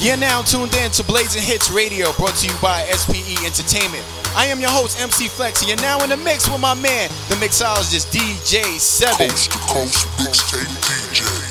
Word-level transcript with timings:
You're 0.00 0.16
now 0.16 0.42
tuned 0.42 0.76
in 0.76 0.92
to 0.92 1.02
Blazing 1.02 1.42
Hits 1.42 1.72
Radio, 1.72 2.12
brought 2.12 2.36
to 2.36 2.46
you 2.46 2.54
by 2.62 2.84
SPE 2.84 3.44
Entertainment. 3.44 4.04
I 4.36 4.46
am 4.46 4.60
your 4.60 4.70
host, 4.70 5.00
MC 5.00 5.26
Flex, 5.26 5.60
and 5.60 5.68
you're 5.68 5.80
now 5.80 6.00
in 6.04 6.10
the 6.10 6.16
mix 6.16 6.48
with 6.48 6.60
my 6.60 6.74
man, 6.74 7.10
the 7.28 7.34
mixologist 7.34 8.06
DJ 8.12 8.78
Seven. 8.78 9.28
Coast 9.28 9.50
to 9.50 9.58
coast 9.58 10.06
mixtape 10.18 10.70
DJ. 10.86 11.47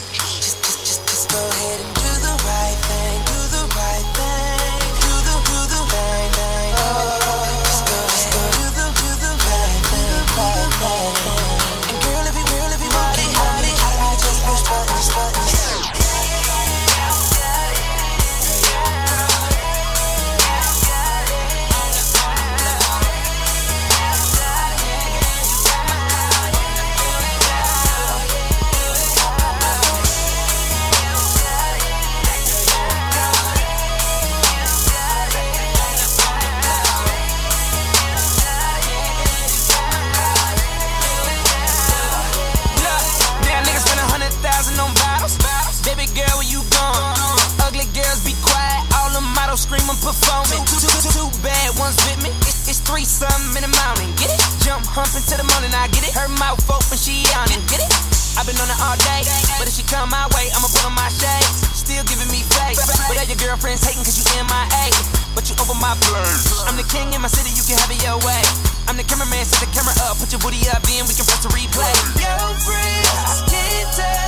Her 56.28 56.36
mouth 56.44 56.60
open, 56.68 57.00
she 57.00 57.24
on 57.40 57.48
it. 57.56 57.64
Get 57.72 57.80
it? 57.80 57.88
I've 58.36 58.44
been 58.44 58.60
on 58.60 58.68
it 58.68 58.76
all 58.84 59.00
day, 59.00 59.24
but 59.56 59.64
if 59.64 59.80
she 59.80 59.84
come 59.88 60.12
my 60.12 60.28
way, 60.36 60.52
I'ma 60.52 60.68
put 60.68 60.84
on 60.84 60.92
my 60.92 61.08
shades. 61.08 61.64
Still 61.72 62.04
giving 62.04 62.28
me 62.28 62.44
face, 62.52 62.84
but 62.84 63.16
all 63.16 63.24
your 63.24 63.40
girlfriends 63.40 63.80
hating 63.80 64.04
cause 64.04 64.20
you 64.20 64.28
in 64.36 64.44
my 64.52 64.68
A. 64.84 64.92
But 65.32 65.48
you 65.48 65.56
over 65.56 65.72
my 65.80 65.96
place. 66.04 66.52
I'm 66.68 66.76
the 66.76 66.84
king 66.92 67.16
in 67.16 67.24
my 67.24 67.32
city, 67.32 67.56
you 67.56 67.64
can 67.64 67.80
have 67.80 67.88
it 67.96 68.04
your 68.04 68.20
way. 68.28 68.44
I'm 68.92 69.00
the 69.00 69.08
cameraman, 69.08 69.48
set 69.48 69.64
the 69.64 69.72
camera 69.72 69.96
up, 70.04 70.20
put 70.20 70.28
your 70.36 70.44
booty 70.44 70.60
up 70.68 70.84
in, 70.92 71.08
we 71.08 71.16
can 71.16 71.24
press 71.24 71.40
the 71.40 71.52
replay. 71.56 71.96
Your 72.20 72.60
friends 72.60 73.48
can't 73.48 73.88
tell 73.96 74.27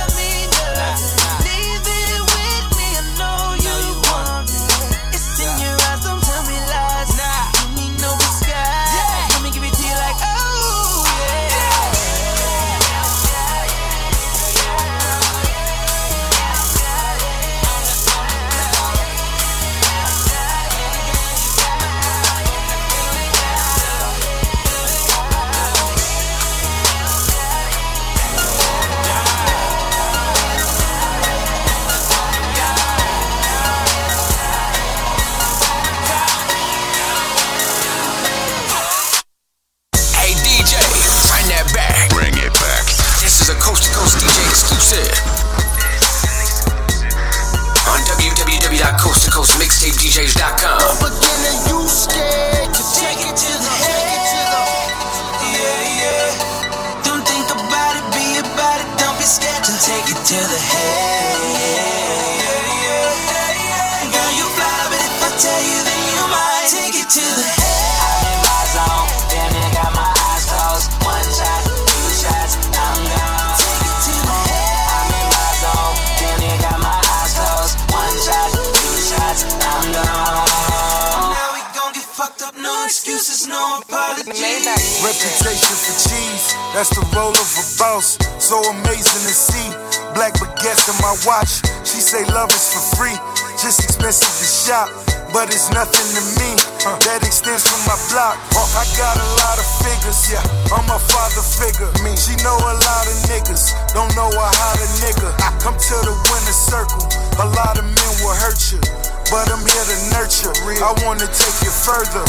Reputation 84.30 85.74
for 85.74 85.96
cheese, 86.06 86.54
that's 86.70 86.94
the 86.94 87.02
role 87.18 87.34
of 87.34 87.50
a 87.58 87.66
boss. 87.82 88.14
So 88.38 88.62
amazing 88.62 89.26
to 89.26 89.34
see. 89.34 89.74
Black 90.14 90.38
baguettes 90.38 90.86
in 90.86 90.94
my 91.02 91.18
watch. 91.26 91.58
She 91.82 91.98
say 91.98 92.22
love 92.30 92.46
is 92.54 92.70
for 92.70 92.94
free, 92.94 93.18
just 93.58 93.82
expensive 93.82 94.30
to 94.30 94.46
shop. 94.46 94.86
But 95.34 95.50
it's 95.50 95.74
nothing 95.74 96.06
to 96.14 96.22
me. 96.38 96.54
Uh, 96.86 96.94
that 97.10 97.26
extends 97.26 97.66
from 97.66 97.82
my 97.90 97.98
block. 98.14 98.38
Uh, 98.54 98.62
I 98.78 98.86
got 98.94 99.18
a 99.18 99.28
lot 99.42 99.58
of 99.58 99.66
figures, 99.82 100.30
yeah. 100.30 100.46
I'm 100.78 100.86
a 100.86 100.98
father 101.10 101.42
figure. 101.42 101.90
Me, 102.06 102.14
she 102.14 102.38
know 102.46 102.54
a 102.54 102.74
lot 102.86 103.04
of 103.10 103.16
niggas. 103.26 103.74
Don't 103.98 104.14
know 104.14 104.30
a 104.30 104.46
how 104.46 104.74
to 104.78 104.86
nigga. 105.02 105.26
I 105.42 105.50
Come 105.58 105.74
to 105.74 105.96
the 106.06 106.14
winner 106.30 106.54
circle. 106.54 107.02
A 107.42 107.50
lot 107.50 107.82
of 107.82 107.82
men 107.82 108.12
will 108.22 108.38
hurt 108.38 108.62
you. 108.70 108.78
But 109.26 109.50
I'm 109.50 109.58
here 109.58 109.86
to 109.90 109.98
nurture. 110.14 110.54
I 110.86 110.94
wanna 111.02 111.26
take 111.26 111.58
you 111.66 111.74
further. 111.74 112.22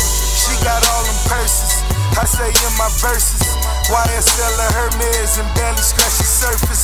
She 0.52 0.60
got 0.68 0.84
all 0.92 1.04
them 1.08 1.16
purses. 1.32 1.80
I 2.20 2.28
say 2.28 2.52
in 2.52 2.74
my 2.76 2.92
verses. 3.00 3.40
YSL 3.88 4.56
or 4.60 4.72
Hermes 4.76 5.40
and 5.40 5.48
barely 5.56 5.80
scratch 5.80 6.20
the 6.20 6.28
surface. 6.28 6.84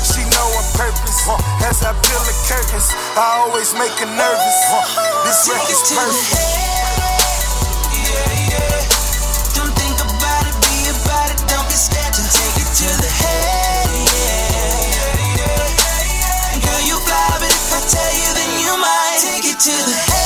She 0.00 0.24
know 0.32 0.48
on 0.56 0.64
purpose. 0.72 1.20
As 1.60 1.84
I 1.84 1.92
peel 1.92 2.22
the 2.24 2.32
curtains, 2.48 2.88
I 3.12 3.44
always 3.44 3.76
make 3.76 3.92
her 4.00 4.08
nervous. 4.08 4.56
This 5.28 5.44
work 5.44 5.60
is 5.68 5.80
perfect. 5.92 6.24
Yeah, 8.00 8.48
yeah. 8.48 8.80
Don't 9.60 9.76
think 9.76 10.00
about 10.00 10.48
it, 10.48 10.56
be 10.64 10.88
about 10.88 11.28
it, 11.36 11.40
don't 11.52 11.68
get 11.68 11.76
scared. 11.76 12.16
Take 12.16 12.64
it 12.64 12.70
to 12.80 12.88
the 12.96 13.12
head. 13.12 13.92
Yeah, 14.08 14.56
yeah. 19.68 20.21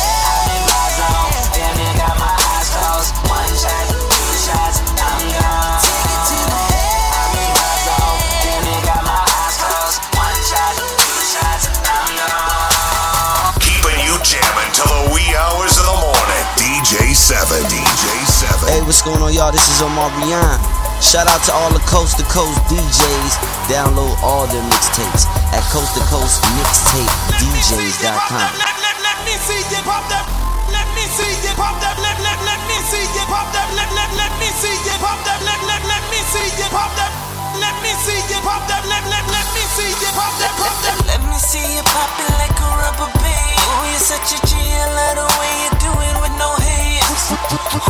7. 17.37 17.69
DJ 17.69 18.05
7. 18.25 18.65
Hey, 18.73 18.81
what's 18.89 19.05
going 19.05 19.21
on, 19.21 19.29
y'all? 19.29 19.53
This 19.53 19.69
is 19.69 19.85
Omar 19.85 20.09
Rian. 20.25 20.57
Shout 21.05 21.29
out 21.29 21.45
to 21.45 21.53
all 21.53 21.69
the 21.69 21.85
coast 21.85 22.17
to 22.17 22.25
coast 22.33 22.57
DJs. 22.73 23.33
Download 23.69 24.17
all 24.25 24.49
their 24.49 24.65
mixtapes 24.73 25.29
at 25.53 25.61
coast 25.69 25.93
to 26.01 26.03
coast 26.09 26.41
mixtapedjs.com. 26.57 28.41
Let, 28.41 28.81
let, 28.81 28.97
let 29.05 29.19
me 29.29 29.37
see 29.45 29.61
you 29.69 29.85
pop 29.85 30.09
that. 30.09 30.25
Let 30.73 30.89
me 30.97 31.05
see 31.13 31.29
you 31.45 31.53
pop 31.61 31.77
that. 31.85 32.01
Let, 32.01 32.17
let, 32.25 32.41
let 32.41 32.61
me 32.73 32.81
see 32.89 33.05
you 33.05 33.25
pop 33.29 33.53
that. 33.53 33.69
Let, 33.77 33.93
let, 33.93 34.17
let 34.17 34.33
me 34.41 34.49
see 34.57 34.73
you 34.73 34.97
pop 34.97 35.21
that. 35.29 35.37
Let, 35.45 35.61
let, 35.69 35.85
let 35.85 36.09
me 36.09 36.17
see 36.33 36.49
you 36.57 36.69
pop 36.73 36.89
that. 36.97 37.26
Let 37.61 37.77
me 37.83 37.93
see 38.05 38.21
you 38.29 38.41
pop 38.45 38.63
that. 38.69 38.85
Let, 38.87 39.05
let, 39.09 39.25
let 39.29 39.47
me 39.55 39.63
see 39.75 39.89
you 39.89 40.11
pop 40.13 40.33
that. 40.41 40.53
Pop 40.61 40.77
that. 40.85 40.99
Let 41.09 41.21
me 41.25 41.39
see 41.39 41.65
you 41.77 41.85
pop 41.85 42.13
it 42.21 42.33
like 42.41 42.57
a 42.57 42.69
rubber 42.83 43.11
band. 43.21 43.59
Oh, 43.67 43.83
you're 43.91 44.01
such 44.03 44.37
a 44.37 44.39
G, 44.47 44.53
I 44.57 44.87
love 44.93 45.15
the 45.21 45.27
way 45.41 45.53
you 45.65 45.71
do 45.81 45.91
it 45.91 46.17
with 46.23 46.35
no 46.39 46.51
hands. 46.61 47.23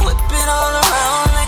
Whip 0.04 0.18
it 0.18 0.48
all 0.48 0.72
around 0.72 1.28
like 1.34 1.45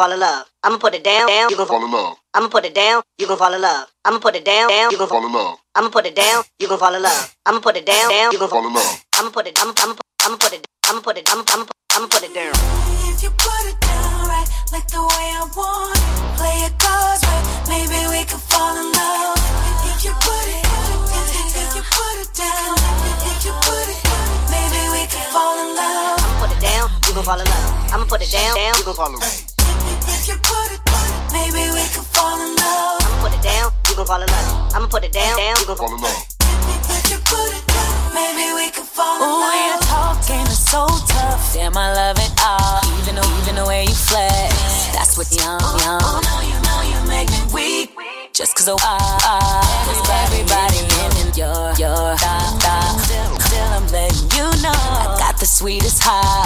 fall 0.00 0.12
in 0.12 0.20
love. 0.20 0.46
I'ma 0.64 0.78
put 0.78 0.94
it 0.94 1.04
down, 1.04 1.28
down, 1.28 1.50
you 1.50 1.56
gon' 1.58 1.66
fall 1.66 1.84
in 1.84 1.92
love. 1.92 2.16
I'ma 2.32 2.48
put 2.48 2.64
it 2.64 2.74
down, 2.74 3.02
you 3.18 3.26
gon' 3.26 3.36
fall 3.36 3.52
in 3.52 3.60
love. 3.60 3.86
I'ma 4.06 4.18
put 4.18 4.34
it 4.34 4.44
down, 4.46 4.68
down, 4.68 4.90
you 4.92 4.96
gon' 4.96 5.08
fall 5.08 5.26
in 5.26 5.32
love. 5.32 5.58
I'ma 5.76 5.90
put 5.90 6.06
it 6.06 6.14
down, 6.16 6.42
you 6.58 6.68
gon' 6.68 6.78
fall 6.78 6.94
in 6.94 7.02
love. 7.02 7.36
I'ma 7.44 7.60
put 7.60 7.76
it 7.76 7.84
down, 7.84 8.08
down, 8.08 8.32
you 8.32 8.38
gon' 8.38 8.48
fall 8.48 8.66
in 8.66 8.72
love. 8.72 9.04
I'ma 9.18 9.28
put 9.28 9.46
it, 9.46 9.58
I'ma, 9.60 9.74
I'ma, 9.76 9.94
I'ma 10.24 10.36
put 10.40 10.52
it, 10.56 10.66
I'ma 10.88 11.00
put 11.02 11.18
it, 11.18 11.28
I'ma, 11.30 11.44
I'ma, 11.52 11.64
I'ma 11.92 12.06
put 12.08 12.22
it 12.24 12.32
down. 12.32 12.54
If 13.12 13.22
you 13.22 13.30
put 13.44 13.62
it 13.68 13.76
down 13.80 14.24
right, 14.32 14.48
like 14.72 14.88
the 14.88 15.02
way 15.04 15.26
I 15.36 15.44
want 15.52 16.00
it, 16.00 16.04
play 16.40 16.56
it 16.64 16.74
cards 16.80 17.20
right, 17.28 17.44
maybe 17.68 18.00
we 18.08 18.24
could 18.24 18.40
fall 18.40 18.72
in 18.80 18.88
love. 18.96 19.36
If 19.84 20.00
you 20.06 20.12
put 20.16 20.46
it, 20.48 20.64
if, 20.64 21.60
if 21.60 21.76
you 21.76 21.84
put 21.84 22.16
it 22.24 22.30
down, 22.40 22.72
if 23.28 23.44
you 23.44 23.52
put 23.68 23.86
it, 23.92 24.00
maybe 24.48 24.80
we 24.96 25.04
could 25.12 25.28
fall 25.28 25.60
in 25.60 25.76
love. 25.76 26.16
I'ma 26.24 26.40
put 26.40 26.50
it 26.56 26.60
down, 26.64 26.88
you 27.04 27.12
gon' 27.12 27.24
fall 27.28 27.40
in 27.40 27.44
love. 27.44 27.92
I'ma 27.92 28.04
put 28.08 28.22
it 28.24 28.32
down, 28.32 28.56
down, 28.56 28.72
you 28.80 28.84
gon' 28.88 28.96
fall 28.96 29.12
in 29.12 29.20
love. 29.20 29.49
Maybe 31.52 31.70
we 31.70 31.82
could 31.90 32.06
fall 32.14 32.38
in 32.40 32.54
love. 32.56 33.02
I'ma 33.02 33.22
put 33.22 33.34
it 33.34 33.42
down, 33.42 33.72
you 33.88 33.94
gon' 33.96 34.06
fall 34.06 34.22
in 34.22 34.28
love. 34.28 34.74
I'ma 34.74 34.86
put 34.86 35.04
it 35.04 35.12
down, 35.12 35.36
down, 35.36 35.56
you 35.58 35.66
gon' 35.66 35.76
fall 35.76 35.94
in 35.94 36.00
love. 36.00 36.24
If 36.90 37.10
you 37.10 37.18
put 37.26 37.50
it, 37.50 37.64
maybe 38.14 38.54
we 38.54 38.70
could 38.70 38.84
fall 38.84 39.16
in 39.16 39.22
love. 39.22 39.30
Ooh, 39.30 39.42
love. 39.42 39.66
your 39.66 39.80
talking 39.82 40.46
is 40.46 40.58
so 40.58 40.86
tough. 41.08 41.54
Damn, 41.54 41.76
I 41.76 41.92
love 41.92 42.18
it 42.18 42.32
all. 42.44 42.79
Even 43.00 43.14
though, 43.14 43.38
even 43.40 43.54
the 43.56 43.64
way 43.64 43.84
you 43.88 43.94
flex, 43.94 44.52
that's 44.92 45.16
what 45.16 45.32
young, 45.32 45.56
young. 45.80 46.04
Oh, 46.04 46.20
no, 46.20 46.36
you 46.44 46.58
know 46.68 46.80
you 46.84 47.00
make 47.08 47.32
me 47.32 47.40
weak. 47.48 47.96
Just 48.34 48.54
cause, 48.54 48.68
oh, 48.68 48.76
ah, 48.80 49.00
ah, 49.24 49.64
cause 49.88 50.04
everybody 50.28 50.84
in 50.84 51.10
in 51.24 51.28
your, 51.32 51.72
your, 51.80 52.12
da, 52.20 52.36
da. 52.60 52.76
Still, 53.00 53.40
still 53.40 53.68
I'm 53.72 53.86
letting 53.88 54.28
you 54.36 54.44
know 54.60 54.76
I 54.76 55.16
got 55.16 55.40
the 55.40 55.46
sweetest 55.46 56.02
heart. 56.04 56.44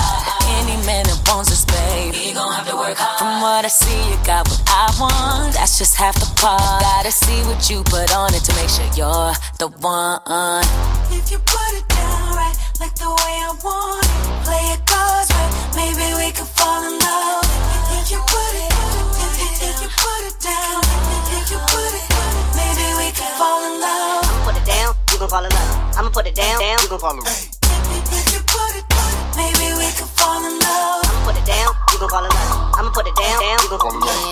Any 0.63 0.79
man 0.87 1.03
that 1.11 1.19
wants 1.27 1.51
this, 1.51 1.65
babe, 1.67 2.15
he 2.15 2.33
gon' 2.33 2.53
have 2.53 2.71
to 2.71 2.77
work 2.77 2.97
hard. 3.03 3.19
From 3.19 3.43
what 3.43 3.65
I 3.67 3.69
see, 3.69 4.15
you 4.15 4.19
got 4.23 4.47
what 4.47 4.63
I 4.71 4.95
want. 5.03 5.55
That's 5.55 5.77
just 5.77 5.97
half 5.97 6.15
the 6.15 6.31
part. 6.41 6.63
Gotta 6.87 7.11
see 7.11 7.43
what 7.51 7.69
you 7.69 7.83
put 7.83 8.15
on 8.15 8.33
it 8.33 8.47
to 8.47 8.55
make 8.55 8.71
sure 8.71 8.87
you're 8.95 9.35
the 9.59 9.75
one. 9.83 10.23
If 11.11 11.35
you 11.35 11.39
put 11.43 11.71
it 11.75 11.87
down 11.91 12.39
right, 12.39 12.55
like 12.79 12.95
the 12.95 13.11
way 13.11 13.35
I 13.43 13.51
want 13.59 14.07
it, 14.07 14.45
play 14.47 14.65
it 14.71 14.94
maybe 15.85 16.09
we 16.17 16.29
could 16.33 16.49
fall 16.57 16.81
in 16.89 16.97
love. 16.97 17.45
If 18.01 18.09
you 18.11 18.21
put 18.25 18.53
it, 18.57 18.73
if, 19.21 19.33
if, 19.45 19.53
if 19.69 19.77
you 19.85 19.91
put 19.93 20.23
it 20.25 20.37
down, 20.41 20.81
if 21.37 21.45
you 21.53 21.59
put 21.61 21.93
it, 21.93 22.07
maybe 22.57 22.87
we 23.01 23.09
could 23.13 23.33
fall 23.37 23.61
in 23.69 23.75
love. 23.85 24.25
I'ma 24.25 24.45
put 24.49 24.57
it 24.57 24.65
down, 24.65 24.91
you 25.13 25.19
gon' 25.21 25.29
fall 25.29 25.45
in 25.45 25.53
love. 25.53 25.97
I'ma 25.99 26.11
put 26.11 26.27
it 26.27 26.35
down, 26.35 26.57
down, 26.61 26.79
you 26.81 26.89
gon' 26.89 27.01
fall 27.05 27.17
in 27.19 27.25
love. 27.25 27.37
If 28.17 28.27
you 28.33 28.41
put 28.49 28.73
it, 28.81 28.85
maybe 29.37 29.67
we 29.77 29.89
could 29.93 30.13
fall 30.17 30.41
in 30.41 30.57
love. 30.57 31.05
I'ma 31.05 31.21
put 31.29 31.37
it 31.37 31.45
down, 31.45 31.71
you 31.93 31.99
gon' 32.01 32.09
fall 32.09 32.25
in 32.25 32.33
love. 32.33 32.81
I'ma 32.81 32.91
put 32.91 33.07
it 33.07 33.17
down, 33.17 33.37
down, 33.45 33.59
you 33.61 33.69
gon' 33.69 33.81
fall 33.85 33.93
in 33.93 34.01
love. 34.01 34.24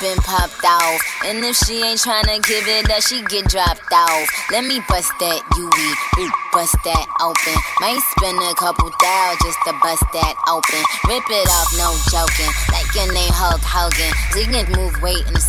Been 0.00 0.18
popped 0.24 0.64
off. 0.64 1.00
And 1.24 1.44
if 1.44 1.56
she 1.56 1.80
ain't 1.82 2.00
tryna 2.00 2.42
give 2.44 2.66
it 2.66 2.90
up, 2.90 3.02
she 3.02 3.22
get 3.26 3.48
dropped 3.48 3.92
off. 3.92 4.28
Let 4.50 4.64
me 4.64 4.80
bust 4.88 5.12
that 5.20 5.40
UE, 5.56 6.28
bust 6.52 6.76
that 6.84 7.06
open. 7.22 7.56
Might 7.80 8.00
spend 8.16 8.36
a 8.40 8.52
couple 8.56 8.90
thou 8.90 9.26
just 9.42 9.60
to 9.64 9.72
bust 9.80 10.04
that 10.12 10.34
open. 10.48 10.82
Rip 11.08 11.24
it 11.28 11.48
off, 11.48 11.68
no 11.80 11.92
joking. 12.12 12.52
Like 12.72 12.88
your 12.96 13.08
name 13.12 13.32
Hulk 13.32 13.62
Hogan. 13.64 14.12
Can 14.32 14.72
move 14.76 14.96
weight 15.02 15.26
the 15.28 15.40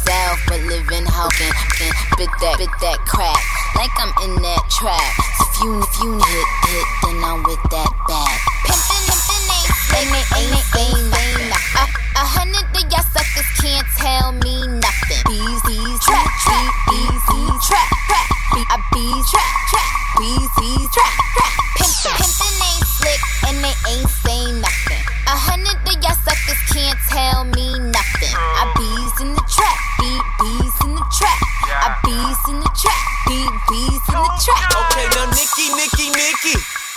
but 0.47 0.59
live 0.67 0.89
in 0.91 1.05
Hogan. 1.07 1.53
Bit 2.17 2.31
that, 2.41 2.55
bit 2.59 2.73
that 2.81 2.99
crack. 3.07 3.39
Like 3.75 3.93
I'm 3.97 4.11
in 4.27 4.41
that 4.41 4.63
trap. 4.69 5.13
If 5.39 5.63
you, 5.63 5.79
if 5.79 5.93
you 6.03 6.11
hit, 6.19 6.47
hit, 6.67 6.87
then 7.03 7.17
I'm 7.23 7.43
with 7.43 7.63
that 7.71 7.91
bag. 8.07 8.37
Pimpin', 8.67 9.03
pimpin' 9.07 9.47
ain't, 9.55 9.71
ain't, 9.95 10.27
ain't, 10.35 10.65
ain't, 10.75 10.91
ain't, 10.91 11.39
ain't, 11.39 11.51
a, 11.51 11.83
a 12.19 12.25
hundred 12.25 12.57
of 12.57 12.76
y'all 12.76 12.76
suckers 12.76 12.76
can't 13.67 13.87
tell 13.99 14.31
me 14.31 14.55
nothing. 14.79 15.21
Bees, 15.27 15.59
bees, 15.67 15.99
trap, 15.99 16.27
trap, 16.47 16.71
bees, 16.87 17.23
bees, 17.27 17.59
trap, 17.67 17.89
trap, 18.07 18.27
bee, 18.55 18.63
a 18.63 18.77
bees, 18.95 19.25
trap, 19.27 19.53
trap, 19.67 19.91
bees, 20.15 20.49
bees, 20.55 20.87
trap, 20.95 21.15
trap. 21.35 21.53
Pimpin', 21.75 22.15
pimpin' 22.15 22.55
ain't 22.63 22.87
slick 22.87 23.21
and 23.47 23.57
they 23.59 23.75
ain't 23.91 24.09
saying 24.23 24.61
nothing. 24.63 25.03
A 25.27 25.35
hundred 25.35 25.75
of 25.83 25.99
y'all 25.99 26.15
suckers 26.23 26.61
can't 26.71 26.99
tell 27.11 27.43
me 27.43 27.67
nothing. 27.91 28.31
I 28.31 28.71
bees 28.79 29.15
in 29.19 29.35
the 29.35 29.43
trap, 29.51 29.77
beat 29.99 30.23
bees 30.39 30.75
in 30.87 30.95
the 30.95 31.05
trap. 31.11 31.39
I 31.67 31.91
bees 32.07 32.41
in 32.47 32.57
the 32.63 32.71
trap, 32.71 33.03
beat 33.27 33.53
bees 33.67 34.03
in 34.07 34.15
the 34.15 34.31
trap. 34.47 34.63
Okay, 34.79 34.96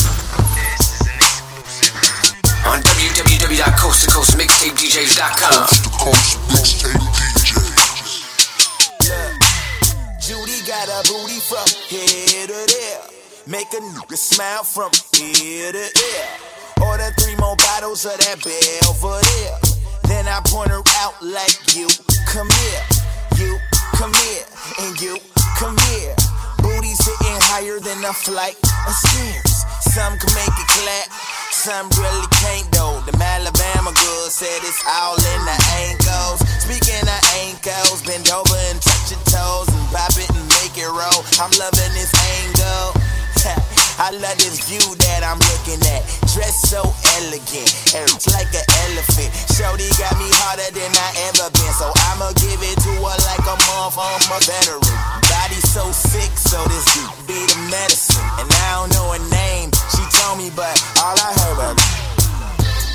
On 2.66 2.82
www.coasttocoastmixtapedjs.com. 2.82 5.70
Coast 6.02 6.34
mixtape 6.50 6.98
DJ. 7.30 7.54
Judy 10.18 10.66
got 10.66 10.90
a 10.90 11.06
booty 11.06 11.38
from 11.38 11.62
here 11.86 12.50
to 12.50 12.58
there. 12.66 13.06
Make 13.48 13.72
a 13.74 13.78
nigga 13.78 14.18
smile 14.18 14.64
from 14.64 14.90
ear 15.22 15.70
to 15.70 15.78
ear. 15.78 16.26
Order 16.82 17.14
three 17.14 17.38
more 17.38 17.54
bottles 17.54 18.02
of 18.02 18.18
that 18.18 18.42
Belvedere. 18.42 19.54
Then 20.10 20.26
I 20.26 20.42
point 20.50 20.74
her 20.74 20.82
out 20.98 21.14
like 21.22 21.54
you. 21.78 21.86
Come 22.26 22.50
here, 22.50 22.82
you 23.38 23.54
come 23.94 24.10
here, 24.26 24.42
and 24.82 24.98
you 24.98 25.14
come 25.62 25.78
here. 25.94 26.18
Booty 26.58 26.90
sitting 26.98 27.38
higher 27.46 27.78
than 27.78 28.02
a 28.02 28.10
flight 28.10 28.58
of 28.82 28.94
stairs. 28.98 29.62
Some 29.94 30.18
can 30.18 30.34
make 30.34 30.50
it 30.50 30.68
clap, 30.82 31.06
some 31.54 31.86
really 32.02 32.26
can't 32.42 32.66
though. 32.74 32.98
The 33.06 33.14
Alabama 33.14 33.94
girl 33.94 34.26
said 34.26 34.58
it's 34.66 34.82
all 34.90 35.14
in 35.14 35.40
the 35.46 35.58
ankles. 35.86 36.42
Speaking 36.66 36.98
of 36.98 37.22
ankles, 37.46 38.02
bend 38.02 38.26
over 38.26 38.58
and 38.74 38.82
touch 38.82 39.14
your 39.14 39.22
toes 39.30 39.70
and 39.70 39.86
pop 39.94 40.18
it 40.18 40.34
and 40.34 40.46
make 40.58 40.74
it 40.74 40.90
roll. 40.90 41.22
I'm 41.38 41.54
loving 41.54 41.94
this 41.94 42.10
angle. 42.42 43.05
I 43.96 44.12
love 44.12 44.36
this 44.36 44.60
view 44.68 44.84
that 45.08 45.24
I'm 45.24 45.40
looking 45.40 45.80
at. 45.88 46.04
Dressed 46.36 46.68
so 46.68 46.84
elegant, 47.16 47.72
and 47.96 48.04
it's 48.12 48.28
like 48.28 48.52
an 48.52 48.66
elephant. 48.84 49.32
Shorty 49.56 49.88
got 49.96 50.12
me 50.20 50.28
harder 50.44 50.68
than 50.68 50.92
I 50.92 51.08
ever 51.32 51.48
been, 51.48 51.72
so 51.80 51.88
I'ma 52.12 52.36
give 52.36 52.60
it 52.60 52.76
to 52.76 52.92
her 52.92 53.18
like 53.24 53.46
a 53.48 53.56
month. 53.72 53.96
I'm 53.96 54.20
a 54.28 54.38
veteran. 54.44 54.84
Body 55.32 55.60
so 55.64 55.88
sick, 55.96 56.28
so 56.36 56.60
this 56.68 56.84
beat 56.92 57.08
be 57.24 57.40
the 57.48 57.58
medicine. 57.72 58.20
And 58.36 58.48
I 58.68 58.84
don't 58.84 58.92
know 58.92 59.16
her 59.16 59.24
name, 59.32 59.72
she 59.96 60.04
told 60.20 60.44
me, 60.44 60.52
but 60.52 60.76
all 61.00 61.16
I 61.16 61.32
heard 61.32 61.56
was. 61.56 61.76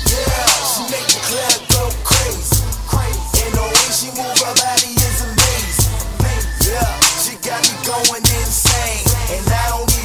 Yeah, 0.06 0.46
she 0.70 0.82
make 0.86 1.08
the 1.10 1.18
club 1.18 1.58
go 1.74 1.82
crazy. 2.06 2.62
And 3.42 3.52
the 3.58 3.64
way 3.66 3.88
she 3.90 4.06
move 4.14 4.38
her 4.38 4.54
body 4.54 4.94
is 4.94 5.18
amazing. 5.18 5.98
Yeah, 6.62 6.86
she 7.18 7.34
got 7.42 7.58
me 7.58 7.74
going 7.90 8.22
insane. 8.22 9.02
And 9.34 9.42
I 9.50 9.66
don't 9.74 10.01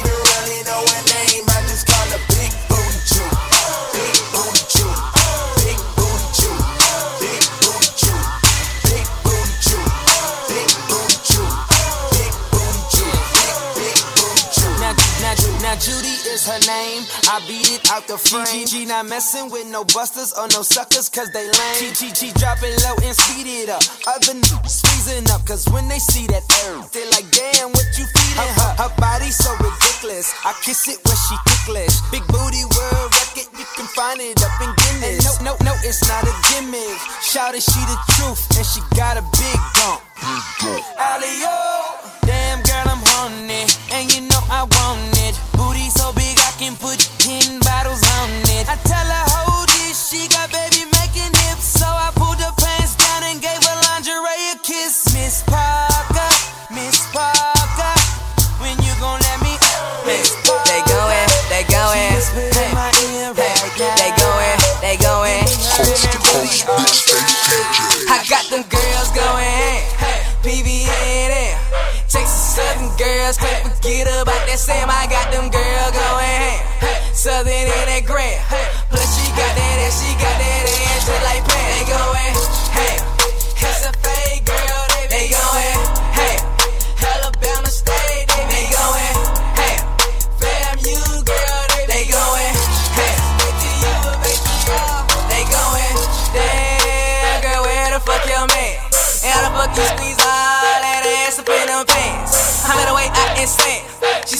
her 16.48 16.60
name. 16.64 17.04
I 17.28 17.44
beat 17.44 17.68
it 17.68 17.84
out 17.92 18.08
the 18.08 18.16
frame. 18.16 18.64
G, 18.64 18.88
not 18.88 19.04
messing 19.04 19.52
with 19.52 19.68
no 19.68 19.84
busters 19.84 20.32
or 20.32 20.48
no 20.56 20.64
suckers, 20.64 21.12
cause 21.12 21.28
they 21.36 21.44
lame. 21.44 21.92
G, 21.92 22.32
drop 22.40 22.58
it 22.64 22.72
low 22.88 22.96
and 23.04 23.12
speed 23.12 23.44
it 23.44 23.68
up. 23.68 23.84
Other 24.08 24.32
niggas 24.32 24.80
squeezing 24.80 25.28
up, 25.28 25.44
cause 25.44 25.68
when 25.68 25.86
they 25.92 26.00
see 26.00 26.26
that 26.32 26.44
air, 26.64 26.80
they 26.96 27.04
like, 27.12 27.28
damn, 27.28 27.68
what 27.76 27.88
you 28.00 28.08
feeding 28.08 28.52
her? 28.56 28.72
Her 28.80 28.92
body 28.96 29.28
so 29.28 29.52
ridiculous. 29.60 30.32
I 30.48 30.56
kiss 30.64 30.88
it 30.88 30.98
when 31.04 31.18
she 31.28 31.36
ticklish. 31.44 31.94
Big 32.08 32.24
booty 32.32 32.64
world 32.64 33.12
record, 33.12 33.52
you 33.52 33.66
can 33.76 33.86
find 33.92 34.20
it 34.24 34.40
up 34.40 34.56
in 34.64 34.72
Guinness. 34.72 35.20
And 35.20 35.44
no, 35.44 35.52
no, 35.60 35.68
no, 35.68 35.74
it's 35.84 36.00
not 36.08 36.24
a 36.24 36.32
gimmick. 36.48 36.96
Shout 37.20 37.54
it, 37.54 37.62
she 37.62 37.80
the 37.84 37.98
truth, 38.16 38.40
and 38.56 38.64
she 38.64 38.80
got 38.96 39.20
a 39.20 39.24
big 39.36 39.60
bump. 39.76 40.00
Alley-o, 40.98 41.77
girls 73.28 73.36
can't 73.36 73.76
forget 73.76 74.06
about 74.22 74.40
that 74.48 74.58
Sam. 74.58 74.88
I 74.88 75.04
got 75.04 75.28
them 75.30 75.50
girls 75.52 75.92
going, 75.92 76.24
ham. 76.24 77.14
Southern 77.14 77.52
in 77.52 77.86
that 77.92 78.04
grand. 78.06 78.40
Plus 78.88 79.04
she 79.20 79.28
got 79.36 79.52
that 79.52 79.76
ass, 79.84 80.00
she 80.00 80.12
got 80.16 80.36
that 80.40 80.64
ass 80.64 81.04
just 81.04 81.24
like 81.24 81.57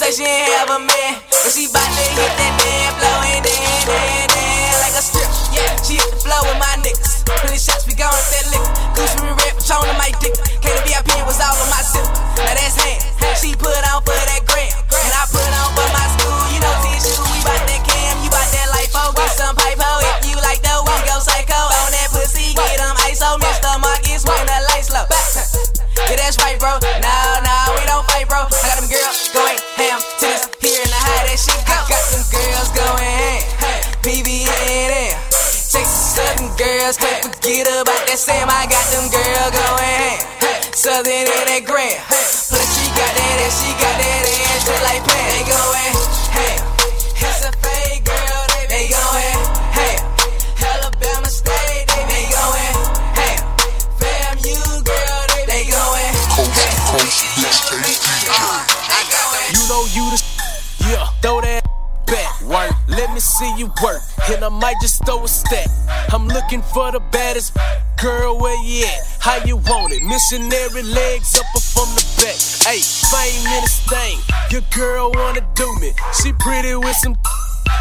She 0.09 0.15
she 0.15 0.25
ain't 0.25 0.49
have 0.55 0.71
a 0.71 0.79
man, 0.79 1.21
but 1.29 1.53
she 1.53 1.69
bout 1.69 1.85
to 1.85 2.01
hit 2.17 2.33
that 2.41 2.53
damn 2.57 2.95
flow 2.97 3.18
I 64.49 64.51
might 64.51 64.81
just 64.81 65.05
throw 65.05 65.23
a 65.25 65.29
stack. 65.29 65.69
I'm 66.11 66.27
looking 66.27 66.63
for 66.63 66.91
the 66.91 67.01
baddest 67.01 67.55
girl. 68.01 68.41
Where 68.41 68.57
you 68.65 68.87
at? 68.87 69.01
How 69.21 69.45
you 69.45 69.59
want 69.59 69.93
it? 69.93 70.03
Missionary 70.03 70.85
legs 70.85 71.39
up 71.39 71.45
or 71.55 71.61
from 71.61 71.95
the 71.95 72.03
back. 72.17 72.41
Hey, 72.65 72.81
fame 72.81 73.45
in 73.45 73.61
this 73.61 73.79
thing. 73.85 74.19
Your 74.51 74.63
girl 74.75 75.13
wanna 75.13 75.47
do 75.55 75.69
me. 75.81 75.93
She 76.23 76.33
pretty 76.33 76.75
with 76.77 76.97
some. 76.97 77.19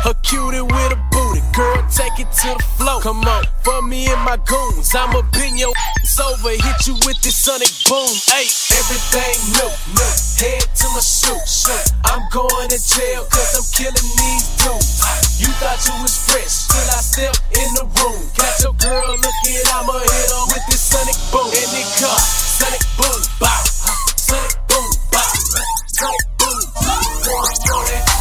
Her 0.04 0.14
cutie 0.24 0.62
with 0.62 0.94
a 0.94 1.00
booty, 1.12 1.42
girl, 1.56 1.82
take 1.90 2.20
it 2.20 2.32
to 2.46 2.54
the 2.56 2.64
floor. 2.78 3.02
Come 3.02 3.26
on, 3.26 3.44
for 3.64 3.82
me 3.82 4.08
and 4.08 4.22
my 4.22 4.38
goons, 4.46 4.94
I'ma 4.96 5.22
bend 5.34 5.60
your 5.60 5.74
ass 5.76 6.20
over, 6.20 6.52
hit 6.52 6.88
you 6.88 6.96
with 7.06 7.20
this 7.22 7.36
sonic 7.36 7.72
boom. 7.90 8.08
Hey, 8.32 8.48
everything 8.78 9.36
new, 9.58 9.72
new. 9.98 10.14
Head 10.38 10.64
to 10.64 10.88
my 10.94 11.02
shoe. 11.02 11.36
I'm 12.06 12.24
going 12.32 12.70
to 12.70 12.80
jail 12.80 13.26
cause 13.28 13.52
I'm 13.58 13.68
killing 13.74 14.10
these 14.22 14.46
dudes. 14.62 15.02
You 15.42 15.50
thought 15.60 15.82
you 15.90 15.96
was 16.00 16.16
fresh 16.30 16.70
till 16.72 16.88
I 16.94 17.02
step 17.02 17.36
in 17.58 17.70
the 17.76 17.86
room. 18.00 18.22
Got 18.38 18.54
your 18.64 18.76
girl 18.80 19.12
looking, 19.12 19.66
I'ma 19.76 19.98
hit 19.98 20.30
her 20.30 20.44
with 20.56 20.66
this 20.72 20.82
sonic 20.82 21.18
boom. 21.34 21.50
And 21.52 21.74
it 21.74 21.90
come, 22.00 22.22
sonic 22.22 22.86
boom, 22.96 23.20
bop, 23.42 23.66
sonic 24.16 24.56
boom, 24.70 24.88
bop, 25.12 25.36
sonic 25.90 26.26
boom, 26.38 26.62
bop. 26.80 27.02
Throw 27.68 27.82
that 27.92 28.06
back, 28.06 28.17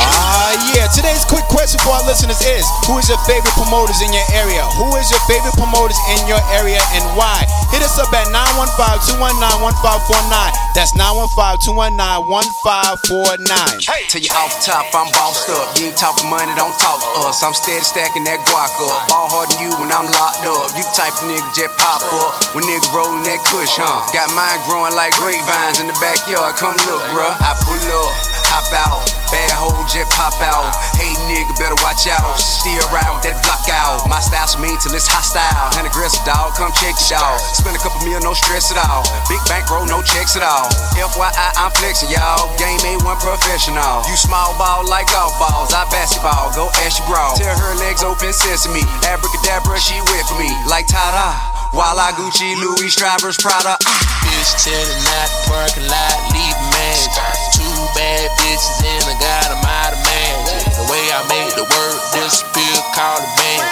Ah, 0.00 0.74
yeah. 0.74 0.87
Today's 0.98 1.22
quick 1.30 1.46
question 1.46 1.78
for 1.86 1.94
our 1.94 2.02
listeners 2.10 2.42
is 2.42 2.66
Who 2.90 2.98
is 2.98 3.06
your 3.06 3.22
favorite 3.22 3.54
promoters 3.54 4.02
in 4.02 4.10
your 4.10 4.26
area? 4.34 4.66
Who 4.82 4.90
is 4.98 5.06
your 5.14 5.22
favorite 5.30 5.54
promoters 5.54 5.94
in 6.10 6.26
your 6.26 6.42
area 6.50 6.82
and 6.90 7.06
why? 7.14 7.46
Hit 7.70 7.86
us 7.86 8.02
up 8.02 8.10
at 8.10 8.26
915 8.34 9.14
219 9.14 9.62
1549. 9.62 10.26
That's 10.74 10.98
915 10.98 11.94
219 11.94 12.26
1549. 12.26 13.78
Hey, 13.86 14.10
tell 14.10 14.18
you 14.18 14.32
off 14.34 14.58
top, 14.58 14.90
I'm 14.90 15.06
bossed 15.14 15.46
up. 15.54 15.70
You 15.78 15.94
ain't 15.94 15.94
talking 15.94 16.26
money, 16.26 16.50
don't 16.58 16.74
talk 16.82 16.98
to 16.98 17.30
us. 17.30 17.46
I'm 17.46 17.54
steady 17.54 17.86
stacking 17.86 18.26
that 18.26 18.42
guac 18.50 18.74
up. 18.82 19.06
Ball 19.06 19.30
harder 19.30 19.54
than 19.54 19.70
you 19.70 19.72
when 19.78 19.94
I'm 19.94 20.10
locked 20.10 20.50
up. 20.50 20.74
You 20.74 20.82
type 20.98 21.14
of 21.14 21.30
nigga 21.30 21.46
just 21.54 21.78
pop 21.78 22.02
up 22.10 22.42
when 22.58 22.66
nigga 22.66 22.90
rolling 22.90 23.22
that 23.22 23.38
kush, 23.46 23.78
huh? 23.78 24.02
Got 24.10 24.34
mine 24.34 24.58
growing 24.66 24.98
like 24.98 25.14
grapevines 25.14 25.78
in 25.78 25.86
the 25.86 25.94
backyard. 26.02 26.58
Come 26.58 26.74
look, 26.90 27.06
bruh. 27.14 27.38
I 27.38 27.54
pull 27.62 27.78
up, 27.78 28.10
hop 28.50 28.66
out. 28.74 29.06
Bad 29.30 29.52
hoe 29.52 29.76
just 29.92 30.08
pop 30.16 30.32
out. 30.40 30.72
Hey 30.96 31.12
nigga, 31.28 31.52
better 31.58 31.76
watch 31.84 32.08
out. 32.08 32.38
Steer 32.40 32.80
around 32.88 33.20
with 33.20 33.28
that 33.28 33.36
block 33.44 33.66
out. 33.68 34.06
My 34.08 34.22
style's 34.22 34.56
mean 34.56 34.78
till 34.80 34.94
it's 34.94 35.10
hostile. 35.10 35.74
And 35.76 35.84
aggressive 35.84 36.24
dog, 36.24 36.56
come 36.56 36.72
check 36.78 36.96
it 36.96 37.12
out. 37.12 37.36
Spend 37.52 37.76
a 37.76 37.82
couple 37.82 38.00
mil, 38.06 38.20
no 38.24 38.32
stress 38.32 38.72
at 38.72 38.78
all. 38.80 39.04
Big 39.28 39.40
bankroll, 39.50 39.84
no 39.84 40.00
checks 40.00 40.38
at 40.38 40.44
all. 40.46 40.70
FYI, 40.96 41.48
I'm 41.58 41.72
flexing, 41.76 42.12
y'all. 42.12 42.48
Game 42.56 42.80
A1 42.80 43.18
professional. 43.20 44.06
You 44.08 44.16
small 44.16 44.56
ball 44.56 44.86
like 44.88 45.10
golf 45.12 45.36
balls. 45.36 45.74
I 45.74 45.84
basketball, 45.92 46.54
go 46.54 46.72
ask 46.86 47.02
your 47.02 47.08
bra. 47.10 47.34
Tell 47.36 47.52
her 47.52 47.74
legs 47.82 48.06
open 48.06 48.32
sesame. 48.32 48.84
Abracadabra, 49.04 49.78
she 49.80 49.98
for 50.28 50.38
me. 50.38 50.50
Like 50.68 50.86
ta-da. 50.86 51.58
While 51.76 52.00
I 52.00 52.12
Gucci, 52.16 52.56
Louis, 52.56 52.88
Strivers, 52.88 53.36
Prada. 53.36 53.76
Ah. 53.76 54.08
Bitch 54.24 54.64
telling 54.64 55.04
out 55.20 55.28
the 55.28 55.40
parking 55.48 55.86
lot, 55.88 56.16
leave 56.32 56.58
man. 56.72 57.57
Bad 57.94 58.28
bitches 58.40 58.80
and 58.84 59.04
I 59.08 59.14
got 59.20 59.48
them 59.52 59.64
out 59.64 59.92
of 59.96 60.00
man. 60.02 60.34
The 60.76 60.86
way 60.90 61.04
I 61.12 61.20
made 61.28 61.52
the 61.56 61.66
word 61.66 61.98
disappear, 62.12 62.76
call 62.92 63.20
it 63.20 63.32
man. 63.40 63.62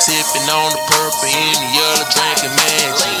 Sipping 0.00 0.48
on 0.48 0.70
the 0.72 0.82
purple 0.86 1.28
in 1.28 1.54
the 1.58 1.68
yellow, 1.74 2.06
drinking 2.12 2.54
magic. 2.56 3.20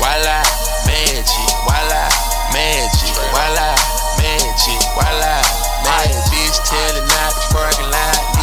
Voila, 0.00 0.42
magic. 0.84 1.50
Voila, 1.64 2.04
magic. 2.52 3.14
Voila, 3.32 3.70
magic. 4.20 4.80
Voila, 4.96 5.36
magic. 5.86 6.24
Bitch 6.32 6.58
telling 6.66 7.08
out 7.24 7.32
the 7.34 7.46
leave 7.54 7.90
magic. 7.90 8.35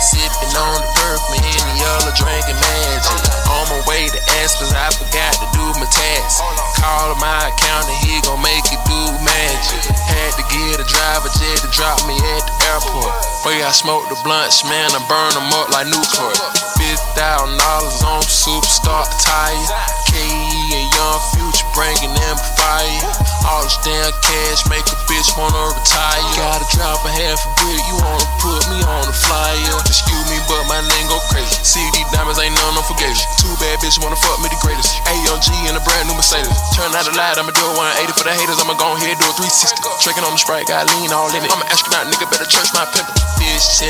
Sipping 0.00 0.56
on 0.56 0.80
the 0.80 0.90
purple 0.96 1.36
in 1.36 1.44
the 1.44 1.76
yellow, 1.76 2.08
drinking 2.16 2.56
magic. 2.56 3.20
On 3.52 3.68
my 3.68 3.84
way 3.84 4.08
to 4.08 4.20
Aspens, 4.40 4.72
I 4.72 4.88
forgot 4.96 5.36
to 5.36 5.46
do 5.52 5.64
my 5.76 5.84
task. 5.92 6.40
Call 6.80 7.12
my 7.20 7.52
accountant, 7.52 8.00
he 8.00 8.16
gon' 8.24 8.40
make 8.40 8.64
it 8.72 8.80
do 8.88 9.00
magic. 9.20 9.92
Had 9.92 10.32
to 10.40 10.44
get 10.48 10.80
a 10.80 10.86
driver 10.88 11.28
jet 11.36 11.60
to 11.60 11.68
drop 11.76 12.00
me 12.08 12.16
at 12.16 12.42
the 12.48 12.54
airport. 12.72 13.12
Way 13.44 13.60
I 13.60 13.76
smoke 13.76 14.08
the 14.08 14.16
blunts, 14.24 14.64
man, 14.64 14.88
I 14.88 15.04
burn 15.04 15.36
them 15.36 15.52
up 15.52 15.68
like 15.68 15.92
Newport. 15.92 16.32
Fifty 16.80 16.96
thousand 17.12 17.60
dollars 17.60 18.00
on 18.00 18.24
superstar 18.24 19.04
attire. 19.04 19.68
KE 20.08 20.80
and 20.80 20.88
Young 20.96 21.20
Future 21.36 21.68
bringing 21.76 22.14
them 22.16 22.36
fire. 22.56 23.29
All 23.48 23.64
this 23.64 23.76
damn 23.80 24.12
cash 24.20 24.60
make 24.68 24.84
a 24.84 24.96
bitch 25.08 25.32
wanna 25.36 25.72
retire. 25.72 26.22
Gotta 26.36 26.66
drop 26.76 27.00
a 27.04 27.12
half 27.12 27.40
a 27.40 27.50
brick, 27.60 27.80
you 27.88 27.96
wanna 28.00 28.28
put 28.40 28.60
me 28.68 28.78
on 28.84 29.04
the 29.08 29.16
flyer. 29.16 29.76
Excuse 29.88 30.26
me, 30.28 30.38
but 30.48 30.64
my 30.68 30.80
name 30.80 31.06
go 31.08 31.16
crazy. 31.32 31.56
CD 31.64 32.04
diamonds 32.12 32.38
ain't 32.40 32.52
none 32.52 32.76
unforgiving. 32.76 33.16
Two 33.40 33.52
bad 33.56 33.80
bitches 33.80 34.00
wanna 34.00 34.20
fuck 34.20 34.38
me 34.44 34.48
the 34.52 34.60
greatest. 34.60 34.96
AMG 35.08 35.50
and 35.68 35.76
a 35.76 35.82
brand 35.82 36.08
new 36.08 36.16
Mercedes. 36.16 36.52
Turn 36.76 36.92
out 36.92 37.08
the 37.08 37.14
light, 37.16 37.40
I'ma 37.40 37.52
do 37.52 37.64
a 37.64 37.74
180 37.76 38.12
for 38.12 38.24
the 38.28 38.34
haters. 38.36 38.60
I'ma 38.60 38.76
go 38.76 38.92
ahead 38.96 39.16
do 39.16 39.26
a 39.28 39.34
360. 39.36 39.76
Drinking 40.04 40.24
on 40.28 40.36
the 40.36 40.40
sprite, 40.40 40.68
got 40.68 40.84
lean 40.96 41.10
all 41.12 41.32
in 41.32 41.40
it. 41.40 41.50
I'm 41.50 41.60
an 41.60 41.68
astronaut, 41.72 42.12
nigga, 42.12 42.28
better 42.28 42.48
church 42.48 42.70
my 42.76 42.84
pimpin'. 42.92 43.16
Bitch 43.40 43.80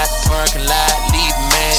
out 0.00 0.08
the 0.08 0.18
parking 0.28 0.64
lot, 0.64 0.96
leave 1.12 1.38
man. 1.52 1.76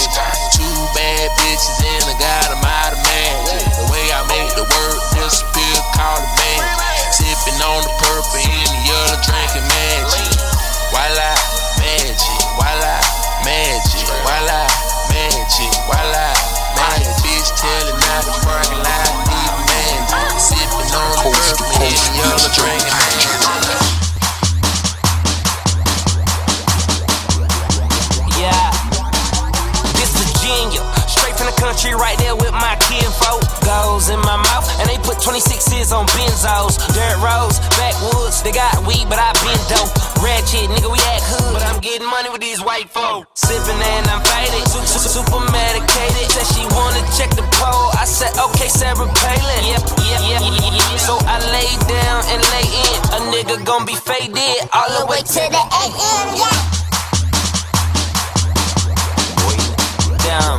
Two 0.53 0.77
bad 0.94 1.29
bitches 1.41 1.82
and 1.82 2.05
I 2.05 2.15
got 2.22 2.48
them 2.53 2.63
out 2.63 2.94
of 2.94 3.01
man. 3.01 3.34
The 3.82 3.86
way 3.91 4.05
I 4.13 4.22
make 4.29 4.53
the 4.55 4.63
word 4.63 4.98
disappear, 5.17 5.77
call 5.94 6.22
it 6.22 6.32
man. 6.38 6.94
Sipping 7.15 7.63
on 7.63 7.79
the 7.79 7.88
purple 8.03 8.43
in 8.43 8.51
the 8.51 8.75
yellow, 8.84 9.15
drinking 9.24 9.63
magic. 9.72 10.36
Voila, 10.91 11.31
magic. 11.79 12.43
Voila, 12.60 13.00
magic. 13.48 14.03
Voila, 14.19 14.67
magic. 15.07 15.72
Voila, 15.88 16.27
magic. 16.75 17.15
Bitch 17.24 17.55
telling 17.55 18.03
out 18.12 18.27
the 18.27 18.36
parking 18.43 18.84
lot, 18.84 19.15
leave 19.31 19.55
magic. 19.63 20.12
Sipping 20.43 20.91
on 20.91 21.07
the 21.15 21.31
purple 21.31 21.72
in 21.79 21.88
the 21.88 22.19
yellow, 22.19 22.51
drinking 22.51 22.91
magic. 23.00 23.31
Yeah, 28.36 28.75
this 29.95 30.12
Virginia, 30.19 30.84
from 31.45 31.53
the 31.53 31.61
country, 31.61 31.93
right 31.93 32.17
there 32.17 32.35
with 32.35 32.51
my 32.53 32.75
kinfolk. 32.89 33.41
Goes 33.61 34.09
in 34.09 34.20
my 34.22 34.37
mouth, 34.37 34.65
and 34.79 34.89
they 34.89 34.98
put 34.98 35.17
26s 35.22 35.93
on 35.93 36.07
benzos. 36.17 36.77
Dirt 36.93 37.17
roads, 37.22 37.59
backwoods, 37.77 38.41
they 38.41 38.51
got 38.51 38.74
weed, 38.85 39.05
but 39.09 39.20
I 39.20 39.33
been 39.46 39.59
dope. 39.70 39.93
Ratchet, 40.22 40.70
nigga, 40.70 40.89
we 40.89 41.00
act 41.13 41.25
hood, 41.29 41.53
but 41.53 41.63
I'm 41.63 41.79
getting 41.81 42.07
money 42.09 42.29
with 42.29 42.41
these 42.41 42.61
white 42.61 42.89
folk. 42.89 43.27
Sipping 43.35 43.77
and 43.77 44.07
I'm 44.09 44.22
faded, 44.25 44.65
super, 44.70 45.09
super, 45.09 45.41
medicated. 45.51 46.25
Said 46.33 46.48
she 46.55 46.63
wanna 46.74 47.03
check 47.13 47.29
the 47.37 47.46
pole, 47.61 47.93
I 47.93 48.05
said, 48.05 48.33
okay, 48.50 48.70
Sarah 48.70 49.05
Palin. 49.05 49.61
Yep, 49.70 49.85
yep, 50.01 50.22
yep, 50.25 50.41
yep. 50.41 51.00
So 51.00 51.17
I 51.29 51.37
lay 51.53 51.70
down 51.85 52.20
and 52.31 52.41
lay 52.53 52.67
in. 52.70 53.00
A 53.13 53.20
nigga 53.33 53.61
gon' 53.65 53.85
be 53.85 53.96
faded 53.96 54.65
all 54.74 54.89
the 54.98 55.05
way 55.05 55.22
to 55.22 55.41
the 55.53 55.63
AM, 55.83 56.27
yeah. 56.41 56.75
Damn, 60.25 60.57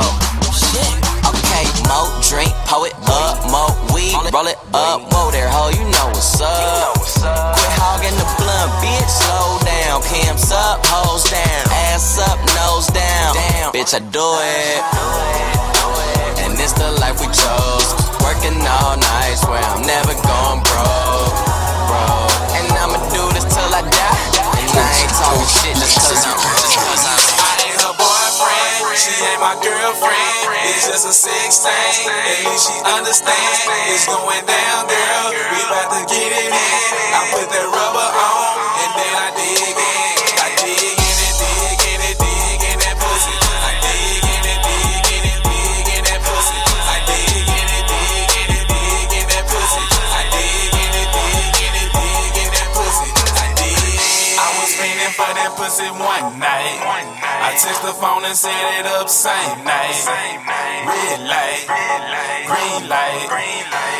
whoa, 0.00 0.50
shit. 0.50 0.94
Okay, 1.24 1.64
mo 1.86 2.10
drink, 2.22 2.52
it 2.86 2.96
up, 3.06 3.36
mo 3.50 3.70
weed, 3.94 4.14
roll 4.32 4.46
it 4.46 4.58
up, 4.74 5.00
whoa 5.12 5.30
there, 5.30 5.48
ho, 5.48 5.70
you 5.70 5.84
know 5.88 6.08
what's 6.10 6.40
up. 6.40 6.94
Quit 6.94 7.74
hogging 7.78 8.16
the 8.18 8.28
blunt, 8.38 8.70
bitch, 8.82 9.08
slow 9.08 9.58
down. 9.64 10.02
Pimps 10.02 10.50
up, 10.52 10.84
hoes 10.86 11.24
down, 11.30 11.64
ass 11.90 12.18
up, 12.18 12.38
nose 12.58 12.88
down. 12.90 13.34
Damn, 13.34 13.72
bitch, 13.72 13.94
I 13.94 14.00
do 14.00 14.26
it. 14.42 14.82
And 16.44 16.52
it's 16.58 16.74
the 16.74 16.90
life 17.00 17.20
we 17.20 17.26
chose. 17.30 17.88
Working 18.22 18.58
all 18.66 18.96
night, 18.96 19.36
swear 19.38 19.62
I'm 19.62 19.82
never 19.82 20.12
going 20.12 20.60
broke, 20.60 21.36
bro. 21.88 22.04
And 22.58 22.66
I'ma 22.72 22.98
do 23.14 23.22
this 23.32 23.46
till 23.48 23.70
I 23.72 23.82
die. 23.82 24.24
And 24.58 24.70
I 24.74 24.88
ain't 25.00 25.12
talking 25.14 25.48
shit 25.48 25.76
just 25.76 25.98
cause 26.00 26.24
I'm 26.26 26.34
I 26.34 26.66
ain't 26.66 26.84
her 26.84 26.92
boyfriend, 26.94 27.23
she 28.94 29.10
ain't 29.26 29.40
my 29.42 29.58
girlfriend. 29.58 30.70
It's 30.70 30.86
just 30.86 31.06
a 31.06 31.14
sex 31.14 31.66
thing. 31.66 32.14
At 32.14 32.58
she 32.58 32.74
understand. 32.86 33.34
It's 33.90 34.06
going 34.06 34.46
down, 34.46 34.86
girl. 34.86 35.26
We 35.34 35.58
about 35.66 35.90
to 35.98 36.00
get 36.06 36.30
it 36.30 36.46
in. 36.46 37.10
I 37.10 37.20
put 37.34 37.46
that 37.50 37.66
rubber 37.66 38.08
on, 38.14 38.53
that 55.44 55.56
pussy 55.60 55.88
one 55.92 56.40
night. 56.40 56.80
I 56.80 57.52
text 57.60 57.82
the 57.84 57.92
phone 57.92 58.24
and 58.24 58.36
set 58.36 58.56
it 58.80 58.86
up 58.96 59.08
same 59.08 59.60
night. 59.60 59.92
Red 60.88 61.20
light, 61.28 61.68
green 62.48 62.88
light. 62.88 63.28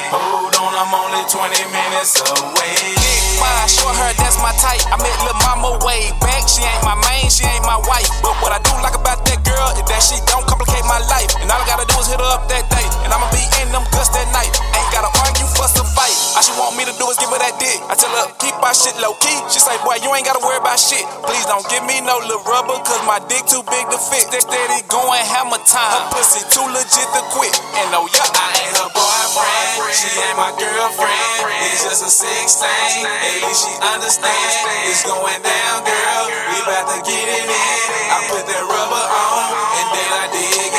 Hold 0.09 0.57
on, 0.57 0.73
I'm 0.73 0.95
only 0.97 1.25
20 1.29 1.69
minutes 1.69 2.17
away. 2.25 3.34
Fine, 3.41 3.69
short 3.69 3.95
hair, 3.99 4.13
that's 4.17 4.39
my 4.39 4.53
type. 4.63 4.81
I 4.91 4.97
met 5.01 5.15
lil' 5.27 5.39
mama 5.47 5.79
way 5.85 6.13
back. 6.23 6.47
She 6.47 6.63
ain't 6.63 6.85
my 6.85 6.95
main, 7.11 7.31
she 7.31 7.45
ain't 7.45 7.67
my 7.67 7.79
wife. 7.89 8.09
But 8.23 8.37
what 8.41 8.53
I 8.55 8.61
do 8.63 8.75
like 8.81 8.95
about 8.95 9.25
that 9.27 9.41
girl 9.43 9.69
is 9.75 9.85
that 9.89 10.03
she 10.03 10.17
don't 10.31 10.47
complicate 10.47 10.85
my 10.87 11.01
life. 11.11 11.35
And 11.43 11.51
all 11.51 11.59
I 11.61 11.67
gotta 11.67 11.87
do 11.89 11.97
is 11.99 12.09
hit 12.09 12.21
her 12.21 12.31
up 12.31 12.47
that 12.49 12.65
day. 12.71 12.87
And 13.03 13.11
I'ma 13.11 13.27
be 13.35 13.43
in 13.63 13.73
them 13.75 13.83
guts 13.91 14.13
that 14.15 14.29
night. 14.31 14.53
Ain't 14.77 14.91
gotta 14.95 15.11
argue, 15.25 15.49
fuss 15.59 15.75
or 15.81 15.89
fight. 15.97 16.15
All 16.39 16.45
she 16.45 16.53
want 16.61 16.79
me 16.79 16.87
to 16.87 16.95
do 16.95 17.05
is 17.11 17.19
give 17.19 17.31
her 17.33 17.41
that 17.41 17.59
dick. 17.59 17.79
I 17.91 17.99
tell 17.99 18.13
her, 18.13 18.31
keep 18.39 18.55
my 18.63 18.71
shit 18.71 18.95
low 19.03 19.17
key. 19.19 19.37
She 19.51 19.59
say, 19.59 19.75
boy, 19.83 19.99
you 20.05 20.13
ain't 20.15 20.27
gotta 20.29 20.43
worry 20.45 20.61
about 20.61 20.79
shit. 20.79 21.03
Please 21.27 21.45
don't 21.49 21.65
give 21.73 21.83
me 21.89 21.99
no 22.05 22.21
little 22.23 22.45
rubber, 22.47 22.79
cause 22.87 23.03
my 23.09 23.19
dick 23.27 23.43
too 23.51 23.65
big 23.67 23.85
to 23.91 23.99
fit. 23.99 24.31
That 24.31 24.47
steady 24.47 24.79
going 24.87 25.25
hammer 25.27 25.61
time. 25.67 25.91
Her 25.91 26.05
pussy 26.15 26.43
too 26.55 26.67
legit 26.71 27.09
to 27.17 27.23
quit. 27.35 27.55
And 27.83 27.91
oh 27.99 28.07
yeah, 28.15 28.29
I 28.31 28.47
ain't 28.63 28.77
her 28.79 28.91
boyfriend, 28.95 29.97
she 29.97 30.09
ain't 30.23 30.39
my 30.39 30.53
girlfriend. 30.55 31.19
It's 31.67 31.83
just 31.83 32.05
a 32.05 32.11
sex 32.13 32.63
thing. 32.63 33.24
At 33.25 33.41
least 33.41 33.65
she 33.65 33.73
understands. 33.81 34.55
It's 34.85 35.01
going 35.09 35.41
down, 35.41 35.77
girl. 35.89 36.23
We 36.29 36.61
about 36.61 36.93
to 36.93 36.99
get 37.09 37.25
it 37.25 37.49
in. 37.49 37.89
I 38.13 38.21
put 38.29 38.45
that 38.45 38.65
rubber 38.69 39.01
on, 39.01 39.49
and 39.81 39.89
then 39.97 40.11
I 40.13 40.29
dig 40.29 40.53
in. 40.53 40.77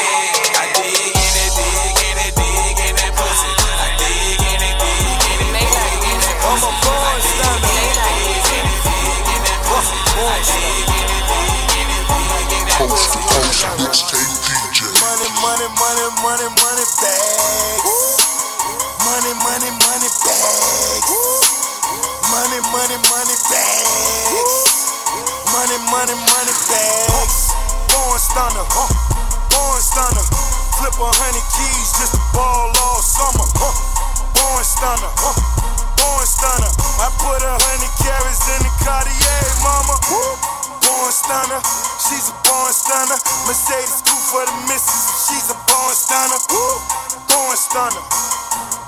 I 0.53 0.69
dig 0.77 0.93
in 0.93 1.33
it, 1.41 1.51
dig 1.57 1.97
in 2.05 2.17
it, 2.21 2.37
dig 2.37 2.77
in 2.85 2.93
that 3.01 3.17
pussy. 3.17 3.49
I 3.49 3.97
dig 3.97 4.45
in 4.45 4.61
it, 4.61 4.77
dig 4.77 5.25
in 5.25 5.41
it, 5.41 5.65
dig 5.65 6.05
in 6.05 6.21
that 6.21 6.37
pussy. 6.45 6.69
I 6.69 7.17
dig 7.25 7.81
in 7.81 7.89
it, 7.89 8.05
dig 8.05 8.45
in 8.53 8.69
it, 8.69 8.81
dig 8.85 9.25
in 9.25 9.41
that 9.41 9.59
pussy. 9.65 9.97
I 10.05 10.37
dig 10.45 10.85
in 10.85 11.01
it, 11.01 11.25
dig 11.25 11.73
in 11.81 11.89
it, 11.97 12.05
dig 12.05 12.53
in 12.53 12.69
that 12.69 12.85
pussy. 12.85 13.25
Money, 14.85 15.29
money, 15.41 15.67
money, 15.81 16.07
money, 16.21 16.49
money 16.61 16.85
bags. 17.01 17.64
Stunner, 28.35 28.67
huh? 28.67 28.91
Born 29.47 29.79
stunner. 29.79 30.25
Flip 30.75 30.91
a 30.99 31.07
hundred 31.07 31.47
keys 31.55 31.87
just 31.95 32.19
to 32.19 32.21
ball 32.35 32.67
all 32.83 32.99
summer, 32.99 33.47
huh? 33.55 33.71
Born 34.35 34.59
stunner, 34.59 35.11
huh? 35.15 35.39
Born 35.95 36.27
stunner. 36.27 36.67
I 36.99 37.07
put 37.15 37.39
a 37.39 37.55
hundred 37.55 37.93
carats 38.03 38.43
in 38.51 38.59
the 38.59 38.71
Cartier, 38.83 39.39
mama. 39.63 39.95
Born 40.83 41.11
stunner, 41.15 41.63
she's 41.95 42.27
a 42.27 42.35
born 42.43 42.75
stunner. 42.75 43.15
Mercedes 43.47 44.03
coupe 44.03 44.19
for 44.27 44.43
the 44.43 44.55
missus, 44.67 45.31
she's 45.31 45.47
a 45.47 45.57
born 45.71 45.95
stunner. 45.95 46.39
Born 46.51 47.55
stunner, 47.55 48.03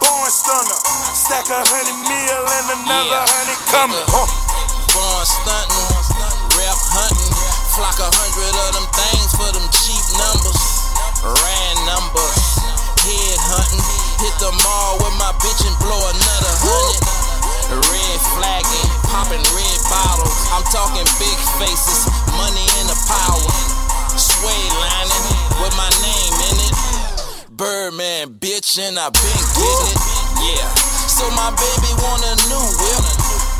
born 0.03 0.27
stunner. 0.27 0.75
Stack 1.15 1.47
a 1.55 1.63
hundred 1.63 1.95
mil 2.03 2.43
and 2.51 2.67
another 2.83 3.23
hundred 3.31 3.62
coming. 3.71 4.07
Huh? 4.12 4.27
Born 4.91 5.23
hunting, 5.23 5.96
flock 7.77 8.01
a 8.01 8.09
hundred 8.09 8.57
of 8.57 8.69
them 8.73 8.89
things 8.89 9.29
for 9.37 9.49
them 9.53 9.61
cheap 9.69 10.01
numbers. 10.17 10.61
Ran 11.21 11.75
numbers, 11.85 12.41
head 13.05 13.37
ball 14.65 14.97
with 14.97 15.13
my 15.21 15.29
bitch 15.37 15.61
and 15.61 15.77
blow 15.77 16.01
another 16.09 16.53
hundred. 16.65 16.97
Red 17.69 18.17
flagging, 18.33 18.89
popping 19.13 19.45
red 19.53 19.79
bottles. 19.93 20.37
I'm 20.57 20.65
talking 20.73 21.05
big 21.21 21.37
faces, 21.61 22.09
money 22.33 22.65
in 22.81 22.89
the 22.89 22.97
power. 23.05 23.53
Suede 24.17 24.73
lining 24.81 25.25
with 25.61 25.73
my 25.77 25.91
name 26.01 26.33
in 26.49 26.57
it. 26.57 26.75
Birdman, 27.53 28.41
bitch, 28.41 28.81
and 28.81 28.97
I 28.97 29.13
been 29.13 29.45
getting 29.53 29.93
it. 29.93 30.01
Yeah. 30.49 30.65
So 31.13 31.29
my 31.37 31.53
baby 31.53 31.91
want 32.01 32.25
a 32.25 32.33
new 32.49 32.67
whip. 32.81 33.05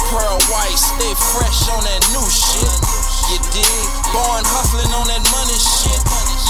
Pearl 0.10 0.42
white, 0.50 0.74
stay 0.74 1.14
fresh 1.38 1.70
on 1.70 1.86
that 1.86 2.02
new 2.18 2.26
shit. 2.26 2.87
You 3.28 3.40
dig? 3.52 3.88
Born 4.16 4.40
hustling 4.48 4.88
on 4.96 5.04
that 5.12 5.20
money 5.36 5.60
shit. 5.60 6.00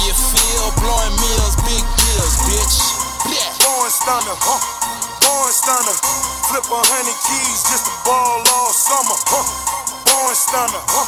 You 0.05 0.13
feel? 0.13 0.69
Blowing 0.77 1.15
meals, 1.17 1.57
big 1.65 1.81
deals, 1.81 2.35
bitch. 2.45 2.77
Yeah. 3.33 3.49
Born 3.65 3.89
stunner, 3.89 4.37
huh? 4.37 4.61
Born 5.25 5.49
stunner. 5.49 5.97
Flip 6.53 6.69
a 6.69 6.81
hundred 6.85 7.17
keys 7.25 7.65
just 7.65 7.89
to 7.89 7.93
ball 8.05 8.45
all 8.45 8.69
summer, 8.69 9.17
huh? 9.25 9.41
Born 10.05 10.37
stunner, 10.37 10.83
huh? 10.85 11.07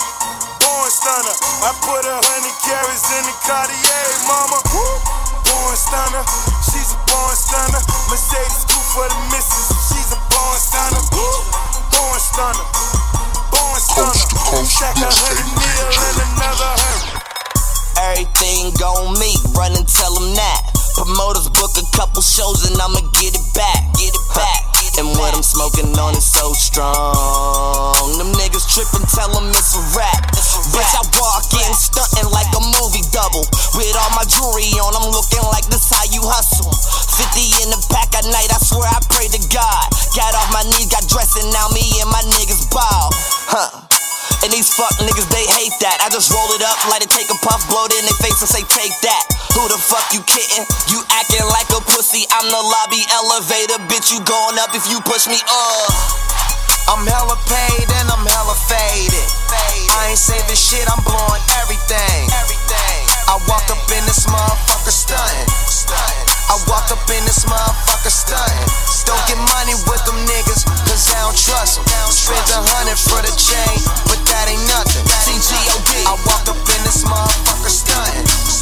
Born 0.58 0.90
stunner. 0.90 1.36
I 1.62 1.70
put 1.86 2.02
a 2.02 2.18
hundred 2.18 2.58
carats 2.66 3.06
in 3.14 3.24
the 3.30 3.36
Cartier, 3.46 4.10
mama. 4.26 4.58
Born 4.74 5.76
stunner. 5.78 6.26
She's 6.66 6.98
a 6.98 7.00
born 7.06 7.36
stunner. 7.38 7.82
Mercedes 8.10 8.66
coupe 8.66 8.90
for 8.90 9.06
the 9.06 9.20
missus. 9.30 9.70
She's 9.94 10.10
a 10.18 10.20
born 10.34 10.58
stunner. 10.58 11.04
Born 11.94 12.18
stunner. 12.18 13.09
A 14.00 14.02
and 14.02 14.16
another 16.24 16.72
hundred. 16.80 17.20
Everything 18.00 18.72
gon' 18.80 19.12
me, 19.20 19.36
run 19.52 19.76
and 19.76 19.84
tell 19.84 20.16
them 20.16 20.32
that. 20.40 20.72
Promoters 20.96 21.52
book 21.52 21.76
a 21.76 21.84
couple 21.92 22.24
shows 22.24 22.64
and 22.64 22.80
I'ma 22.80 23.04
get 23.20 23.36
it 23.36 23.44
back, 23.52 23.92
get 24.00 24.16
it 24.16 24.28
back. 24.32 24.64
And 24.96 25.12
what 25.20 25.36
I'm 25.36 25.44
smoking 25.44 25.92
on 26.00 26.16
is 26.16 26.24
so 26.24 26.56
strong. 26.56 28.16
Them 28.16 28.32
niggas 28.40 28.72
trippin', 28.72 29.04
tell 29.12 29.36
them 29.36 29.52
it's 29.52 29.76
a 29.76 29.84
rap. 29.92 30.32
Bitch, 30.70 30.94
I 30.94 31.02
walk 31.18 31.50
in 31.50 31.72
stuntin' 31.74 32.30
like 32.30 32.50
a 32.54 32.62
movie 32.62 33.06
double. 33.10 33.42
With 33.74 33.96
all 33.98 34.14
my 34.14 34.26
jewelry 34.30 34.70
on, 34.78 34.94
I'm 34.94 35.10
looking 35.10 35.42
like 35.50 35.66
this 35.70 35.90
how 35.90 36.06
you 36.14 36.22
hustle. 36.22 36.70
50 36.70 37.66
in 37.66 37.74
the 37.74 37.80
pack 37.90 38.14
at 38.14 38.26
night, 38.30 38.54
I 38.54 38.60
swear 38.62 38.86
I 38.86 39.02
pray 39.10 39.28
to 39.34 39.42
God. 39.50 39.86
Got 40.14 40.38
off 40.38 40.50
my 40.54 40.64
knees, 40.70 40.88
got 40.94 41.06
dressed, 41.10 41.42
and 41.42 41.50
now 41.50 41.68
me 41.74 41.82
and 42.02 42.10
my 42.14 42.22
niggas 42.38 42.70
ball. 42.70 43.10
Huh. 43.50 43.90
And 44.46 44.54
these 44.54 44.72
fuck 44.72 44.94
niggas, 45.04 45.28
they 45.34 45.44
hate 45.52 45.76
that. 45.84 46.00
I 46.00 46.08
just 46.08 46.32
roll 46.32 46.48
it 46.56 46.64
up, 46.64 46.78
light 46.88 47.04
it, 47.04 47.12
take 47.12 47.28
a 47.28 47.38
puff, 47.44 47.66
blow 47.68 47.84
it 47.90 47.94
in 48.00 48.08
their 48.08 48.20
face 48.24 48.40
and 48.40 48.48
say, 48.48 48.64
take 48.72 48.96
that. 49.04 49.24
Who 49.58 49.68
the 49.68 49.76
fuck 49.76 50.06
you 50.16 50.24
kidding? 50.24 50.64
You 50.88 51.04
acting 51.12 51.44
like 51.52 51.68
a 51.76 51.82
pussy. 51.84 52.24
I'm 52.32 52.48
the 52.48 52.62
lobby 52.62 53.04
elevator, 53.20 53.82
bitch. 53.92 54.16
You 54.16 54.24
going 54.24 54.56
up 54.64 54.72
if 54.72 54.88
you 54.88 55.04
push 55.04 55.28
me 55.28 55.42
up. 55.44 56.39
I'm 56.90 57.06
hella 57.06 57.38
paid 57.46 57.86
and 58.02 58.10
I'm 58.10 58.26
hella 58.26 58.58
faded. 58.66 59.30
I 59.94 60.10
ain't 60.10 60.18
saving 60.18 60.58
shit, 60.58 60.90
I'm 60.90 60.98
blowing 61.06 61.44
everything. 61.62 62.34
I 63.30 63.38
walked 63.46 63.70
up 63.70 63.78
in 63.94 64.02
this 64.10 64.26
motherfucker 64.26 64.90
stunting. 64.90 65.46
I 66.50 66.58
walked 66.66 66.90
up 66.90 67.06
in 67.14 67.22
this 67.30 67.46
motherfucker 67.46 68.10
stunting. 68.10 68.66
Don't 69.06 69.22
get 69.30 69.38
money 69.38 69.78
with 69.86 70.02
them 70.10 70.18
niggas, 70.26 70.66
cause 71.00 71.16
I 71.16 71.20
don't 71.24 71.38
trust 71.38 71.80
them. 71.80 72.08
Spent 72.12 72.50
a 72.52 72.60
hundred 72.76 73.00
for 73.00 73.20
the 73.24 73.32
chain, 73.40 73.80
but 74.12 74.20
that 74.28 74.52
ain't 74.52 74.66
nothing. 74.68 75.04
TGOD, 75.24 76.04
I 76.04 76.16
walked 76.28 76.50
up 76.52 76.60
in 76.60 76.82
this 76.84 77.08
motherfucker. 77.08 77.72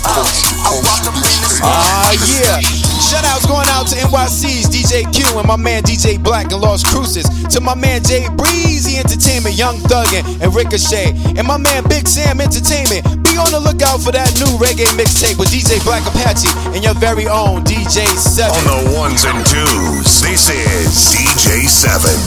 Uh, 0.05 0.21
I 0.63 0.71
walked 0.85 1.09
up 1.09 1.17
in 1.17 1.21
this 1.25 1.59
Ah, 1.63 2.09
uh, 2.09 2.13
yeah. 2.29 2.61
Shoutouts 3.01 3.47
going 3.47 3.67
out 3.73 3.87
to 3.89 3.95
NYC's 3.97 4.69
DJ 4.69 5.07
Q 5.13 5.39
and 5.39 5.47
my 5.47 5.55
man 5.55 5.81
DJ 5.83 6.21
Black 6.21 6.51
and 6.51 6.61
Las 6.61 6.83
Cruces, 6.83 7.25
To 7.53 7.61
my 7.61 7.73
man 7.73 8.03
Jay 8.03 8.27
Breezy 8.37 8.97
Entertainment, 8.97 9.57
Young 9.57 9.77
Thuggin 9.89 10.23
and 10.41 10.53
Ricochet. 10.53 11.15
And 11.37 11.47
my 11.47 11.57
man 11.57 11.83
Big 11.89 12.07
Sam 12.07 12.41
Entertainment. 12.41 13.05
Be 13.23 13.37
on 13.37 13.49
the 13.51 13.59
lookout 13.59 14.01
for 14.01 14.11
that 14.11 14.29
new 14.37 14.51
reggae 14.61 14.87
mixtape 14.93 15.39
with 15.39 15.49
DJ 15.49 15.81
Black 15.83 16.05
Apache 16.05 16.49
and 16.75 16.83
your 16.83 16.95
very 16.95 17.27
own 17.27 17.63
DJ 17.63 18.05
7. 18.05 18.51
On 18.51 18.63
the 18.65 18.97
ones 18.97 19.25
and 19.25 19.39
twos, 19.45 20.21
this 20.21 20.49
is 20.49 21.15
DJ 21.15 21.67
7. 21.67 22.26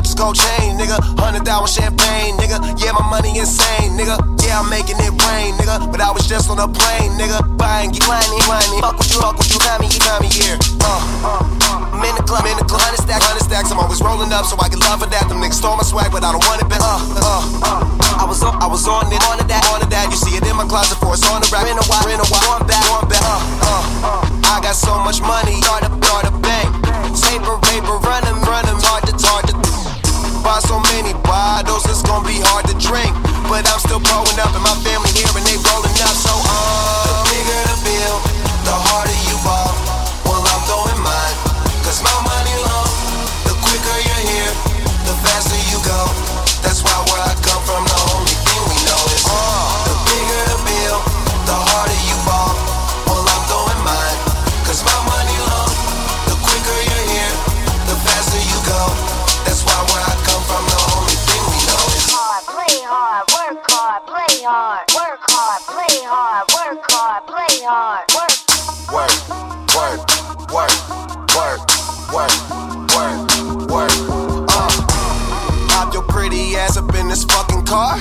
Gold 0.21 0.37
chain, 0.37 0.77
nigga. 0.77 1.01
Hundred 1.17 1.49
thousand 1.49 1.73
champagne, 1.73 2.37
nigga. 2.37 2.61
Yeah, 2.77 2.93
my 2.93 3.01
money 3.09 3.33
insane, 3.41 3.97
nigga. 3.97 4.21
Yeah, 4.45 4.61
I'm 4.61 4.69
making 4.69 5.01
it 5.01 5.09
rain, 5.25 5.57
nigga. 5.57 5.89
But 5.89 5.97
I 5.97 6.13
was 6.13 6.29
just 6.29 6.45
on 6.45 6.61
a 6.61 6.69
plane, 6.69 7.17
nigga. 7.17 7.41
Buying, 7.57 7.89
get 7.89 8.05
whiny, 8.05 8.37
whiny. 8.45 8.77
Fuck 8.85 9.01
with 9.01 9.09
you, 9.09 9.17
fuck 9.17 9.41
with 9.41 9.49
you, 9.49 9.57
got 9.65 9.81
me, 9.81 9.89
you 9.89 9.97
got 9.97 10.21
me 10.21 10.29
here. 10.29 10.61
Uh, 10.77 11.41
I'm 11.89 12.05
in 12.05 12.13
the 12.13 12.21
club, 12.21 12.45
in 12.45 12.53
the 12.53 12.69
club. 12.69 12.85
Hundred 12.85 13.01
stacks, 13.01 13.25
hundred 13.25 13.41
stacks. 13.49 13.73
I'm 13.73 13.81
always 13.81 13.97
rolling 13.97 14.29
up, 14.29 14.45
so 14.45 14.53
I 14.61 14.69
get 14.69 14.77
love 14.85 15.01
for 15.01 15.09
that. 15.09 15.25
Them 15.25 15.41
niggas 15.41 15.57
stole 15.57 15.73
my 15.73 15.81
swag, 15.81 16.13
but 16.13 16.21
I 16.21 16.29
don't 16.29 16.45
want 16.45 16.61
it 16.61 16.69
back. 16.69 16.85
Uh, 16.85 17.01
uh. 17.65 18.21
I 18.21 18.25
was 18.29 18.45
on, 18.45 18.53
I 18.61 18.69
was 18.69 18.85
on 18.85 19.09
it, 19.09 19.17
on 19.25 19.41
it, 19.41 19.49
that, 19.49 19.65
on 19.73 19.81
it, 19.81 19.89
that. 19.89 20.05
You 20.13 20.17
see 20.21 20.37
it 20.37 20.45
in 20.45 20.53
my 20.53 20.69
closet 20.69 21.01
for 21.01 21.17
it's 21.17 21.25
on 21.33 21.41
the 21.41 21.49
rack. 21.49 21.65
In 21.65 21.73
a 21.73 21.85
while, 21.89 22.05
in 22.05 22.21
a 22.21 22.27
while, 22.29 22.45
going 22.45 22.69
back, 22.69 22.85
going 22.85 23.09
back. 23.09 23.25
Uh, 23.25 24.21
uh. 24.21 24.53
I 24.53 24.61
got 24.61 24.77
so 24.77 25.01
much 25.01 25.17
money, 25.17 25.57
start 25.65 25.81
to, 25.81 25.89
start 26.05 26.29
to 26.29 26.33
bank. 26.45 26.69
Paper, 27.25 27.57
paper, 27.65 27.97
run 28.05 28.21
'em, 28.29 28.37
run 28.45 28.69
'em, 28.69 28.77
hard 28.85 29.09
to, 29.09 29.17
hard 29.17 29.49
to. 29.49 29.70
Buy 30.51 30.59
so 30.59 30.83
many 30.91 31.13
bottles, 31.23 31.87
it's 31.87 32.03
gonna 32.03 32.27
be 32.27 32.35
hard 32.51 32.67
to 32.67 32.75
drink. 32.75 33.15
But 33.47 33.63
I'm 33.71 33.79
still 33.79 34.03
growing 34.03 34.35
up, 34.35 34.51
and 34.51 34.59
my 34.59 34.75
family 34.83 35.07
here, 35.15 35.31
and 35.31 35.47
they 35.47 35.55
rolling 35.55 35.95
up. 36.03 36.11
So, 36.11 36.27
uh, 36.27 37.07
the 37.07 37.15
bigger 37.31 37.61
the 37.71 37.77
bill, 37.87 38.17
the 38.67 38.75
harder 38.75 39.15
you 39.31 39.39
ball. 39.47 39.71
Well, 40.27 40.43
I'm 40.43 40.61
throwing 40.67 40.99
mine, 40.99 41.37
cause 41.87 42.03
my 42.03 42.11
money 42.27 42.55
long. 42.67 42.91
The 43.47 43.55
quicker 43.63 43.95
you're 44.03 44.25
here, 44.27 44.53
the 45.07 45.15
faster 45.23 45.55
you 45.71 45.79
go. 45.87 46.11
That's 46.59 46.83
why 46.83 46.99
where 47.07 47.23
I 47.23 47.33
come 47.39 47.50
work. 67.71 68.11
work, 68.91 69.15
work, 69.71 70.03
work, 70.51 70.75
work, 71.31 71.59
work, 72.11 72.35
work, 72.91 73.71
work. 73.71 73.91
Uh, 74.51 75.67
pop 75.69 75.93
your 75.93 76.03
pretty 76.03 76.55
ass 76.57 76.75
up 76.75 76.93
in 76.95 77.07
this 77.07 77.23
fucking 77.23 77.63
car. 77.65 77.95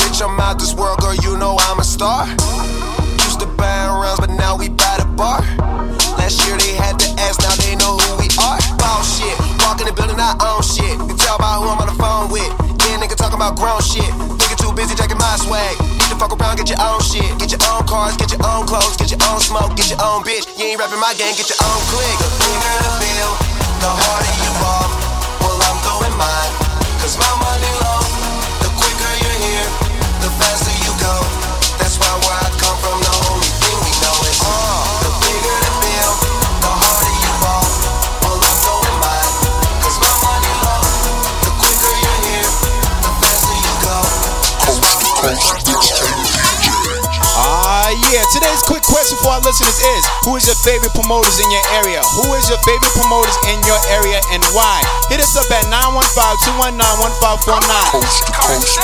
Bitch, 0.00 0.22
I'm 0.24 0.40
out 0.40 0.58
this 0.58 0.72
world, 0.74 0.98
girl. 1.00 1.14
You 1.14 1.36
know 1.36 1.56
I'm 1.60 1.78
a 1.78 1.84
star. 1.84 2.26
Used 3.20 3.40
to 3.40 3.46
buy 3.46 3.86
rounds, 3.86 4.20
but 4.20 4.30
now 4.30 4.56
we 4.56 4.70
buy 4.70 4.96
the 4.98 5.04
bar. 5.14 5.40
Last 6.16 6.40
year 6.46 6.56
they 6.56 6.72
had 6.72 6.98
to 7.00 7.08
ask, 7.20 7.38
now 7.42 7.54
they 7.60 7.76
know 7.76 7.98
who 7.98 8.16
we 8.16 8.28
are. 8.40 8.56
Ball 8.80 9.02
shit, 9.04 9.36
walk 9.60 9.80
in 9.80 9.88
the 9.88 9.92
building, 9.92 10.16
I 10.18 10.32
own 10.40 10.62
shit. 10.62 10.96
You 10.96 11.06
can 11.06 11.18
tell 11.18 11.36
by 11.36 11.60
who 11.60 11.68
I'm 11.68 11.78
on 11.78 11.86
the 11.86 11.98
phone 12.00 12.32
with. 12.32 12.48
Yeah, 12.88 12.96
nigga 12.96 13.16
talking 13.16 13.36
about 13.36 13.56
grown 13.56 13.82
shit. 13.82 14.08
Nigga 14.40 14.56
too 14.56 14.72
busy 14.72 14.94
checking 14.94 15.18
my 15.18 15.36
swag. 15.36 15.99
Fuck 16.20 16.36
around, 16.38 16.58
get 16.58 16.68
your 16.68 16.76
own 16.84 17.00
shit. 17.00 17.24
Get 17.40 17.48
your 17.48 17.64
own 17.72 17.86
cars, 17.88 18.14
get 18.20 18.30
your 18.30 18.44
own 18.44 18.66
clothes, 18.66 18.94
get 18.98 19.08
your 19.08 19.24
own 19.32 19.40
smoke, 19.40 19.74
get 19.74 19.88
your 19.88 20.04
own 20.04 20.20
bitch. 20.20 20.44
You 20.60 20.66
ain't 20.68 20.78
rapping 20.78 21.00
my 21.00 21.16
game, 21.16 21.32
get 21.32 21.48
your 21.48 21.56
own 21.64 21.80
clique. 21.88 22.20
The 22.20 22.28
bigger 22.44 22.76
the 22.84 22.92
bill, 23.00 23.32
the 23.80 23.88
harder 23.88 24.36
you 24.44 24.52
ball. 24.60 24.84
Well, 25.40 25.56
I'm 25.64 25.80
throwing 25.80 26.16
mine, 26.20 26.52
cause 27.00 27.16
my 27.16 27.49
question 49.00 49.16
for 49.24 49.32
our 49.32 49.40
listeners 49.40 49.80
is 49.96 50.04
Who 50.28 50.36
is 50.36 50.44
your 50.44 50.60
favorite 50.60 50.92
promoters 50.92 51.40
in 51.40 51.48
your 51.48 51.64
area? 51.72 52.04
Who 52.20 52.36
is 52.36 52.52
your 52.52 52.60
favorite 52.68 52.92
promoters 52.92 53.32
in 53.48 53.56
your 53.64 53.80
area 53.88 54.20
and 54.28 54.44
why? 54.52 54.84
Hit 55.08 55.24
us 55.24 55.32
up 55.40 55.48
at 55.48 55.64
915 55.72 56.04
219 56.68 56.84
1549. 57.40 57.96
Coast 57.96 58.28
to 58.28 58.32
coast 58.36 58.76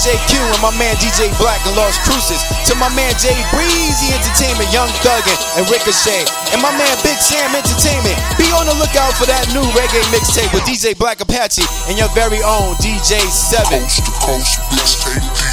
DJ 0.00 0.16
Q 0.32 0.40
and 0.40 0.62
my 0.64 0.72
man 0.80 0.96
DJ 0.96 1.28
Black 1.36 1.60
and 1.68 1.76
Las 1.76 2.00
Cruces. 2.08 2.40
To 2.64 2.74
my 2.80 2.88
man 2.96 3.12
Jay 3.20 3.36
Breezy 3.52 4.08
Entertainment, 4.16 4.72
Young 4.72 4.88
Thuggin, 5.04 5.36
and 5.60 5.68
Ricochet. 5.68 6.24
And 6.56 6.62
my 6.62 6.72
man 6.72 6.96
Big 7.04 7.20
Sam 7.20 7.52
Entertainment. 7.52 8.16
Be 8.40 8.48
on 8.56 8.64
the 8.64 8.72
lookout 8.80 9.12
for 9.20 9.28
that 9.28 9.44
new 9.52 9.60
reggae 9.76 10.00
mixtape 10.08 10.56
with 10.56 10.64
DJ 10.64 10.96
Black 10.96 11.20
Apache 11.20 11.68
and 11.92 11.98
your 11.98 12.08
very 12.16 12.40
own 12.40 12.80
DJ 12.80 13.20
7. 13.28 13.76
Coast 13.76 14.00
to 14.08 14.12
coast 14.24 15.49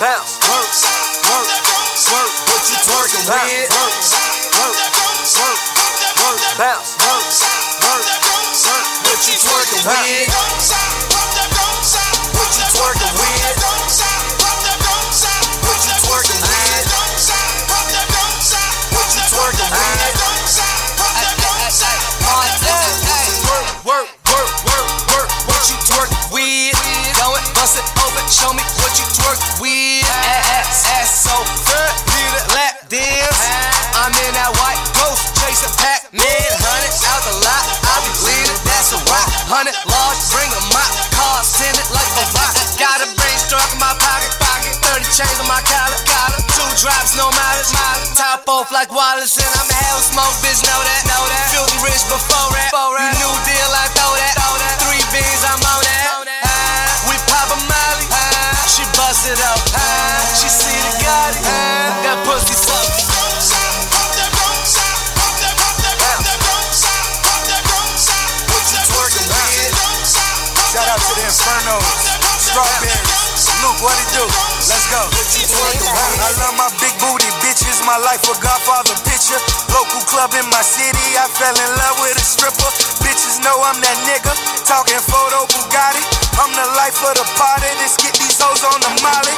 bounce, 0.00 0.36
work, 0.44 0.68
work, 1.24 1.48
work. 2.12 2.32
What 2.52 2.62
you 2.68 2.76
twerking 2.84 3.24
with? 3.24 3.72
Work, 3.72 3.96
work, 4.60 4.76
work, 5.40 5.60
work, 6.20 6.40
bounce, 6.60 6.92
work, 7.00 7.24
work, 7.80 8.04
work. 8.04 8.84
What 9.08 9.24
you 9.24 9.34
twerking 9.40 9.84
with? 9.88 10.28
What 12.36 12.52
you 12.52 12.64
twerking 12.76 13.12
with? 13.16 13.40
What 15.64 15.80
you 15.80 15.92
twerking 15.96 16.36
with? 16.36 16.60
What 18.92 19.08
you 19.16 19.24
twerking 19.24 19.64
with? 19.64 20.16
Work, 23.46 23.72
work, 23.86 24.08
work, 24.28 24.50
work, 24.66 24.88
work. 25.08 25.28
What 25.48 25.62
you 25.70 25.76
twerk 25.88 26.10
with? 26.32 26.76
Go 27.16 27.32
and 27.32 27.46
bust 27.54 27.78
it 27.78 27.86
open. 28.04 28.24
Show 28.28 28.52
me 28.52 28.62
what 28.82 28.92
you 28.98 29.06
twerk 29.16 29.38
with. 29.40 29.46
Ass, 29.46 29.54
ass 29.54 29.55
so 31.26 31.36
good. 31.66 31.92
Need 32.14 32.32
a 32.38 32.44
lap 32.54 32.74
dance. 32.86 33.40
I'm 33.98 34.14
in 34.14 34.32
that 34.38 34.52
white 34.62 34.78
ghost 34.94 35.34
chasing 35.42 35.74
Pac-Man. 35.74 36.50
Hundred 36.62 36.94
out 37.10 37.22
the 37.26 37.34
lot. 37.42 37.64
I 37.82 37.94
be 38.06 38.12
leading. 38.22 38.58
That's 38.62 38.94
a 38.94 39.00
rock. 39.10 39.28
Hundred 39.50 39.74
large. 39.90 40.20
Bring 40.30 40.50
a 40.54 40.62
mop. 40.70 40.90
Car 41.18 41.42
send 41.42 41.74
it 41.74 41.88
like 41.90 42.12
a 42.22 42.26
rock. 42.38 42.54
Got 42.78 43.02
a 43.02 43.08
brain 43.18 43.38
struck 43.42 43.66
in 43.74 43.80
my 43.82 43.90
pocket. 43.98 44.30
Pocket. 44.38 44.74
Thirty 44.86 45.08
chains 45.10 45.38
on 45.42 45.48
my 45.50 45.58
collar. 45.66 45.98
Collar. 46.06 46.40
Two 46.54 46.68
drops, 46.78 47.18
no 47.18 47.26
mileage. 47.34 47.72
Mileage. 47.74 48.14
Top 48.14 48.46
off 48.46 48.70
like 48.70 48.94
Wallace 48.94 49.34
and 49.36 49.50
I'm 49.58 49.66
a 49.66 49.76
hell 49.76 50.00
smoke. 50.06 50.36
Bitch, 50.44 50.62
know 50.62 50.80
that. 50.86 51.02
Know 51.10 51.24
that. 51.26 51.50
Filthy 51.50 51.78
rich 51.82 52.04
before 52.06 52.54
that. 52.54 52.70
You 52.70 53.08
new 53.18 53.26
deal, 53.26 53.34
I 53.34 53.35
Strawberries. 72.56 73.52
Luke, 73.60 73.84
what 73.84 73.92
it 74.00 74.08
do? 74.16 74.24
Let's 74.64 74.88
go. 74.88 74.96
I 74.96 76.32
love 76.40 76.56
my 76.56 76.72
big 76.80 76.96
booty 76.96 77.28
bitches. 77.44 77.84
My 77.84 78.00
life 78.00 78.24
a 78.24 78.32
Godfather 78.40 78.96
picture. 79.04 79.36
Local 79.68 80.00
club 80.08 80.32
in 80.32 80.48
my 80.48 80.64
city. 80.64 81.20
I 81.20 81.28
fell 81.36 81.52
in 81.52 81.70
love 81.76 82.00
with 82.00 82.16
a 82.16 82.24
stripper. 82.24 82.72
Bitches 83.04 83.44
know 83.44 83.60
I'm 83.60 83.76
that 83.84 83.98
nigga. 84.08 84.32
Talking 84.64 85.04
photo 85.04 85.44
Bugatti. 85.52 86.00
I'm 86.40 86.48
the 86.56 86.64
life 86.80 86.96
of 87.04 87.20
the 87.20 87.28
party. 87.36 87.68
Let's 87.76 88.00
get 88.00 88.16
these 88.16 88.40
hoes 88.40 88.64
on 88.64 88.80
the 88.80 88.92
molly. 89.04 89.36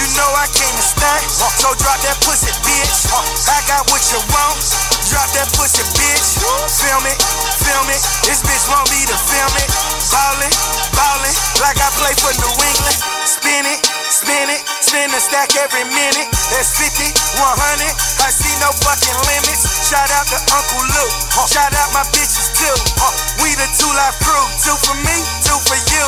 You 0.00 0.08
know 0.16 0.30
I 0.32 0.48
came 0.48 0.72
to 0.72 0.84
stunt. 0.88 1.20
So 1.60 1.68
drop 1.84 2.00
that 2.00 2.16
pussy, 2.24 2.48
bitch. 2.74 3.06
Uh, 3.10 3.22
I 3.54 3.58
got 3.70 3.86
what 3.90 4.02
you 4.10 4.20
want. 4.34 4.58
Drop 5.06 5.28
that 5.38 5.48
pussy, 5.54 5.84
bitch. 5.94 6.42
Film 6.42 7.04
it, 7.06 7.18
film 7.62 7.86
it. 7.90 8.02
This 8.26 8.42
bitch 8.42 8.66
want 8.66 8.90
me 8.90 9.06
to 9.06 9.16
film 9.30 9.54
it. 9.62 9.68
Ballin', 10.10 10.54
ballin', 10.94 11.36
like 11.62 11.78
I 11.78 11.88
play 11.94 12.14
for 12.18 12.32
New 12.34 12.54
England. 12.54 12.98
Spin 13.24 13.64
it, 13.66 13.80
spin 14.10 14.48
it, 14.50 14.62
spin 14.82 15.08
the 15.10 15.20
stack 15.20 15.54
every 15.56 15.86
minute. 15.86 16.28
That's 16.50 16.74
50, 16.76 17.14
100. 17.38 17.94
I 18.24 18.30
see 18.30 18.54
no 18.58 18.70
fucking 18.82 19.18
limits. 19.28 19.62
Shout 19.86 20.10
out 20.10 20.26
to 20.32 20.38
Uncle 20.54 20.84
Luke. 20.96 21.14
Shout 21.46 21.72
out 21.74 21.90
my 21.94 22.04
too. 22.64 22.80
Uh, 22.96 23.12
we 23.44 23.52
the 23.60 23.68
two 23.76 23.92
life 23.92 24.16
crew. 24.24 24.44
Two 24.64 24.76
for 24.88 24.96
me, 25.04 25.16
two 25.44 25.58
for 25.68 25.76
you. 25.76 26.04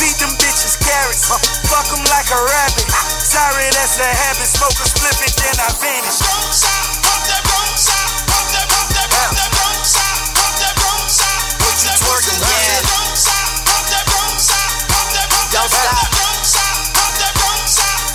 Feed 0.00 0.16
them 0.16 0.32
bitches 0.40 0.80
carrots. 0.80 1.28
Uh, 1.28 1.36
fuck 1.68 1.84
them 1.92 2.00
like 2.08 2.32
a 2.32 2.40
rabbit. 2.40 2.88
Sorry, 3.20 3.68
that's 3.76 4.00
a 4.00 4.08
habit. 4.08 4.48
Smoke 4.48 4.72
a 4.80 4.86
split 4.88 5.16
and 5.20 5.34
then 5.36 5.56
I 5.60 5.68
vanish. 5.76 6.18
What 11.60 11.76
you 11.84 11.92
twerking, 12.00 12.40
yeah? 12.40 12.80
Don't 15.52 15.68
stop. 15.68 16.08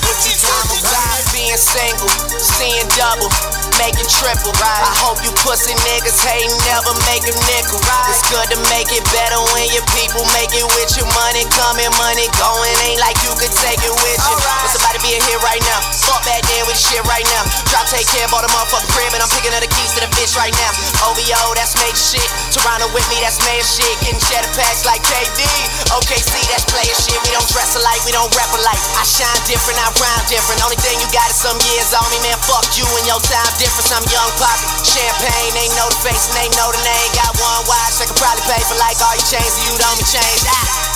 What 0.01 0.19
you 0.25 0.33
twerking, 0.33 0.81
God? 0.81 1.26
Being 1.37 1.53
single, 1.53 2.09
seeing 2.41 2.89
double, 2.97 3.29
making 3.77 4.09
triple. 4.09 4.49
Right. 4.57 4.81
I 4.81 4.89
hope 5.05 5.21
you 5.21 5.29
pussy 5.45 5.77
niggas 5.85 6.17
hate 6.17 6.49
never 6.65 6.97
make 7.05 7.29
a 7.29 7.35
nickel. 7.45 7.77
It's 8.09 8.25
good 8.33 8.49
to 8.49 8.57
make 8.73 8.89
it 8.89 9.05
better 9.13 9.37
when 9.53 9.69
your 9.69 9.85
people 9.93 10.25
make 10.33 10.49
it 10.57 10.65
with 10.65 10.97
your 10.97 11.05
money 11.13 11.45
coming, 11.53 11.93
money 12.01 12.25
going. 12.41 12.73
Ain't 12.89 12.97
like 12.97 13.21
you 13.21 13.29
could 13.37 13.53
take 13.53 13.77
it 13.85 13.93
with 14.01 14.17
you. 14.17 14.35
But 14.41 14.73
somebody 14.73 14.97
be 15.05 15.13
here 15.13 15.37
right 15.45 15.61
now. 15.61 15.77
Fuck 16.09 16.25
back 16.25 16.41
then 16.49 16.65
with 16.65 16.81
shit 16.81 17.05
right 17.05 17.25
now. 17.29 17.45
Drop 17.69 17.85
take 17.85 18.09
care, 18.09 18.25
bought 18.33 18.41
a 18.41 18.49
motherfucking 18.49 18.89
crib, 18.97 19.13
and 19.13 19.21
I'm 19.21 19.29
picking 19.29 19.53
up 19.53 19.61
the 19.61 19.69
keys 19.69 19.93
to 19.93 20.01
the 20.01 20.09
bitch 20.17 20.33
right 20.33 20.53
now. 20.57 20.73
OVO, 21.05 21.53
that's 21.53 21.77
major 21.77 22.17
shit. 22.17 22.29
Toronto 22.49 22.89
with 22.97 23.05
me, 23.13 23.21
that's 23.21 23.37
major 23.45 23.61
shit. 23.77 23.93
Getting 24.01 24.17
cheddar 24.25 24.49
packs 24.57 24.89
like 24.89 25.05
KD. 25.05 25.45
OKC, 25.93 26.33
that's 26.49 26.65
player 26.65 26.97
shit. 26.97 27.21
We 27.21 27.29
don't 27.29 27.45
dress 27.53 27.77
alike, 27.77 28.01
we 28.09 28.11
don't 28.11 28.33
rap 28.33 28.49
alike. 28.57 28.81
I 28.97 29.05
shine 29.05 29.37
different, 29.45 29.77
I 29.77 29.93
rhyme 30.01 30.25
different. 30.25 30.65
Only 30.65 30.81
thing 30.81 30.97
you 30.97 31.05
got 31.13 31.26
is 31.27 31.43
some 31.43 31.59
years 31.67 31.91
on 31.91 32.07
me, 32.11 32.19
man. 32.23 32.39
Fuck 32.47 32.79
you 32.79 32.87
and 32.87 33.05
your 33.07 33.19
time 33.23 33.51
difference. 33.59 33.91
I'm 33.91 34.03
young 34.07 34.31
poppy. 34.39 34.63
Champagne, 34.83 35.53
they 35.55 35.67
know 35.75 35.87
the 35.91 35.99
face 36.03 36.27
and 36.31 36.35
they 36.39 36.49
know 36.55 36.71
the 36.71 36.79
name. 36.83 37.09
Got 37.15 37.35
one 37.39 37.63
watch, 37.67 37.99
I 37.99 38.05
could 38.07 38.19
probably 38.19 38.43
pay 38.47 38.61
for 38.67 38.75
like 38.79 38.99
all 39.03 39.15
your 39.15 39.27
chains, 39.27 39.53
and 39.59 39.65
you 39.67 39.75
don't 39.79 39.97
be 39.99 40.05
changed. 40.07 40.47
Ah. 40.47 40.87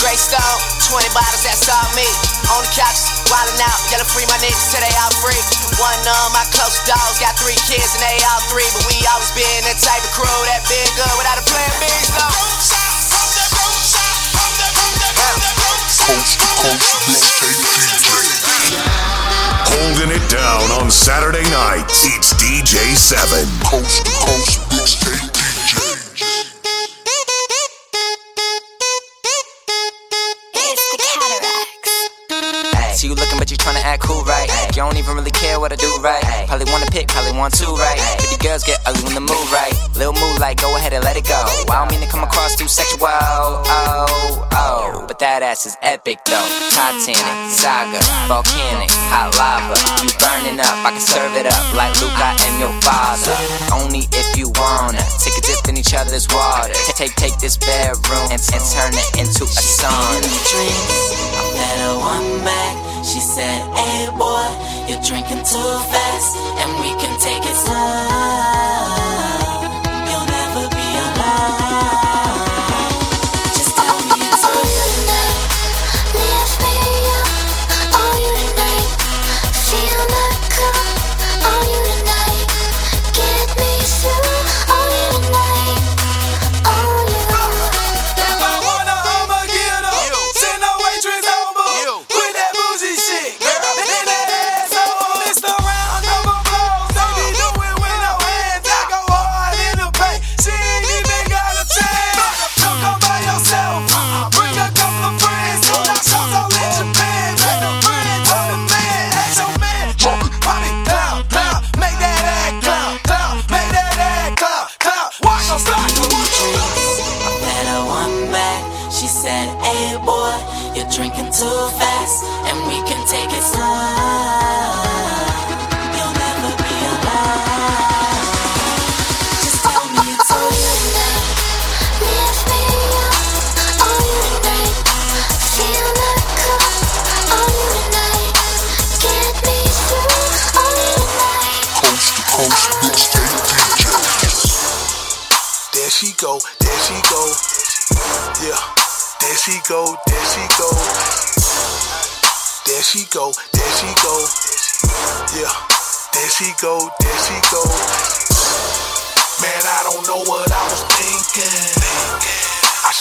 Grey 0.00 0.16
Stone, 0.16 0.40
20 0.88 1.12
bottles, 1.12 1.44
that's 1.44 1.68
all 1.68 1.84
me. 1.92 2.08
On 2.56 2.64
the 2.64 2.72
couch, 2.72 3.04
wildin' 3.28 3.60
out, 3.60 3.76
yelling 3.92 4.08
free 4.08 4.24
my 4.32 4.40
niggas 4.40 4.72
till 4.72 4.80
they 4.80 4.96
all 4.96 5.12
free. 5.20 5.36
One 5.76 6.00
of 6.08 6.32
my 6.32 6.40
close 6.56 6.80
dogs 6.88 7.20
got 7.20 7.36
three 7.36 7.60
kids 7.68 7.92
and 7.96 8.00
they 8.00 8.16
all 8.32 8.40
three, 8.48 8.64
but 8.72 8.80
we 8.88 8.96
always 9.12 9.28
been 9.36 9.60
that 9.68 9.76
type 9.76 10.00
of 10.00 10.08
crew 10.16 10.40
that 10.48 10.64
been 10.72 10.88
good 10.96 11.14
without 11.20 11.36
a 11.36 11.44
plan 11.44 11.68
B. 11.80 11.84
So. 12.08 12.24
Coast 16.00 16.40
to 16.40 16.48
coast. 16.64 16.80
Holding 19.72 20.10
it 20.10 20.28
down 20.28 20.82
on 20.82 20.90
Saturday 20.90 21.48
nights, 21.50 22.04
it's 22.04 22.34
DJ 22.34 22.96
7. 22.96 23.46
Coast 23.62 24.04
coast 24.18 24.58
mixtape 24.70 25.29
see 33.00 33.08
you 33.08 33.16
looking, 33.16 33.38
but 33.38 33.50
you 33.50 33.56
tryna 33.56 33.80
act 33.80 34.02
cool, 34.04 34.20
right? 34.28 34.44
You 34.76 34.84
don't 34.84 34.96
even 35.00 35.16
really 35.16 35.32
care 35.32 35.58
what 35.58 35.72
I 35.72 35.76
do, 35.76 35.88
right? 36.04 36.20
Probably 36.44 36.68
wanna 36.68 36.84
pick, 36.92 37.08
probably 37.08 37.32
want 37.32 37.56
to, 37.56 37.72
right? 37.80 37.96
Pretty 38.20 38.36
girls 38.44 38.62
get 38.62 38.76
ugly 38.84 39.00
when 39.08 39.14
the 39.16 39.24
mood 39.24 39.46
right. 39.48 39.72
Little 39.96 40.12
mood 40.12 40.36
like, 40.38 40.60
go 40.60 40.68
ahead 40.76 40.92
and 40.92 41.02
let 41.02 41.16
it 41.16 41.24
go. 41.24 41.40
I 41.72 41.80
don't 41.80 41.88
mean 41.88 42.04
to 42.04 42.10
come 42.12 42.22
across 42.22 42.56
too 42.56 42.68
sexual, 42.68 43.08
oh, 43.08 44.44
oh. 44.52 45.04
But 45.08 45.18
that 45.24 45.40
ass 45.42 45.64
is 45.64 45.80
epic 45.80 46.20
though. 46.28 46.44
Titanic, 46.76 47.36
saga, 47.48 48.04
volcanic, 48.28 48.92
hot 49.08 49.32
lava. 49.40 49.80
You 50.04 50.12
burning 50.20 50.60
up, 50.60 50.76
I 50.84 50.92
can 50.92 51.00
serve 51.00 51.32
it 51.40 51.48
up 51.48 51.64
like 51.72 51.96
Luke, 52.04 52.12
I 52.20 52.36
am 52.36 52.60
your 52.60 52.74
father. 52.84 53.32
Only 53.72 54.12
if 54.12 54.36
you 54.36 54.52
wanna. 54.60 55.00
Take 55.24 55.40
a 55.40 55.42
dip 55.48 55.72
in 55.72 55.80
each 55.80 55.96
other's 55.96 56.28
water. 56.28 56.76
Take, 56.92 57.16
take 57.16 57.38
this 57.40 57.56
bedroom 57.56 58.28
and, 58.28 58.42
and 58.52 58.62
turn 58.76 58.92
it 58.92 59.08
into 59.16 59.48
a 59.48 59.62
sauna. 59.64 60.20
I 60.20 61.29
met 61.60 61.78
a 61.88 61.92
one 62.14 62.30
back. 62.44 62.74
She 63.04 63.20
said, 63.20 63.60
Hey 63.78 64.08
boy, 64.22 64.48
you're 64.88 65.04
drinking 65.10 65.44
too 65.52 65.72
fast, 65.92 66.36
and 66.60 66.70
we 66.82 66.90
can 67.00 67.14
take 67.20 67.44
it 67.52 67.56
slow. 67.64 68.59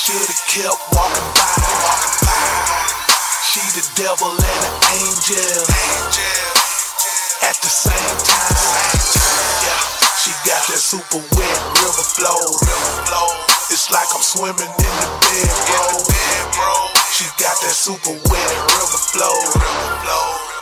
Should've 0.09 0.41
kept 0.49 0.81
walking 0.89 1.29
by. 1.37 1.53
She 3.45 3.61
the 3.77 3.85
devil 3.93 4.33
and 4.33 4.61
an 4.65 4.75
angel. 4.97 5.37
angel. 5.37 6.49
At 7.45 7.53
the 7.61 7.69
same 7.69 8.17
time. 8.25 8.97
Yeah, 9.61 9.81
she 10.17 10.33
got 10.49 10.65
that 10.65 10.81
super 10.81 11.21
wet 11.37 11.59
river 11.77 12.05
flow. 12.17 12.41
flow. 13.05 13.29
It's 13.69 13.93
like 13.93 14.09
I'm 14.09 14.25
swimming 14.25 14.73
in 14.81 14.93
the 14.97 15.09
bed, 15.21 15.53
bro. 15.69 16.73
She 17.13 17.29
got 17.37 17.53
that 17.61 17.77
super 17.77 18.17
wet 18.33 18.53
river 18.65 19.01
flow. 19.13 19.37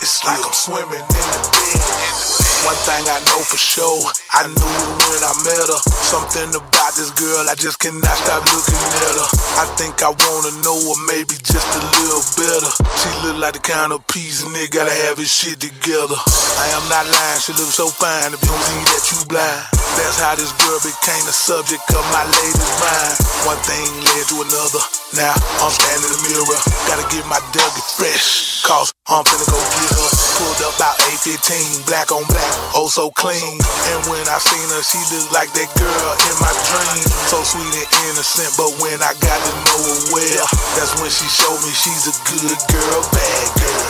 It's 0.03 0.23
like 0.27 0.43
I'm 0.43 0.51
swimming 0.51 1.07
in 1.07 1.27
the 1.31 1.41
bed. 1.55 2.16
One 2.65 2.79
thing 2.89 3.05
I 3.05 3.19
know 3.29 3.41
for 3.45 3.59
sure, 3.59 4.01
I 4.33 4.49
knew 4.49 4.77
when 5.11 5.21
I 5.21 5.33
met 5.45 5.67
her. 5.69 5.81
Something 6.09 6.49
about 6.57 6.93
this 6.97 7.11
girl, 7.13 7.45
I 7.45 7.53
just 7.53 7.77
cannot 7.77 8.17
stop 8.17 8.41
looking 8.49 8.81
at 8.81 9.15
her. 9.19 9.29
I 9.61 9.65
think 9.77 10.01
I 10.01 10.09
wanna 10.09 10.53
know 10.65 10.73
her, 10.73 10.97
maybe 11.05 11.37
just 11.43 11.67
a 11.77 11.81
little 12.01 12.23
better. 12.33 12.71
She 12.97 13.09
look 13.21 13.37
like 13.37 13.53
the 13.53 13.63
kind 13.63 13.93
of 13.93 14.01
piece 14.07 14.41
nigga 14.47 14.73
gotta 14.73 14.95
have 15.05 15.21
his 15.21 15.29
shit 15.29 15.61
together. 15.61 16.17
I 16.17 16.65
am 16.73 16.85
not 16.89 17.05
lying, 17.05 17.41
she 17.45 17.53
looks 17.53 17.77
so 17.77 17.87
fine, 17.93 18.33
if 18.33 18.41
you 18.41 18.49
don't 18.49 18.65
see 18.65 18.81
that 18.89 19.03
you 19.13 19.19
blind. 19.29 19.63
That's 19.97 20.17
how 20.17 20.33
this 20.33 20.53
girl 20.57 20.81
became 20.81 21.23
the 21.29 21.33
subject 21.33 21.85
of 21.93 22.03
my 22.09 22.25
latest 22.25 22.73
mind. 22.81 23.15
One 23.45 23.61
thing 23.65 23.85
led 24.01 24.25
to 24.33 24.35
another. 24.41 24.83
Now 25.13 25.33
I'm 25.61 25.73
standing 25.73 26.09
in 26.09 26.11
the 26.13 26.21
mirror, 26.25 26.59
gotta 26.89 27.05
get 27.13 27.25
my 27.29 27.39
Dougie 27.53 27.85
fresh. 27.97 28.61
Cause 28.65 28.96
I'm 29.07 29.23
finna 29.23 29.47
go 29.47 29.55
get 29.55 29.91
her. 29.95 30.11
Pulled 30.35 30.59
up 30.67 30.75
about 30.75 30.99
815, 31.23 31.87
black 31.87 32.11
on 32.11 32.27
black, 32.27 32.53
oh 32.75 32.91
so 32.91 33.07
clean. 33.15 33.55
And 33.95 33.99
when 34.11 34.19
I 34.27 34.35
seen 34.35 34.67
her, 34.67 34.83
she 34.83 34.99
looked 35.15 35.31
like 35.31 35.47
that 35.55 35.71
girl 35.79 36.11
in 36.27 36.35
my 36.43 36.51
dream. 36.67 37.07
So 37.31 37.39
sweet 37.47 37.71
and 37.71 37.89
innocent, 38.11 38.51
but 38.59 38.67
when 38.83 38.99
I 38.99 39.15
got 39.23 39.39
to 39.39 39.53
know 39.63 39.79
her 39.79 39.99
well, 40.11 40.45
that's 40.75 40.91
when 40.99 41.07
she 41.07 41.23
showed 41.23 41.55
me 41.63 41.71
she's 41.71 42.11
a 42.11 42.15
good 42.35 42.59
girl, 42.67 42.99
bad 43.15 43.47
girl. 43.55 43.87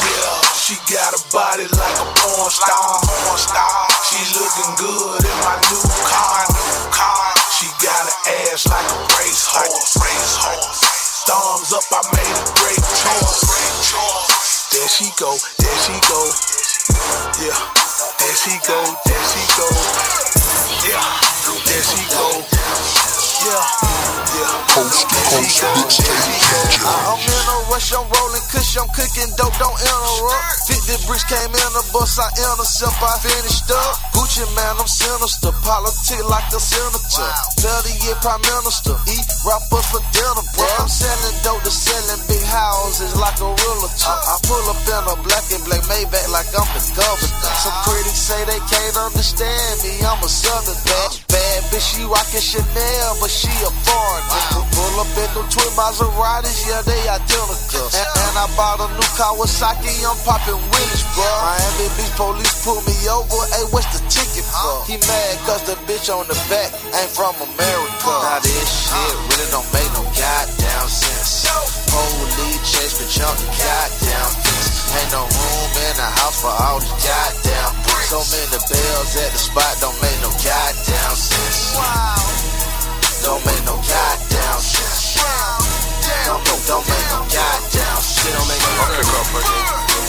Yeah. 0.00 0.32
She 0.56 0.80
got 0.88 1.12
a 1.12 1.20
body 1.28 1.68
like 1.68 1.96
a 2.00 2.08
porn 2.24 2.48
star. 2.48 3.04
porn 3.04 3.36
star. 3.36 3.84
She 4.08 4.16
looking 4.32 4.72
good 4.80 5.28
in 5.28 5.38
my 5.44 5.60
new 5.60 5.84
car. 6.08 6.40
She 7.52 7.68
got 7.84 8.00
an 8.08 8.16
ass 8.48 8.64
like 8.72 8.88
a 8.88 8.98
racehorse. 9.12 9.92
Thumbs 11.28 11.72
up, 11.76 11.84
I 11.92 12.13
There 14.84 14.90
she 14.90 15.10
go, 15.18 15.30
there 15.60 15.78
she 15.78 15.92
go. 16.10 16.30
Yeah, 17.40 17.56
there 18.18 18.36
she 18.36 18.50
go, 18.68 18.84
there 19.06 19.24
she 19.32 19.40
go. 19.56 19.66
Yeah, 20.86 21.64
there 21.64 21.82
she 21.82 22.14
go. 22.14 22.53
Coast 23.44 25.04
to 25.04 25.20
coast 25.28 25.60
mixtape. 25.76 26.80
I'm 26.80 27.20
in 27.20 27.44
a 27.44 27.56
rush, 27.68 27.92
I'm 27.92 28.08
rolling 28.08 28.46
kush, 28.48 28.72
I'm 28.80 28.88
cooking 28.96 29.28
dope, 29.36 29.52
don't 29.60 29.76
interrupt. 29.76 30.64
50 30.64 31.04
bricks 31.04 31.28
came 31.28 31.52
in 31.52 31.70
the 31.76 31.84
bus, 31.92 32.16
I 32.16 32.24
intercept, 32.40 32.96
I 33.04 33.20
finished 33.20 33.68
up. 33.68 34.00
Gucci 34.16 34.48
Mane, 34.56 34.80
I'm 34.80 34.88
sinister, 34.88 35.52
politic 35.60 36.24
like 36.24 36.48
a 36.56 36.60
senator. 36.60 37.28
30 37.60 38.08
year 38.08 38.16
prime 38.24 38.40
minister, 38.48 38.96
eat 39.12 39.28
rappers 39.44 39.92
for 39.92 40.00
dinner, 40.08 40.44
bro. 40.56 40.64
I'm 40.80 40.88
selling 40.88 41.36
dope 41.44 41.60
to 41.68 41.72
selling 41.72 42.24
big 42.24 42.40
houses 42.48 43.12
like 43.20 43.36
a 43.44 43.48
realtor. 43.52 44.08
I 44.08 44.40
pull 44.48 44.64
up 44.72 44.80
in 44.88 45.04
a 45.04 45.16
black 45.20 45.44
and 45.52 45.60
black 45.68 45.84
Maybach 45.92 46.32
like 46.32 46.48
I'm 46.56 46.64
the 46.72 46.80
governor. 46.96 47.52
Some 47.60 47.76
critics 47.84 48.24
say 48.24 48.40
they 48.48 48.62
can't 48.72 48.96
understand 49.04 49.84
me, 49.84 50.00
I'm 50.00 50.24
a 50.24 50.30
southern 50.32 50.80
bad, 50.88 51.12
bad 51.28 51.60
bitch, 51.68 51.84
she 51.92 52.08
rockin' 52.08 52.40
Chanel, 52.40 53.20
but 53.20 53.33
she 53.34 53.50
a 53.66 53.70
foreigner. 53.82 54.62
Pull 54.70 55.02
up 55.02 55.10
in 55.18 55.30
them 55.34 55.46
twin 55.50 55.72
Maseratis, 55.74 56.70
yeah, 56.70 56.82
they 56.86 57.02
identical. 57.10 57.90
And, 57.90 58.06
and 58.06 58.34
I 58.38 58.46
bought 58.54 58.78
a 58.78 58.88
new 58.94 59.10
Kawasaki, 59.18 59.90
I'm 60.06 60.14
popping 60.22 60.58
Willis, 60.70 61.02
bro. 61.18 61.26
Miami 61.26 61.90
Beach 61.98 62.14
police 62.14 62.54
pull 62.62 62.78
me 62.86 62.94
over, 63.10 63.42
hey, 63.50 63.66
what's 63.74 63.90
the 63.90 64.00
ticket 64.06 64.46
for? 64.46 64.86
He 64.86 65.02
mad 65.10 65.34
cause 65.50 65.66
the 65.66 65.74
bitch 65.90 66.06
on 66.06 66.30
the 66.30 66.38
back 66.46 66.70
ain't 66.94 67.10
from 67.10 67.34
America. 67.42 68.14
Now 68.22 68.38
this 68.38 68.70
shit 68.70 69.14
really 69.34 69.50
don't 69.50 69.66
make 69.74 69.90
no 69.98 70.06
goddamn 70.14 70.86
sense. 70.86 71.50
Holy 71.90 72.54
chase, 72.62 72.94
bitch, 73.02 73.18
on 73.18 73.34
the 73.34 73.48
goddamn 73.50 74.30
fence. 74.46 74.94
Ain't 74.94 75.10
no 75.10 75.26
room 75.26 75.70
in 75.90 75.94
the 75.98 76.08
house 76.22 76.38
for 76.38 76.54
all 76.54 76.78
the 76.78 76.90
goddamn 77.02 77.70
bricks. 77.82 78.14
So 78.14 78.22
many 78.30 78.58
bells 78.62 79.10
at 79.18 79.30
the 79.34 79.40
spot 79.42 79.74
don't 79.82 79.98
make 79.98 80.18
no 80.22 80.30
goddamn 80.38 81.14
sense. 81.18 81.74
Don't 83.24 83.40
make 83.40 83.64
no 83.64 83.72
goddamn 83.80 84.60
sense. 84.60 85.16
Don't, 86.28 86.44
don't, 86.44 86.60
don't 86.68 86.84
make 86.84 87.08
no 87.08 87.24
goddamn 87.24 87.96
shit. 88.04 88.36
Don't 88.36 88.44
make 88.44 88.60
no 88.60 88.84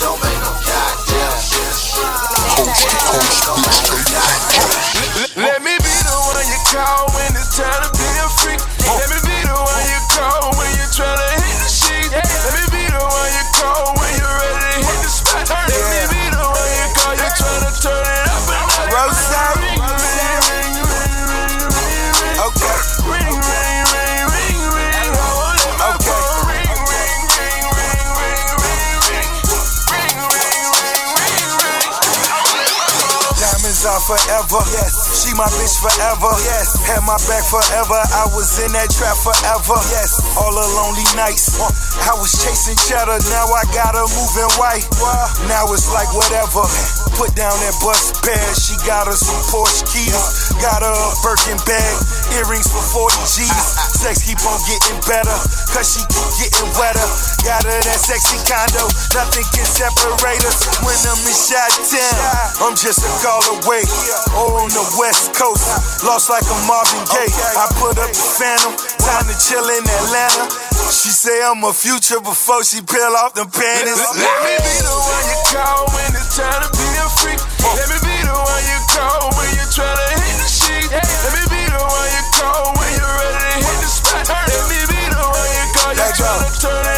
Don't 0.04 0.20
make 0.20 0.36
no 0.44 0.52
goddamn 0.52 1.36
sense. 1.40 1.96
Coast 1.96 2.76
to 2.76 2.96
coast 3.08 3.40
mixtape 3.64 4.04
DJ. 4.04 5.40
Let 5.48 5.64
me 5.64 5.80
be 5.80 5.94
the 6.04 6.16
one 6.28 6.44
you 6.44 6.60
call 6.68 7.08
when 7.16 7.32
it's 7.40 7.56
time 7.56 7.88
to 7.88 7.90
be 7.96 8.04
a 8.20 8.28
freak. 8.36 8.60
Let 8.84 9.08
me 9.08 9.16
be 9.24 9.38
the 9.48 9.56
one 9.64 9.84
you 9.88 10.00
call 10.12 10.52
when 10.60 10.68
you're 10.76 10.92
trying 10.92 11.16
to 11.16 11.28
hit 11.40 11.56
the 11.56 11.72
sheet. 11.72 12.12
Let 12.12 12.52
me 12.52 12.64
be 12.68 12.84
the 12.84 13.00
one 13.00 13.30
you 13.32 13.44
call 13.56 13.96
when 13.96 14.12
you're 14.12 14.36
ready 14.44 14.60
to 14.60 14.92
hit 14.92 15.00
the 15.00 15.08
spot. 15.08 15.65
Forever. 34.06 34.62
Yes. 34.70 34.94
She 35.18 35.34
my 35.34 35.50
bitch 35.58 35.82
forever. 35.82 36.30
Yes. 36.46 36.78
Had 36.86 37.02
my 37.02 37.18
back 37.26 37.42
forever. 37.42 37.98
I 38.14 38.30
was 38.30 38.62
in 38.62 38.70
that 38.78 38.86
trap 38.94 39.18
forever. 39.18 39.76
Yes. 39.90 40.22
All 40.38 40.54
the 40.54 40.62
lonely 40.78 41.04
nights. 41.18 41.58
Uh. 41.58 41.66
I 42.06 42.14
was 42.14 42.30
chasing 42.38 42.78
cheddar. 42.86 43.18
Now 43.34 43.50
I 43.50 43.66
got 43.74 43.98
her 43.98 44.06
moving 44.14 44.52
white. 44.62 44.86
Now 45.50 45.66
it's 45.74 45.90
like 45.90 46.08
whatever. 46.14 46.62
Put 47.18 47.34
down 47.34 47.58
that 47.58 47.74
bus 47.82 48.14
bag. 48.22 48.54
She 48.54 48.78
got 48.86 49.10
her 49.10 49.18
some 49.18 49.42
Porsche 49.50 49.82
keys. 49.90 50.14
Uh. 50.14 50.62
Got 50.62 50.86
her 50.86 50.94
a 50.94 51.10
Birkin 51.26 51.58
bag. 51.66 51.94
Earrings 52.38 52.70
for 52.70 53.10
40 53.10 53.18
G's. 53.26 53.50
Sex 54.06 54.22
keep 54.22 54.38
on 54.46 54.62
getting 54.70 55.02
better. 55.10 55.34
Cause 55.74 55.98
she 55.98 56.02
keep 56.06 56.30
getting 56.46 56.70
wetter. 56.78 57.08
Got 57.46 57.62
her 57.62 57.78
that 57.78 58.02
sexy 58.02 58.42
condo. 58.42 58.90
Nothing 59.14 59.46
can 59.54 59.62
separate 59.62 60.42
us. 60.42 60.66
When 60.82 60.98
I'm 61.06 61.22
in 61.22 61.30
shot 61.30 61.70
town. 61.78 62.18
I'm 62.58 62.74
just 62.74 63.06
a 63.06 63.10
call 63.22 63.38
away. 63.62 63.86
Or 64.34 64.66
on 64.66 64.70
the 64.74 64.82
west 64.98 65.30
coast. 65.30 65.62
Lost 66.02 66.26
like 66.26 66.42
a 66.42 66.58
Marvin 66.66 67.06
Gaye. 67.06 67.30
I 67.54 67.70
put 67.78 68.02
up 68.02 68.10
the 68.10 68.26
phantom. 68.34 68.74
Time 68.98 69.30
to 69.30 69.36
chill 69.38 69.62
in 69.62 69.86
Atlanta. 69.86 70.50
She 70.90 71.14
say 71.14 71.38
I'm 71.38 71.62
a 71.62 71.70
future 71.70 72.18
before 72.18 72.66
she 72.66 72.82
peel 72.82 73.14
off 73.14 73.38
the 73.38 73.46
panties. 73.46 73.94
Let 73.94 74.38
me 74.42 74.58
be 74.66 74.76
the 74.82 74.96
one 75.06 75.26
you 75.30 75.38
call 75.54 75.86
when 75.94 76.10
it's 76.18 76.34
time 76.34 76.66
to 76.66 76.70
be 76.74 76.88
a 76.98 77.06
freak. 77.22 77.38
Let 77.62 77.86
me 77.94 77.98
be 78.02 78.16
the 78.26 78.34
one 78.34 78.64
you 78.66 78.78
call 78.90 79.30
when 79.38 79.54
you're 79.54 79.70
to 79.70 79.86
hit 80.18 80.34
the 80.34 80.50
sheet. 80.50 80.90
Let 80.90 81.30
me 81.30 81.42
be 81.46 81.62
the 81.62 81.78
one 81.78 82.10
you 82.10 82.24
call 82.42 82.74
when 82.74 82.90
you're 82.90 83.16
ready 83.22 83.38
to 83.38 83.70
hit 83.70 83.78
the 83.86 83.90
spot. 83.94 84.34
Let 84.34 84.66
me 84.66 84.82
be 84.90 85.02
the 85.14 85.22
one 85.22 85.50
you 85.54 85.64
call, 85.78 85.94
you're 85.94 86.10
to 86.10 86.50
turn 86.58 86.86
it 86.90 86.95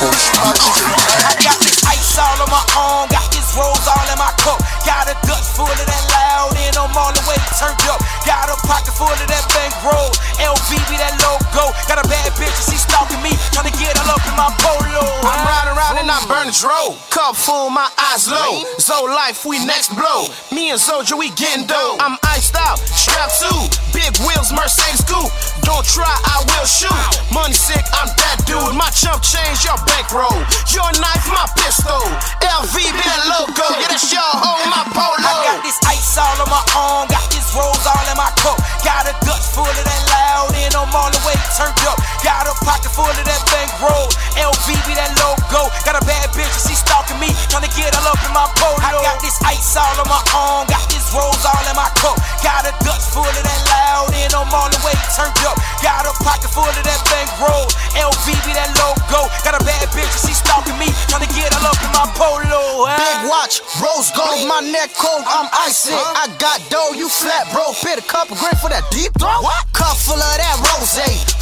I 0.00 1.36
got 1.44 1.60
this 1.60 1.84
ice 1.84 2.16
all 2.16 2.40
on 2.40 2.48
my 2.48 2.64
arm, 2.72 3.04
got 3.12 3.28
this 3.36 3.52
rose 3.52 3.84
all 3.84 4.00
in 4.08 4.16
my 4.16 4.32
cup. 4.40 4.56
Got 4.88 5.12
a 5.12 5.14
Dutch 5.28 5.44
full 5.52 5.68
of 5.68 5.76
that 5.76 6.04
loud, 6.08 6.56
and 6.56 6.72
I'm 6.72 6.88
all 6.96 7.12
the 7.12 7.20
way 7.28 7.36
turned 7.60 7.76
up. 7.84 8.00
Got 8.24 8.48
a 8.48 8.56
pocket 8.64 8.96
full 8.96 9.12
of 9.12 9.28
that 9.28 9.44
bankroll, 9.52 10.08
LVB 10.40 10.96
that 10.96 11.20
logo. 11.20 11.76
Got 11.84 12.00
a 12.00 12.08
bad 12.08 12.32
bitch, 12.40 12.48
and 12.48 12.66
she 12.72 12.80
stalking 12.80 13.20
me, 13.20 13.36
trying 13.52 13.68
to 13.68 13.76
get 13.76 13.92
all 14.00 14.08
up 14.08 14.24
in 14.24 14.32
my 14.40 14.48
polo. 14.64 15.04
I'm 15.20 15.44
riding 15.44 15.69
I 16.10 16.18
burn 16.26 16.50
dro. 16.50 16.98
Cup 17.14 17.38
full, 17.38 17.70
my 17.70 17.86
eyes 18.10 18.26
low. 18.26 18.66
Zoe 18.82 19.06
Life, 19.06 19.46
we 19.46 19.62
next 19.62 19.94
blow. 19.94 20.26
Me 20.50 20.74
and 20.74 20.80
Soldier, 20.80 21.14
we 21.14 21.30
getting 21.38 21.70
dope. 21.70 22.02
I'm 22.02 22.18
iced 22.34 22.58
out, 22.58 22.82
strapped 22.82 23.38
too. 23.38 23.70
Big 23.94 24.10
wheels, 24.26 24.50
Mercedes 24.50 25.06
coupe. 25.06 25.30
Don't 25.62 25.86
try, 25.86 26.10
I 26.10 26.42
will 26.50 26.66
shoot. 26.66 26.90
Money 27.30 27.54
sick, 27.54 27.86
I'm 27.94 28.10
that 28.18 28.42
dude. 28.42 28.74
My 28.74 28.90
chump 28.90 29.22
change, 29.22 29.62
your 29.62 29.78
bankroll. 29.86 30.34
Your 30.74 30.90
knife, 30.98 31.30
my 31.30 31.46
pistol. 31.54 32.02
LVB 32.42 32.90
that 32.90 33.22
logo. 33.30 33.70
Yeah, 33.78 33.94
that's 33.94 34.10
your 34.10 34.26
home, 34.34 34.66
my 34.66 34.82
polo. 34.90 35.14
I 35.14 35.46
got 35.46 35.62
this 35.62 35.78
ice 35.86 36.18
all 36.18 36.42
on 36.42 36.50
my 36.50 36.64
arm, 36.74 37.06
got 37.06 37.22
this 37.30 37.54
rose 37.54 37.86
all 37.86 38.06
in 38.10 38.18
my 38.18 38.34
cup. 38.42 38.58
Got 38.82 39.06
a 39.06 39.14
Dutch 39.22 39.46
full 39.54 39.62
of 39.62 39.78
that 39.78 40.02
loud, 40.10 40.58
and 40.58 40.74
I'm 40.74 40.90
all 40.90 41.10
the 41.14 41.22
way 41.22 41.38
turned 41.54 41.78
up. 41.86 42.02
Got 42.26 42.50
a 42.50 42.54
pocket 42.66 42.90
full 42.90 43.06
of 43.06 43.14
that 43.14 43.42
bankroll, 43.46 44.10
LVB 44.34 44.98
that 44.98 45.14
logo. 45.22 45.70
Got 45.86 45.99
a 45.99 45.99
bad 46.06 46.30
bitch, 46.36 46.48
and 46.50 46.64
she 46.68 46.74
stalking 46.76 47.18
me, 47.20 47.30
trying 47.50 47.64
to 47.66 47.72
get 47.76 47.92
all 47.96 48.06
up 48.10 48.20
in 48.24 48.32
my 48.32 48.46
polo. 48.58 48.78
I 48.80 48.96
got 49.04 49.18
this 49.22 49.36
ice 49.44 49.76
all 49.76 49.94
on 50.00 50.08
my 50.08 50.20
arm, 50.34 50.66
got 50.70 50.84
this 50.90 51.10
rose 51.12 51.42
all 51.44 51.64
in 51.66 51.76
my 51.76 51.88
cup. 51.98 52.16
Got 52.44 52.66
a 52.68 52.72
Dutch 52.84 53.04
full 53.12 53.26
of 53.26 53.34
that 53.44 53.60
loud, 53.70 54.10
and 54.14 54.30
I'm 54.34 54.50
all 54.52 54.68
the 54.70 54.80
way 54.86 54.94
turned 55.14 55.36
up. 55.46 55.56
Got 55.84 56.06
a 56.08 56.12
pocket 56.24 56.50
full 56.52 56.66
of 56.68 56.76
that 56.84 57.00
bankroll, 57.08 57.66
LVB 57.96 58.46
that 58.56 58.70
logo. 58.80 59.28
Got 59.44 59.60
a 59.60 59.62
bad 59.64 59.84
bitch, 59.92 60.08
and 60.08 60.22
she 60.24 60.32
stalking 60.36 60.76
me, 60.80 60.88
trying 61.10 61.24
to 61.26 61.32
get 61.34 61.52
all 61.56 61.66
up 61.70 61.78
in 61.82 61.90
my 61.92 62.06
polo. 62.16 62.86
eh? 62.88 62.96
Big 62.96 63.20
watch, 63.28 63.60
rose 63.82 64.10
gold, 64.16 64.46
my 64.48 64.60
neck 64.64 64.90
cold, 64.96 65.24
I'm 65.26 65.48
icy. 65.66 65.92
I 65.94 66.28
got 66.38 66.60
dough, 66.70 66.92
you 66.96 67.08
flat, 67.08 67.50
bro. 67.52 67.72
Paid 67.84 67.98
a 67.98 68.06
couple 68.06 68.36
grand 68.36 68.58
for 68.58 68.70
that 68.70 68.84
deep 68.90 69.12
throat. 69.18 69.42
What? 69.42 69.64
Cup 69.72 69.96
full 69.96 70.16
of 70.20 70.36
that 70.38 70.56
rose. 70.60 70.96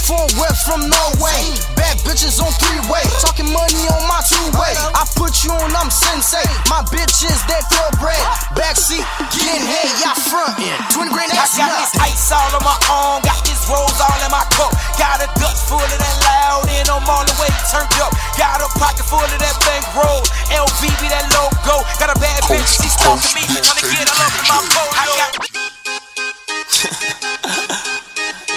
Four 0.09 0.25
whips 0.41 0.65
from 0.65 0.89
Norway. 0.89 1.41
Bad 1.77 2.01
bitches 2.01 2.41
on 2.41 2.49
three 2.57 2.81
way. 2.89 3.05
Talking 3.21 3.53
money 3.53 3.85
on 3.93 4.03
my 4.09 4.21
two 4.25 4.48
way. 4.57 4.73
I 4.95 5.05
put 5.17 5.45
you 5.45 5.53
on, 5.53 5.75
I'm 5.75 5.91
sensei. 5.91 6.45
My 6.71 6.83
bitches, 6.89 7.43
they 7.49 7.61
feel 7.69 7.91
bread. 7.99 8.21
Backseat, 8.55 9.05
getting 9.35 9.65
head, 9.65 9.91
y'all 10.01 10.15
frontin'. 10.17 10.79
20 10.95 11.11
grand, 11.11 11.33
I 11.33 11.37
that's 11.43 11.57
got 11.59 11.73
this 11.75 11.93
ice 11.99 12.31
all 12.33 12.55
on 12.55 12.63
my 12.65 12.77
arm, 12.89 13.23
got 13.25 13.43
this 13.45 13.67
rose 13.69 14.01
all 14.01 14.21
in 14.25 14.31
my 14.31 14.45
cup. 14.55 14.73
Got 14.97 15.21
a 15.25 15.29
Dutch 15.39 15.59
full 15.69 15.83
of 15.83 15.91
that 15.91 16.17
loud, 16.25 16.69
and 16.71 16.89
I'm 16.89 17.05
all 17.05 17.25
the 17.25 17.35
way 17.41 17.51
turned 17.69 17.93
up. 18.01 18.13
Got 18.39 18.63
a 18.63 18.69
pocket 18.79 19.05
full 19.05 19.21
of 19.21 19.39
that 19.39 19.57
bankroll, 19.67 20.23
LVB 20.53 21.09
that 21.11 21.27
logo. 21.35 21.83
Got 21.99 22.11
a 22.15 22.17
bad 22.21 22.43
bitch, 22.47 22.59
Coast 22.59 22.81
she 22.81 22.87
to 22.87 22.91
stalking 22.91 23.35
me, 23.37 23.43
trying 23.49 23.81
to 23.81 23.87
get 23.89 24.09
all 24.09 24.23
up 24.23 24.33
in 24.39 24.45
my 24.47 24.59
polo. 24.73 24.91
I 24.95 24.97
got 25.19 25.33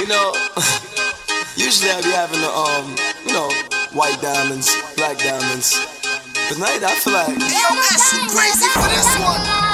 You 0.01 0.07
know, 0.07 0.33
usually 1.55 1.91
I 1.91 2.01
be 2.01 2.09
having 2.09 2.41
the 2.41 2.49
um, 2.49 2.95
you 3.25 3.33
know, 3.33 3.49
white 3.93 4.19
diamonds, 4.21 4.69
diamonds. 5.61 5.79
But 6.33 6.53
tonight 6.53 6.83
I 6.83 6.95
feel 6.95 7.13
like 7.13 7.27
Yo, 7.27 7.35
that's 7.37 8.33
crazy 8.33 8.67
for 8.73 8.87
this 8.89 9.19
one. 9.19 9.70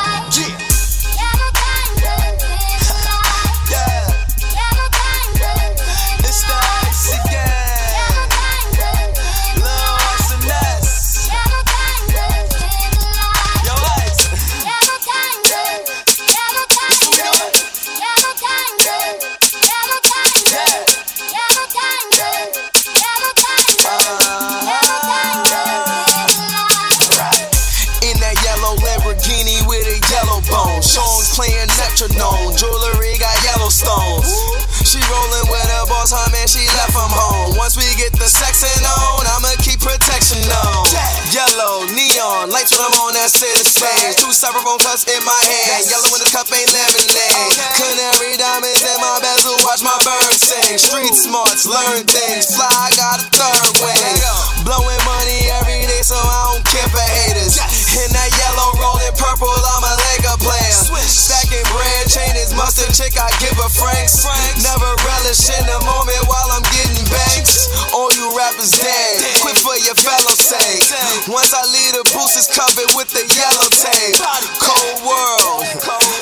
With 36.18 36.26
her 36.26 36.26
boss, 36.26 36.26
huh, 36.26 36.34
man, 36.34 36.48
she 36.48 36.66
left 36.78 36.94
from 36.94 37.12
home. 37.12 37.58
Once 37.58 37.78
we 37.78 37.86
get 37.98 38.14
the 38.14 38.26
sexing 38.26 38.82
on, 38.86 39.26
I'ma 39.38 39.54
keep 39.62 39.80
protection 39.80 40.42
on. 40.50 40.86
Yellow, 41.30 41.86
neon, 41.94 42.50
lights 42.50 42.74
when 42.74 42.82
I'm 42.82 42.98
on 43.06 43.14
that 43.14 43.30
city 43.30 43.62
stage. 43.62 44.18
Two 44.18 44.34
styrofoam 44.34 44.80
cups 44.82 45.06
in 45.06 45.22
my 45.26 45.42
hand. 45.46 45.86
Yellow 45.90 46.10
in 46.18 46.22
the 46.24 46.30
cup 46.34 46.50
ain't 46.50 46.72
lemonade. 46.74 47.54
Canary 47.78 48.34
diamonds 48.38 48.82
in 48.82 48.98
my 49.02 49.20
bezel, 49.22 49.58
watch 49.68 49.84
my 49.84 49.98
bird 50.02 50.34
sing. 50.38 50.78
Street 50.78 51.14
smarts, 51.14 51.68
learn 51.68 52.04
things. 52.08 52.50
Fly, 52.56 52.70
I 52.70 52.90
got 52.98 53.22
a 53.22 53.28
third 53.30 53.68
wing. 53.84 54.18
Blowing 54.66 55.02
money 55.06 55.52
every 55.62 55.86
day, 55.86 56.02
so 56.02 56.18
I 56.18 56.54
don't 56.54 56.66
care 56.66 56.90
for 56.90 57.04
haters. 57.04 57.60
In 57.98 58.14
that 58.14 58.30
yellow, 58.38 58.78
rolling 58.78 59.16
purple, 59.18 59.50
I'm 59.50 59.82
a 59.82 59.94
Lego 59.98 60.38
player. 60.38 60.78
Stacking 61.02 61.66
bread, 61.74 62.06
chain 62.06 62.38
is 62.38 62.54
mustard, 62.54 62.94
chick, 62.94 63.18
I 63.18 63.34
give 63.42 63.58
a 63.58 63.70
francs. 63.74 64.22
Never 64.62 64.92
relish 65.02 65.50
in 65.50 65.66
the 65.66 65.82
moment 65.82 66.22
while 66.30 66.46
I'm 66.54 66.62
getting 66.70 67.06
banks. 67.10 67.66
All 67.90 68.14
you 68.14 68.30
rappers 68.38 68.78
dead, 68.78 69.42
quit 69.42 69.58
for 69.58 69.74
your 69.82 69.98
fellow 69.98 70.36
sake. 70.38 70.86
Once 71.26 71.58
I 71.58 71.66
leave 71.74 71.98
the 71.98 72.06
booth 72.14 72.38
is 72.38 72.46
covered 72.54 72.92
with 72.94 73.10
the 73.10 73.26
yellow 73.34 73.68
tape. 73.74 74.22
Cold 74.62 75.02
world, 75.02 75.66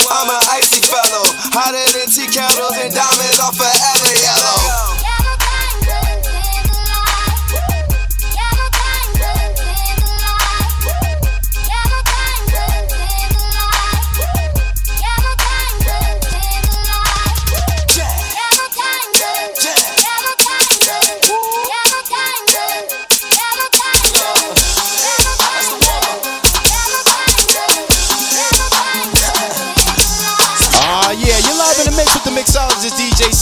I'm 0.07 0.31
an 0.31 0.43
icy 0.55 0.79
fellow. 0.79 1.27
Hotter 1.51 1.85
than 1.91 2.07
tea 2.07 2.31
kettles 2.31 2.79
and 2.79 2.93
diamonds 2.95 3.39
are 3.43 3.51
forever 3.51 4.13
yellow. 4.23 4.84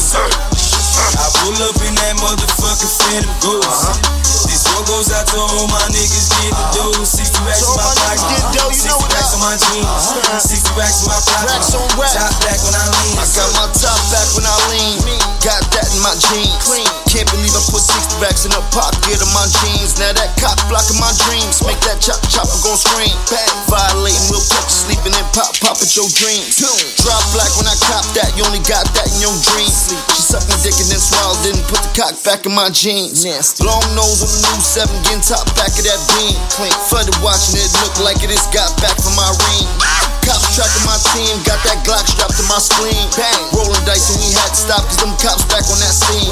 I 0.97 1.29
pull 1.41 1.53
up 1.61 1.77
in 1.85 1.93
that 1.93 2.15
motherfucking 2.19 2.93
Phantom 3.05 3.33
Ghost. 3.39 4.01
This 4.49 4.65
one 4.73 4.85
goes 4.89 5.13
out 5.13 5.27
to 5.29 5.37
all 5.37 5.67
my 5.69 5.81
niggas 5.93 6.27
getting 6.41 6.57
dough. 6.73 7.05
60 7.05 7.45
racks 7.45 7.63
in 7.63 7.77
my 7.77 7.85
pocket, 8.01 8.41
60 8.73 8.97
racks 9.13 9.31
in 9.33 9.39
my 9.41 9.53
jeans, 9.55 10.03
60 10.41 10.73
racks 10.79 11.05
in 11.05 11.09
my 11.13 11.19
profit. 11.21 11.49
Racks 11.53 11.71
on 11.77 11.87
racks. 12.01 12.17
Top 12.17 12.33
back 12.43 12.59
when 12.65 12.75
I 12.75 12.85
lean. 12.89 13.15
I 13.21 13.25
got 13.31 13.49
my 13.57 13.67
top 13.77 13.99
back 14.09 14.27
when 14.33 14.45
I 14.45 14.57
lean. 14.73 14.97
Got 15.45 15.61
that 15.71 15.87
in 15.93 16.01
my 16.01 16.13
jeans. 16.17 17.06
Can't 17.17 17.33
believe 17.33 17.57
I 17.57 17.65
put 17.73 17.81
60 17.81 18.21
racks 18.21 18.45
in 18.45 18.53
the 18.53 18.61
pocket 18.69 19.17
of 19.17 19.29
my 19.33 19.41
jeans. 19.65 19.97
Now 19.97 20.13
that 20.13 20.37
cock 20.37 20.53
blocking 20.69 21.01
my 21.01 21.09
dreams. 21.25 21.65
Make 21.65 21.81
that 21.89 21.97
chop 21.97 22.21
chopper 22.29 22.61
gon' 22.61 22.77
scream. 22.77 23.09
Bang, 23.25 23.57
violating, 23.65 24.21
we'll 24.29 24.45
catch 24.45 24.69
you 24.69 24.85
sleeping 24.85 25.17
and 25.17 25.25
pop 25.33 25.49
pop 25.57 25.81
at 25.81 25.89
your 25.97 26.05
dreams. 26.13 26.61
Drop 27.01 27.25
black 27.33 27.49
when 27.57 27.65
I 27.65 27.73
cop 27.89 28.05
that, 28.13 28.37
you 28.37 28.45
only 28.45 28.61
got 28.69 28.85
that 28.93 29.09
in 29.09 29.17
your 29.17 29.33
dreams. 29.49 29.97
She 30.13 30.21
sucked 30.29 30.45
my 30.45 30.61
dick 30.61 30.77
and 30.77 30.93
then 30.93 31.01
swallowed 31.01 31.41
it 31.41 31.57
and 31.57 31.65
put 31.65 31.81
the 31.81 31.89
cock 31.97 32.13
back 32.21 32.45
in 32.45 32.53
my 32.53 32.69
jeans. 32.69 33.25
Long 33.65 33.81
nose 33.97 34.21
on 34.21 34.29
the 34.29 34.41
new 34.53 34.61
seven, 34.61 34.93
getting 35.01 35.25
top 35.25 35.49
back 35.57 35.73
of 35.73 35.89
that 35.89 35.97
beam. 36.13 36.37
Clean, 36.53 36.77
flooded 36.85 37.17
watching 37.25 37.57
it 37.57 37.73
look 37.81 37.97
like 38.05 38.21
it 38.21 38.29
is 38.29 38.45
got 38.53 38.69
back 38.77 38.93
from 38.93 39.17
my 39.17 39.33
ring. 39.49 40.06
Cops 40.27 40.59
tracking 40.59 40.83
my 40.83 40.99
team, 41.15 41.39
got 41.47 41.55
that 41.63 41.79
Glock 41.87 42.03
strapped 42.03 42.35
to 42.35 42.43
my 42.51 42.59
spleen. 42.59 42.99
Bang, 43.15 43.47
rolling 43.55 43.79
dice 43.87 44.11
and 44.11 44.19
we 44.19 44.35
had 44.35 44.51
to 44.51 44.59
stop 44.59 44.83
cause 44.83 44.99
them 44.99 45.15
cops 45.23 45.47
back 45.47 45.63
on 45.71 45.79
that 45.79 45.95
scene. 45.95 46.27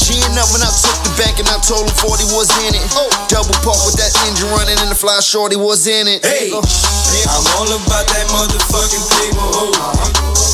G'ing 0.00 0.32
up 0.40 0.48
when 0.48 0.64
I 0.64 0.72
took 0.72 0.96
the 1.04 1.12
bank 1.20 1.36
and 1.36 1.48
I 1.52 1.60
told 1.60 1.84
them 1.84 1.92
40 2.00 2.24
was 2.32 2.48
in 2.64 2.72
it. 2.72 2.80
Oh, 2.96 3.04
double 3.28 3.52
park 3.60 3.76
with 3.84 4.00
that 4.00 4.16
engine 4.24 4.48
running 4.48 4.80
and 4.80 4.88
the 4.88 4.96
fly 4.96 5.20
shorty 5.20 5.60
was 5.60 5.84
in 5.84 6.08
it. 6.08 6.24
Hey, 6.24 6.56
I'm 6.56 7.44
all 7.60 7.68
about 7.68 8.08
that 8.08 8.26
motherfucking 8.32 9.04
paper, 9.12 9.44
ho. 9.44 9.68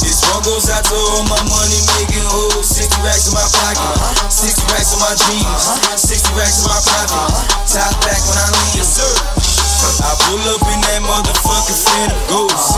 This 0.02 0.18
one 0.26 0.42
goes 0.42 0.66
out 0.66 0.82
to 0.90 0.98
all 1.14 1.22
my 1.30 1.38
money 1.46 1.78
making 1.94 2.26
hoes. 2.26 2.66
60 2.66 2.90
racks 3.06 3.30
in 3.30 3.38
my 3.38 3.46
pocket, 3.54 3.86
uh-huh. 3.86 4.34
60 4.34 4.66
racks 4.74 4.90
in 4.90 4.98
my 4.98 5.14
jeans, 5.14 5.46
uh-huh. 5.46 5.94
60 5.94 6.34
racks 6.34 6.58
in 6.58 6.66
my 6.66 6.74
profit. 6.82 7.14
Uh-huh. 7.14 7.70
Top 7.70 7.94
back 8.02 8.18
when 8.26 8.34
I 8.34 8.50
leave, 8.50 8.82
sir. 8.82 9.39
I 9.80 10.12
pull 10.28 10.36
up 10.52 10.60
in 10.60 10.76
that 10.76 11.00
motherfucking 11.08 11.80
Phantom 11.88 12.20
Ghost. 12.28 12.76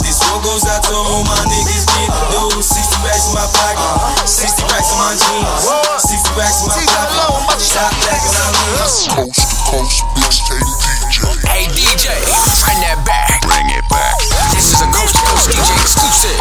This 0.00 0.16
one 0.32 0.40
goes 0.40 0.64
out 0.64 0.80
to 0.88 0.96
all 0.96 1.20
my 1.28 1.36
niggas 1.44 1.84
getting 1.84 2.08
dough. 2.32 2.64
60 2.64 3.04
racks 3.04 3.28
in 3.28 3.36
my 3.36 3.44
pocket, 3.52 3.84
60 4.24 4.64
racks 4.72 4.88
in 4.88 4.96
my 4.96 5.12
jeans, 5.12 5.68
60 6.08 6.40
racks 6.40 6.64
in 6.64 6.72
my 6.72 6.80
pocket. 6.88 7.20
Top 7.68 7.92
back 8.00 8.24
when 8.24 8.32
I 8.32 8.48
leave. 8.48 8.80
Coast 8.80 9.12
to 9.44 9.60
coast 9.68 10.00
mixtape 10.16 10.64
DJ. 10.88 11.20
Hey 11.52 11.68
DJ, 11.76 12.16
bring 12.64 12.80
that 12.80 12.96
back. 13.04 13.44
Bring 13.44 13.68
it 13.68 13.84
back. 13.92 14.16
This 14.56 14.72
is 14.72 14.80
a 14.80 14.88
oh, 14.88 14.96
Coast 14.96 15.20
to 15.20 15.22
Coast 15.28 15.52
DJ 15.52 15.68
exclusive. 15.84 16.40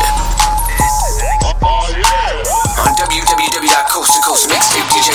On 2.79 2.95
www.coasttocoastmixtapedjs.com. 2.95 5.06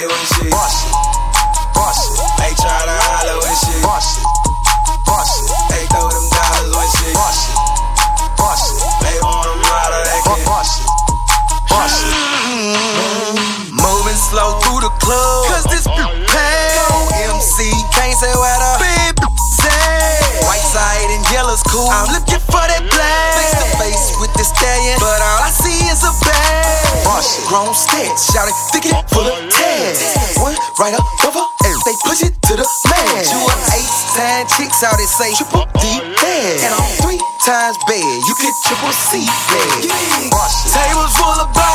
like 0.00 0.10
it. 0.10 0.16
When 0.16 0.24
she 0.26 0.50
They 2.38 2.54
try 2.54 2.84
to 2.86 2.99
Grown 27.50 27.74
stats, 27.74 28.30
shout 28.30 28.46
it, 28.46 28.54
thick 28.70 28.86
it, 28.86 28.94
full 29.10 29.26
of 29.26 29.50
tags 29.50 30.38
One 30.38 30.54
right 30.78 30.94
up 30.94 31.02
over, 31.26 31.42
and 31.66 31.82
they 31.82 31.98
push 32.06 32.22
it 32.22 32.30
to 32.46 32.54
the 32.54 32.62
man 32.86 33.26
You 33.26 33.42
an 33.42 33.58
eight 33.74 33.90
time 34.14 34.46
chicks 34.54 34.84
out, 34.86 34.94
they 34.94 35.10
say 35.18 35.34
triple 35.34 35.66
D 35.82 35.98
bad 36.22 36.62
And 36.62 36.70
I'm 36.70 36.86
three 37.02 37.18
times 37.42 37.74
bad, 37.90 38.22
you 38.22 38.34
get 38.38 38.54
triple 38.70 38.94
C 38.94 39.26
bad 39.50 40.30
Tables 40.70 41.10
full 41.18 41.42
of 41.42 41.69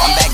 I'm 0.00 0.10
back, 0.16 0.33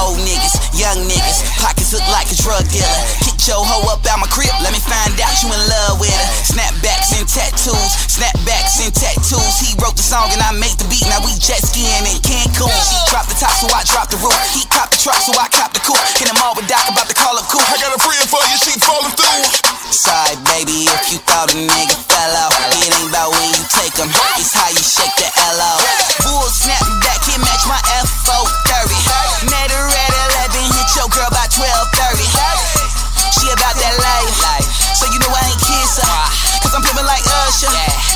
old 0.00 0.18
niggas, 0.24 0.56
young 0.72 0.96
niggas, 1.04 1.44
pockets 1.60 1.92
look 1.92 2.04
like 2.08 2.28
a 2.32 2.36
drug 2.40 2.64
dealer. 2.72 3.00
Get 3.24 3.36
your 3.44 3.60
hoe 3.60 3.84
up 3.92 4.00
out 4.08 4.20
my 4.20 4.28
crib, 4.32 4.52
let 4.64 4.72
me 4.72 4.80
find 4.80 5.12
out 5.20 5.36
you 5.44 5.52
in 5.52 5.62
love 5.68 6.00
with 6.00 6.12
her. 6.12 6.26
Snapbacks 6.48 7.12
and 7.16 7.28
tattoos, 7.28 7.92
snapbacks 8.08 8.80
and 8.80 8.92
tattoos. 8.92 9.60
He 9.60 9.76
wrote 9.80 9.96
the 9.96 10.04
song 10.04 10.32
and 10.32 10.40
I 10.40 10.56
make 10.56 10.76
the 10.80 10.88
beat. 10.88 11.04
Now 11.08 11.20
we 11.20 11.32
jet 11.36 11.60
skiing 11.60 12.04
in 12.08 12.18
Cancun. 12.24 12.72
She 12.72 12.96
dropped 13.12 13.28
the 13.28 13.36
top, 13.36 13.52
so 13.60 13.68
I 13.68 13.84
dropped 13.84 14.12
the 14.12 14.20
roof. 14.24 14.36
He 14.56 14.64
copped 14.72 14.96
the 14.96 15.00
truck, 15.00 15.20
so 15.20 15.36
I 15.36 15.48
copped 15.52 15.76
the 15.76 15.82
coupe. 15.84 16.00
Hit 16.16 16.28
him 16.28 16.40
all 16.40 16.56
with 16.56 16.68
Doc 16.68 16.88
about 16.88 17.08
to 17.08 17.16
call 17.16 17.36
up 17.36 17.46
cool. 17.52 17.64
I 17.64 17.76
got 17.76 17.92
a 17.92 18.00
friend 18.00 18.24
for 18.28 18.40
you, 18.48 18.56
she 18.64 18.72
falling 18.80 19.12
through. 19.12 19.44
Sorry, 19.90 20.38
baby, 20.46 20.86
if 20.86 21.12
you 21.12 21.18
thought 21.26 21.50
a 21.50 21.58
nigga 21.58 21.96
fell 22.06 22.32
out. 22.40 22.54
It 22.78 22.88
ain't 22.94 23.10
about 23.10 23.34
when 23.34 23.50
you 23.52 23.64
take 23.74 23.94
him, 23.98 24.08
it's 24.38 24.54
how 24.54 24.70
you 24.70 24.80
shake 24.80 25.12
the 25.18 25.26
L 25.26 25.58
out. 25.60 25.82
Bull 26.22 26.46
snapping 26.46 26.98
back, 27.02 27.18
can 27.26 27.40
match 27.42 27.66
my 27.66 27.80
F430. 27.98 29.50
Met 29.50 29.70
her 29.74 29.79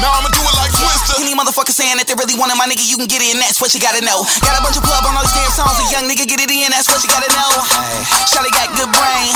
Now 0.05 0.20
I'ma 0.20 0.28
do 0.36 0.44
it 0.44 0.57
like 0.61 0.68
Twister. 0.76 1.16
Any 1.16 1.32
motherfucker 1.32 1.72
saying 1.72 1.96
that 1.96 2.05
they 2.05 2.12
really 2.12 2.36
wanted 2.36 2.61
my 2.61 2.68
nigga, 2.68 2.84
you 2.84 3.00
can 3.00 3.09
get 3.09 3.24
it 3.24 3.32
in, 3.32 3.40
that's 3.40 3.57
what 3.57 3.72
you 3.72 3.80
gotta 3.80 4.05
know. 4.05 4.20
Got 4.44 4.61
a 4.61 4.61
bunch 4.61 4.76
of 4.76 4.84
club 4.84 5.00
on 5.09 5.16
all 5.16 5.24
these 5.24 5.32
damn 5.32 5.48
songs, 5.48 5.80
a 5.80 5.88
young 5.88 6.05
nigga 6.05 6.28
get 6.28 6.44
it 6.44 6.52
in, 6.52 6.68
that's 6.68 6.92
what 6.92 7.00
you 7.00 7.09
gotta 7.09 7.32
know. 7.32 7.48
Charlie 8.28 8.52
got 8.52 8.68
good 8.76 8.92
brain, 8.92 9.32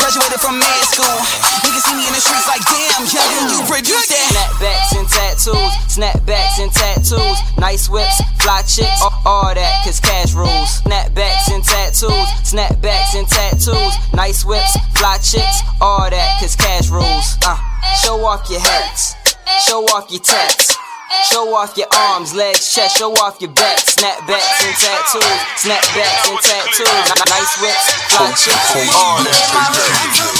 graduated 0.00 0.40
from 0.40 0.56
med 0.56 0.80
school. 0.88 1.12
Niggas 1.60 1.84
see 1.84 1.92
me 1.92 2.08
in 2.08 2.16
the 2.16 2.24
streets 2.24 2.48
like, 2.48 2.64
damn, 2.64 3.04
young, 3.04 3.52
you 3.52 3.60
produced 3.68 4.08
that. 4.08 4.32
Snapbacks 4.32 4.96
and 4.96 5.08
tattoos, 5.12 5.72
snapbacks 5.92 6.56
and 6.56 6.72
tattoos, 6.72 7.38
nice 7.60 7.92
whips, 7.92 8.16
fly 8.40 8.64
chicks, 8.64 9.04
all, 9.04 9.12
all 9.28 9.52
that, 9.52 9.84
cause 9.84 10.00
cash 10.00 10.32
rules. 10.32 10.80
Snapbacks 10.88 11.52
and 11.52 11.60
tattoos, 11.60 12.28
snapbacks 12.48 13.12
and 13.12 13.28
tattoos, 13.28 13.92
nice 14.16 14.40
whips, 14.40 14.72
fly 14.96 15.20
chicks, 15.20 15.60
all 15.84 16.08
that, 16.08 16.40
cause 16.40 16.56
cash 16.56 16.88
rules. 16.88 17.36
Uh, 17.44 17.60
show 18.00 18.24
off 18.24 18.48
your 18.48 18.60
hats, 18.64 19.17
show 19.60 19.84
off 19.94 20.10
your 20.10 20.20
tats. 20.20 20.76
Show 21.24 21.54
off 21.54 21.76
your 21.76 21.88
arms, 21.94 22.34
legs, 22.34 22.72
chest, 22.74 22.98
show 22.98 23.12
off 23.12 23.40
your 23.40 23.50
back. 23.50 23.78
Snapbacks 23.78 24.60
and 24.60 24.76
tattoos, 24.76 25.24
snapbacks 25.56 26.28
and 26.28 26.38
tattoos. 26.38 26.86
Nice 27.26 27.60
whips, 27.60 27.86
fly 28.12 28.30
chicks, 28.36 28.94
all 28.94 29.24
that. 29.24 30.37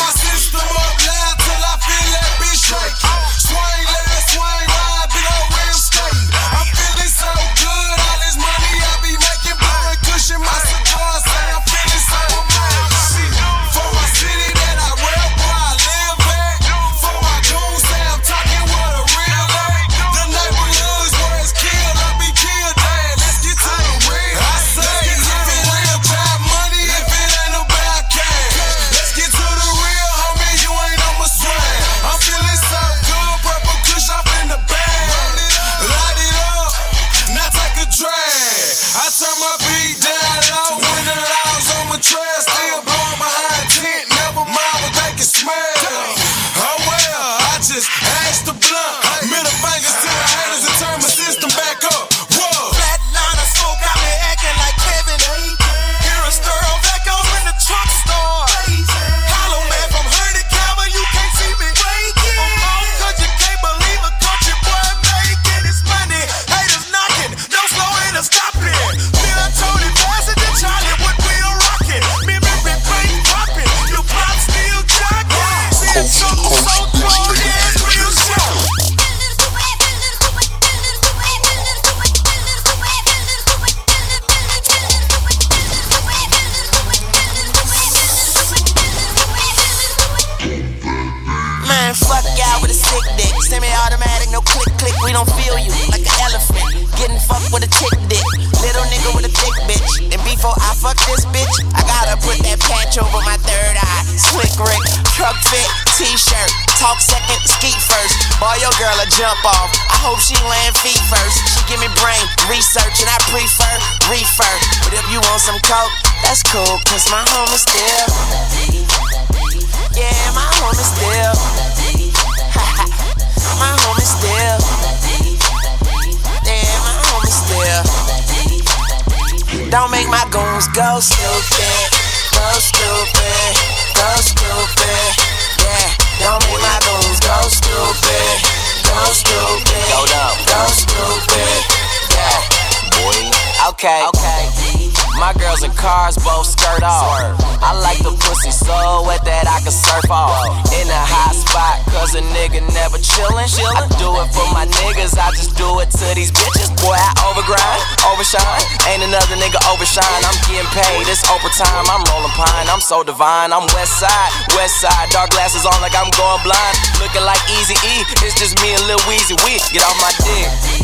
Okay. 143.79 144.03
Okay. 144.11 144.91
My 145.23 145.31
girls 145.39 145.63
in 145.63 145.71
cars 145.71 146.19
both 146.19 146.51
skirt 146.51 146.83
off. 146.83 147.39
I 147.63 147.79
like 147.79 148.03
the 148.03 148.11
pussy 148.11 148.51
so 148.51 149.07
wet 149.07 149.23
that 149.23 149.47
I 149.47 149.63
can 149.63 149.71
surf 149.71 150.11
off. 150.11 150.35
In 150.75 150.91
a 150.91 151.03
hot 151.07 151.31
spot, 151.39 151.87
cause 151.95 152.11
a 152.19 152.23
nigga 152.35 152.59
never 152.75 152.99
chillin'. 152.99 153.47
I 153.47 153.87
do 153.95 154.11
it 154.19 154.35
for 154.35 154.51
my 154.51 154.67
niggas, 154.83 155.15
I 155.15 155.31
just 155.31 155.55
do 155.55 155.79
it 155.79 155.95
to 155.95 156.07
these 156.19 156.35
bitches. 156.35 156.75
Boy, 156.83 156.99
I 156.99 157.15
overgrind, 157.31 157.79
overshine. 158.11 158.67
Ain't 158.91 159.07
another 159.07 159.39
nigga 159.39 159.63
overshine. 159.71 160.27
I'm 160.27 160.35
getting 160.51 160.67
paid, 160.75 161.07
it's 161.07 161.23
overtime. 161.31 161.87
I'm 161.87 162.03
rolling 162.11 162.35
pine, 162.35 162.67
I'm 162.67 162.83
so 162.83 163.07
divine. 163.07 163.55
I'm 163.55 163.71
west 163.79 164.03
side, 164.03 164.31
west 164.59 164.83
side. 164.83 165.07
Dark 165.15 165.31
glasses 165.31 165.63
on 165.63 165.79
like 165.79 165.95
I'm 165.95 166.11
going 166.19 166.43
blind. 166.43 166.75
Looking 166.99 167.23
like 167.23 167.39
Easy 167.63 167.79
E, 167.87 168.03
it's 168.27 168.35
just 168.35 168.59
me 168.59 168.75
and 168.75 168.83
Lil 168.91 168.99
Weezy. 169.07 169.39
We 169.47 169.63
get 169.71 169.87
off 169.87 169.95
my 170.03 170.11
dick. 170.27 170.78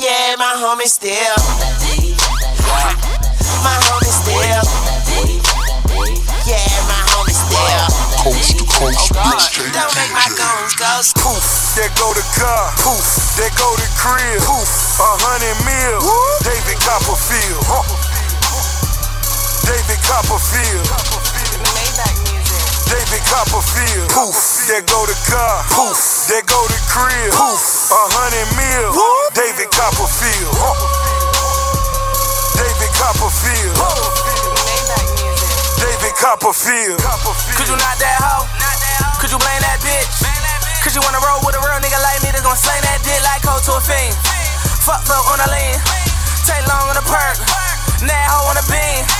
Yeah, 0.00 0.34
my 0.38 0.56
homie 0.56 0.88
still. 0.88 1.12
My 3.60 3.76
homie 3.84 4.08
still. 4.08 4.64
Yeah, 6.48 6.72
my 6.88 7.04
homie 7.12 7.36
still. 7.36 7.84
Coast 8.24 8.56
to 8.56 8.64
coast, 8.64 9.12
oh, 9.12 9.28
mixtape 9.28 9.68
Don't 9.76 9.92
make 9.92 10.12
my 10.16 10.24
goons 10.32 10.72
go 10.80 11.04
Poof, 11.20 11.76
there 11.76 11.92
go 12.00 12.16
the 12.16 12.24
car. 12.32 12.72
Poof, 12.80 13.36
there 13.36 13.52
go 13.60 13.76
the 13.76 13.84
crib. 14.00 14.40
Poof, 14.40 14.72
a 15.04 15.10
hundred 15.20 15.60
mil. 15.68 16.00
David 16.48 16.80
Copperfield. 16.80 17.60
Huh. 17.68 17.84
David 19.68 20.00
Copperfield. 20.08 21.19
David 22.90 23.22
Copperfield. 23.30 24.10
Poof, 24.10 24.66
there 24.66 24.82
go 24.82 25.06
the 25.06 25.14
car. 25.30 25.62
Poof, 25.70 26.26
there 26.26 26.42
go 26.42 26.58
the 26.66 26.78
crib. 26.90 27.30
Poof, 27.30 27.62
a 27.94 28.02
hundred 28.18 28.50
mil. 28.58 28.90
David 29.30 29.70
Copperfield. 29.70 30.50
Huh. 30.58 30.74
David 32.58 32.90
Copperfield. 32.98 33.78
David 35.78 36.14
Copperfield. 36.18 36.98
Could 37.54 37.70
you 37.70 37.78
not 37.78 37.94
that 38.02 38.18
hoe? 38.18 38.50
Could 39.22 39.30
you 39.30 39.38
blame 39.38 39.62
that 39.62 39.78
bitch? 39.86 40.26
Could 40.82 40.94
you 40.96 41.02
wanna 41.06 41.22
roll 41.22 41.38
with 41.46 41.54
a 41.54 41.62
real 41.62 41.78
nigga 41.78 42.00
like 42.02 42.18
me 42.26 42.34
that's 42.34 42.42
gonna 42.42 42.58
slang 42.58 42.82
that 42.82 42.98
dick 43.06 43.22
like 43.22 43.46
cold 43.46 43.62
to 43.70 43.78
a 43.78 43.80
fiend? 43.84 44.16
Fuck 44.82 45.06
fuck 45.06 45.28
on 45.30 45.38
the 45.38 45.48
lean, 45.52 45.76
take 46.42 46.66
long 46.66 46.88
on 46.88 46.96
the 46.96 47.04
perk, 47.06 47.36
hoe 47.38 48.48
on 48.48 48.56
the 48.56 48.64
beam. 48.66 49.19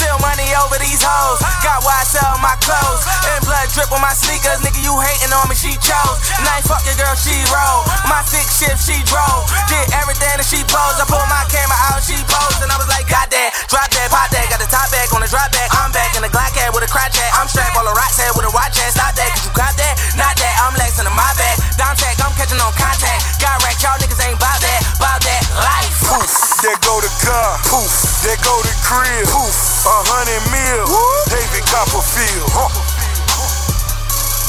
Still 0.00 0.16
money 0.24 0.48
over 0.56 0.80
these 0.80 1.04
hoes. 1.04 1.44
Got 1.60 1.84
why 1.84 1.92
I 1.92 2.08
sell 2.08 2.40
my 2.40 2.56
clothes. 2.64 3.04
And 3.36 3.44
blood 3.44 3.68
drip 3.68 3.92
on 3.92 4.00
my 4.00 4.16
sneakers. 4.16 4.64
Nigga, 4.64 4.80
you 4.80 4.96
hating 4.96 5.28
on 5.28 5.44
me, 5.44 5.52
she 5.52 5.76
chose. 5.76 6.16
I 6.60 6.64
fuck 6.68 6.84
your 6.84 6.96
girl, 7.00 7.16
she 7.16 7.32
roll. 7.48 7.88
My 8.04 8.20
six 8.28 8.60
shift, 8.60 8.84
she 8.84 9.00
drove. 9.08 9.48
Did 9.68 9.88
everything 9.96 10.36
that 10.36 10.44
she 10.44 10.60
posed. 10.68 11.00
I 11.00 11.08
pulled 11.08 11.24
my 11.28 11.40
camera 11.48 11.76
out, 11.88 12.04
she 12.04 12.16
posed. 12.28 12.60
And 12.60 12.68
I 12.68 12.76
was 12.76 12.88
like, 12.92 13.08
got 13.08 13.32
that, 13.32 13.52
drop 13.72 13.88
that, 13.92 14.08
pop 14.12 14.28
that. 14.28 14.44
Got 14.52 14.60
the 14.60 14.68
top 14.68 14.92
back 14.92 15.08
on 15.12 15.24
the 15.24 15.28
drop 15.28 15.48
back. 15.52 15.72
I'm 15.72 15.88
back 15.92 16.12
in 16.16 16.20
the 16.20 16.32
Glock 16.32 16.52
head 16.52 16.72
with 16.72 16.84
a 16.84 16.90
crotch 16.92 17.16
at. 17.16 17.32
I'm 17.36 17.48
strapped 17.48 17.76
on 17.80 17.88
the 17.88 17.96
right 17.96 18.12
head 18.12 18.36
with 18.36 18.44
a 18.44 18.52
watch 18.52 18.76
at. 18.76 18.92
Stop 18.92 19.16
that, 19.16 19.28
cause 19.36 19.44
you 19.48 19.52
got 19.56 19.72
that. 19.76 19.94
Not 20.20 20.36
that, 20.36 20.54
I'm 20.64 20.76
lexing 20.76 21.08
in 21.08 21.16
my 21.16 21.32
back. 21.40 21.56
Down 21.80 21.96
tech, 21.96 22.20
I'm 22.20 22.32
catching 22.36 22.60
on 22.60 22.72
contact. 22.76 23.40
Got 23.40 23.56
wrecked, 23.64 23.80
y'all 23.80 23.96
niggas 23.96 24.20
ain't 24.20 24.36
bout 24.36 24.60
that. 24.60 24.80
Bout 25.00 25.20
that 25.24 25.42
life. 25.64 26.49
Poof, 26.60 26.68
there 26.68 26.84
go 26.84 27.00
the 27.00 27.08
car. 27.24 27.56
Poof, 27.72 28.20
there 28.20 28.36
go 28.44 28.52
the 28.60 28.74
crib. 28.84 29.24
Poof, 29.32 29.56
a 29.88 29.96
hundred 30.12 30.44
mil. 30.52 30.92
Woo! 30.92 31.00
David 31.32 31.64
Copperfield. 31.72 32.52
Huh. 32.52 32.68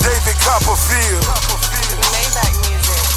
David 0.04 0.36
Copperfield. 0.44 1.24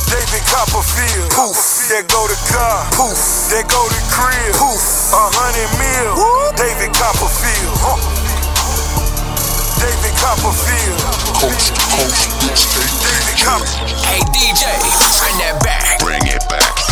David 0.07 0.45
Copperfield. 0.47 1.27
Poof, 1.35 1.59
there 1.91 2.07
go 2.07 2.23
the 2.31 2.39
car. 2.55 2.87
Poof, 2.95 3.51
there 3.51 3.67
go 3.67 3.83
the 3.91 3.99
crib. 4.15 4.55
Poof, 4.63 5.11
a 5.11 5.27
hundred 5.43 5.75
mil. 5.75 6.15
Woo! 6.15 6.55
David 6.55 6.95
Copperfield. 6.95 7.75
Huh. 7.83 7.99
David 9.83 10.15
Copperfield. 10.23 11.03
Coast 11.43 11.75
to 11.75 11.83
coast, 11.99 12.31
mixtape 12.47 12.95
David 13.03 13.39
Copperfield. 13.43 13.91
Hey 14.07 14.23
DJ, 14.31 14.71
bring 15.19 15.37
that 15.43 15.59
back. 15.67 15.99
Bring 15.99 16.23
it 16.31 16.47
back. 16.47 16.84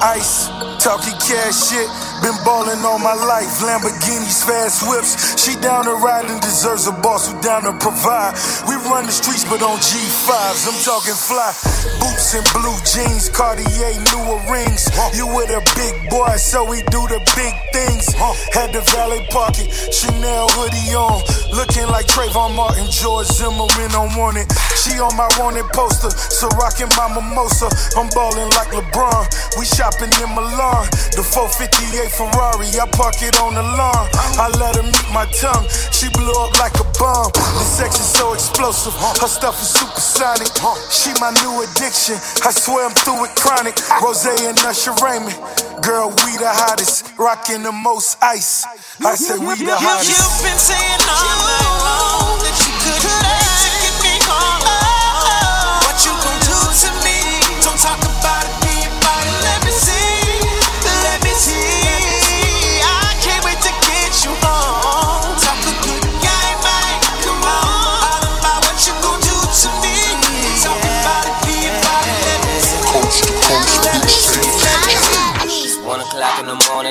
Ice, 0.00 0.48
talking 0.78 1.16
cash 1.18 1.70
shit. 1.70 2.11
Been 2.22 2.38
ballin' 2.46 2.78
all 2.86 3.02
my 3.02 3.18
life, 3.18 3.50
Lamborghinis, 3.66 4.46
fast 4.46 4.86
whips. 4.86 5.34
She 5.42 5.58
down 5.58 5.86
to 5.86 5.98
ride 5.98 6.30
and 6.30 6.40
deserves 6.40 6.86
a 6.86 6.92
boss 7.02 7.26
who 7.26 7.34
down 7.42 7.66
to 7.66 7.74
provide. 7.82 8.38
We 8.70 8.78
run 8.86 9.06
the 9.06 9.12
streets, 9.12 9.42
but 9.42 9.58
on 9.58 9.82
G5s, 9.82 10.70
I'm 10.70 10.78
talking 10.86 11.18
fly. 11.18 11.50
Boots 11.98 12.38
and 12.38 12.46
blue 12.54 12.78
jeans, 12.86 13.26
Cartier, 13.26 13.98
newer 14.14 14.38
rings. 14.46 14.86
You 15.18 15.26
with 15.34 15.50
a 15.50 15.66
big 15.74 15.98
boy, 16.14 16.38
so 16.38 16.62
we 16.62 16.86
do 16.94 17.02
the 17.10 17.18
big 17.34 17.54
things. 17.74 18.14
Had 18.54 18.70
the 18.70 18.86
valet 18.94 19.26
pocket, 19.34 19.66
Chanel 19.90 20.46
hoodie 20.54 20.94
on. 20.94 21.26
Looking 21.50 21.90
like 21.90 22.06
Trayvon 22.06 22.54
Martin, 22.54 22.86
George 22.86 23.26
Zimmerman 23.34 23.98
on 23.98 24.14
wanted. 24.14 24.46
She 24.78 24.94
on 25.02 25.16
my 25.18 25.26
wanted 25.42 25.66
poster, 25.74 26.10
so 26.14 26.46
rockin' 26.54 26.88
my 26.94 27.10
mimosa. 27.10 27.66
I'm 27.98 28.06
ballin' 28.14 28.48
like 28.54 28.70
LeBron. 28.70 29.26
We 29.58 29.66
shopping 29.66 30.14
in 30.22 30.30
Milan. 30.38 30.86
The 31.18 31.26
458 31.26 32.11
Ferrari, 32.12 32.68
I 32.76 32.84
park 32.92 33.24
it 33.24 33.40
on 33.40 33.54
the 33.54 33.62
lawn. 33.64 34.04
I 34.36 34.52
let 34.60 34.76
her 34.76 34.84
meet 34.84 35.08
my 35.16 35.24
tongue. 35.32 35.64
She 35.90 36.12
blew 36.12 36.32
up 36.44 36.52
like 36.60 36.76
a 36.76 36.84
bomb. 37.00 37.32
The 37.32 37.64
sex 37.64 37.96
is 37.96 38.10
so 38.12 38.34
explosive. 38.34 38.92
Her 38.94 39.28
stuff 39.28 39.56
is 39.62 39.72
supersonic. 39.72 40.52
She 40.92 41.10
my 41.20 41.32
new 41.40 41.64
addiction. 41.64 42.20
I 42.44 42.52
swear 42.52 42.84
I'm 42.84 42.92
through 42.92 43.22
with 43.22 43.34
chronic. 43.34 43.76
Rose 44.02 44.26
and 44.28 44.58
Usher 44.60 44.92
Raymond. 45.00 45.36
Girl, 45.80 46.10
we 46.10 46.36
the 46.36 46.52
hottest. 46.52 47.16
Rocking 47.18 47.62
the 47.62 47.72
most 47.72 48.18
ice. 48.22 48.64
I 49.00 49.14
said 49.16 49.40
we 49.40 49.56
the 49.56 49.72
hottest. 49.72 50.12
You've 50.12 50.42
been 50.44 50.60
saying 50.60 51.00
all 51.08 51.38
night 51.48 51.72
long 51.80 52.38
that 52.44 52.56
you 52.60 52.72
to 52.92 53.70
get 53.80 53.96
me 54.04 54.14
home. 54.28 54.71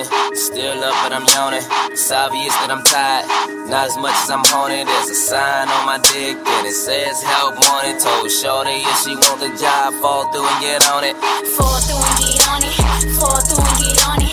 Morning, 0.10 0.36
still 0.36 0.84
up 0.84 0.96
but 1.04 1.14
I'm 1.14 1.26
yawning. 1.36 1.66
It's 1.92 2.12
obvious 2.12 2.54
that 2.62 2.72
I'm 2.72 2.84
tired, 2.84 3.26
not 3.70 3.88
as 3.88 3.98
much 3.98 4.16
as 4.24 4.30
I'm 4.30 4.44
haunted. 4.46 4.88
There's 4.88 5.10
a 5.10 5.16
sign 5.16 5.68
on 5.70 5.86
my 5.86 5.98
dick 5.98 6.38
and 6.38 6.68
it 6.68 6.74
says 6.74 7.22
help 7.22 7.56
wanted. 7.56 8.00
Told 8.00 8.32
Shorty 8.32 8.82
if 8.82 8.98
she 9.04 9.16
want 9.16 9.40
the 9.40 9.52
job, 9.60 9.94
fall 10.02 10.32
through 10.32 10.48
and 10.48 10.62
get 10.62 10.88
on 10.90 11.04
it. 11.04 11.16
Fall 11.58 11.80
through 11.82 12.02
and 12.02 12.18
get 12.20 12.48
on 12.50 12.62
it. 12.64 12.76
Fall 13.20 13.42
through 13.42 13.64
and 13.64 13.78
get 13.78 14.08
on 14.08 14.22
it. 14.22 14.31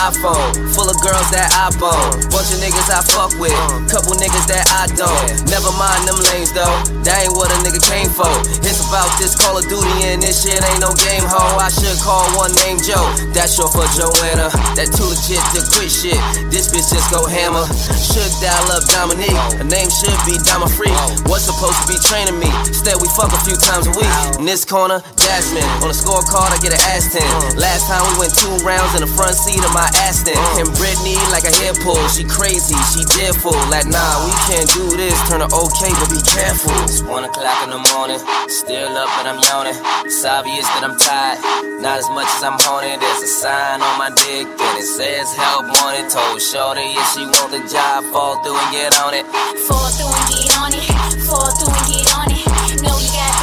iPhone, 0.00 0.56
full 0.72 0.88
of 0.88 0.96
girls 1.04 1.28
that 1.28 1.52
I 1.52 1.68
bone. 1.76 2.24
Bunch 2.32 2.48
of 2.56 2.58
niggas 2.64 2.88
I 2.88 3.04
fuck 3.04 3.36
with, 3.36 3.52
couple 3.92 4.16
niggas 4.16 4.48
that 4.48 4.64
I 4.72 4.88
don't. 4.96 5.28
Never 5.52 5.68
mind 5.76 6.08
them 6.08 6.16
lanes 6.32 6.56
though, 6.56 6.72
that 7.04 7.28
ain't 7.28 7.36
what 7.36 7.52
a 7.52 7.58
nigga 7.60 7.84
came 7.84 8.08
for. 8.08 8.32
It's 8.64 8.80
about 8.88 9.12
this 9.20 9.36
Call 9.36 9.60
of 9.60 9.68
Duty 9.68 10.08
and 10.08 10.24
this 10.24 10.40
shit 10.40 10.56
ain't 10.56 10.80
no 10.80 10.96
game 11.04 11.20
ho. 11.28 11.60
I 11.60 11.68
should 11.68 12.00
call 12.00 12.24
one 12.32 12.48
name 12.64 12.80
Joe, 12.80 13.04
that's 13.36 13.60
short 13.60 13.76
for 13.76 13.84
Joanna. 13.92 14.48
That 14.72 14.88
too 14.88 15.04
legit 15.04 15.44
to 15.52 15.60
quit 15.68 15.92
shit, 15.92 16.16
this 16.48 16.72
bitch 16.72 16.88
just 16.88 17.12
go 17.12 17.28
hammer. 17.28 17.68
Should 18.00 18.32
dial 18.40 18.72
up 18.72 18.88
Dominique, 18.88 19.36
her 19.60 19.68
name 19.68 19.92
should 19.92 20.16
be 20.24 20.40
Dama 20.48 20.72
Free. 20.72 20.96
What's 21.28 21.44
supposed 21.44 21.76
to 21.84 21.86
be 21.92 22.00
training 22.08 22.40
me? 22.40 22.48
Instead 22.64 22.96
we 23.04 23.08
fuck 23.12 23.36
a 23.36 23.40
few 23.44 23.60
times 23.60 23.84
a 23.84 23.92
week. 23.92 24.08
In 24.40 24.48
this 24.48 24.64
corner, 24.64 25.04
Jasmine. 25.20 25.66
On 25.84 25.92
the 25.92 25.96
scorecard, 25.96 26.48
I 26.48 26.58
get 26.64 26.72
an 26.72 26.80
ass 26.88 27.12
10. 27.12 27.60
Last 27.60 27.84
time 27.84 28.00
we 28.16 28.24
went 28.24 28.32
two 28.32 28.48
rounds 28.64 28.96
in 28.96 29.04
the 29.04 29.12
front 29.12 29.36
seat 29.36 29.60
of 29.60 29.72
my 29.76 29.89
Aston. 30.06 30.38
And 30.58 30.68
Britney 30.78 31.18
like 31.30 31.44
a 31.44 31.54
hair 31.62 31.74
pull. 31.82 32.00
She 32.08 32.24
crazy, 32.24 32.76
she 32.92 33.02
dead 33.16 33.34
full. 33.36 33.56
Like, 33.70 33.86
nah, 33.86 34.24
we 34.26 34.32
can't 34.46 34.68
do 34.70 34.84
this. 34.96 35.16
Turn 35.28 35.40
her 35.40 35.50
okay, 35.50 35.92
but 35.98 36.10
be 36.10 36.20
careful. 36.26 36.74
It's 36.84 37.02
one 37.02 37.24
o'clock 37.24 37.64
in 37.64 37.70
the 37.70 37.82
morning. 37.94 38.20
Still 38.48 38.92
up, 38.96 39.08
but 39.16 39.26
I'm 39.26 39.40
yawning. 39.50 39.78
It's 40.06 40.24
obvious 40.24 40.66
that 40.76 40.82
I'm 40.84 40.96
tired. 40.98 41.38
Not 41.80 41.98
as 41.98 42.08
much 42.12 42.28
as 42.28 42.42
I'm 42.44 42.60
haunted. 42.60 43.00
There's 43.00 43.22
a 43.24 43.30
sign 43.30 43.80
on 43.80 43.96
my 43.96 44.12
dick 44.12 44.44
and 44.44 44.74
it 44.76 44.84
says 44.84 45.32
help 45.32 45.64
wanted. 45.80 46.12
Told 46.12 46.36
Shorty 46.36 46.84
if 46.92 47.06
she 47.16 47.24
want 47.24 47.50
the 47.56 47.64
job, 47.64 48.04
fall 48.12 48.36
through 48.44 48.60
and 48.60 48.70
get 48.70 48.92
on 49.00 49.14
it. 49.16 49.24
Fall 49.64 49.88
through 49.96 50.12
and 50.12 50.26
get 50.28 50.52
on 50.60 50.70
it. 50.76 50.84
Fall 51.24 51.48
through 51.56 51.72
and 51.72 51.86
get 51.88 52.04
on 52.20 52.28
it. 52.28 52.44
Know 52.84 53.00
you 53.00 53.08
got 53.08 53.39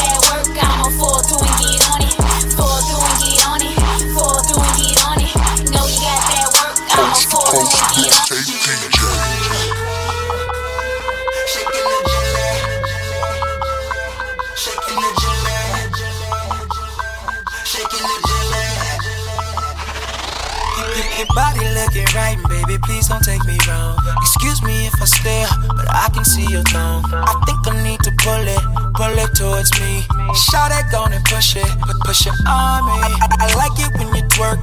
body 21.88 22.00
looking 22.00 22.16
right, 22.16 22.38
baby, 22.50 22.78
please 22.84 23.08
don't 23.08 23.24
take 23.24 23.44
me 23.46 23.58
wrong. 23.68 23.98
Excuse 24.22 24.62
me 24.64 24.88
if 24.88 25.02
I 25.02 25.06
stare, 25.06 25.48
but 25.68 25.88
I 25.90 26.10
can 26.14 26.26
see 26.26 26.46
your 26.50 26.64
thumb. 26.64 27.04
I 27.14 27.34
think 27.46 27.68
I 27.68 27.84
need 27.84 28.00
to 28.02 28.12
pull 28.20 28.48
it, 28.48 28.64
pull 28.96 29.18
it 29.18 29.36
towards 29.36 29.72
me. 29.80 30.04
Shout 30.50 30.72
it, 30.72 30.92
go 30.92 31.06
and 31.06 31.24
push 31.26 31.56
it, 31.56 31.68
but 31.86 31.96
push 32.06 32.28
it 32.28 32.34
on 32.48 32.86
me. 32.86 32.98
I, 33.04 33.28
I 33.40 33.54
like 33.56 33.78
it 33.80 33.92
when 33.98 34.14
you 34.16 34.24
twerk, 34.30 34.60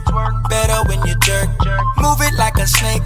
better 0.48 0.88
when 0.88 1.04
you 1.06 1.14
jerk. 1.20 1.48
Move 1.98 2.20
it 2.20 2.34
like 2.34 2.56
a 2.56 2.66
snake, 2.66 3.02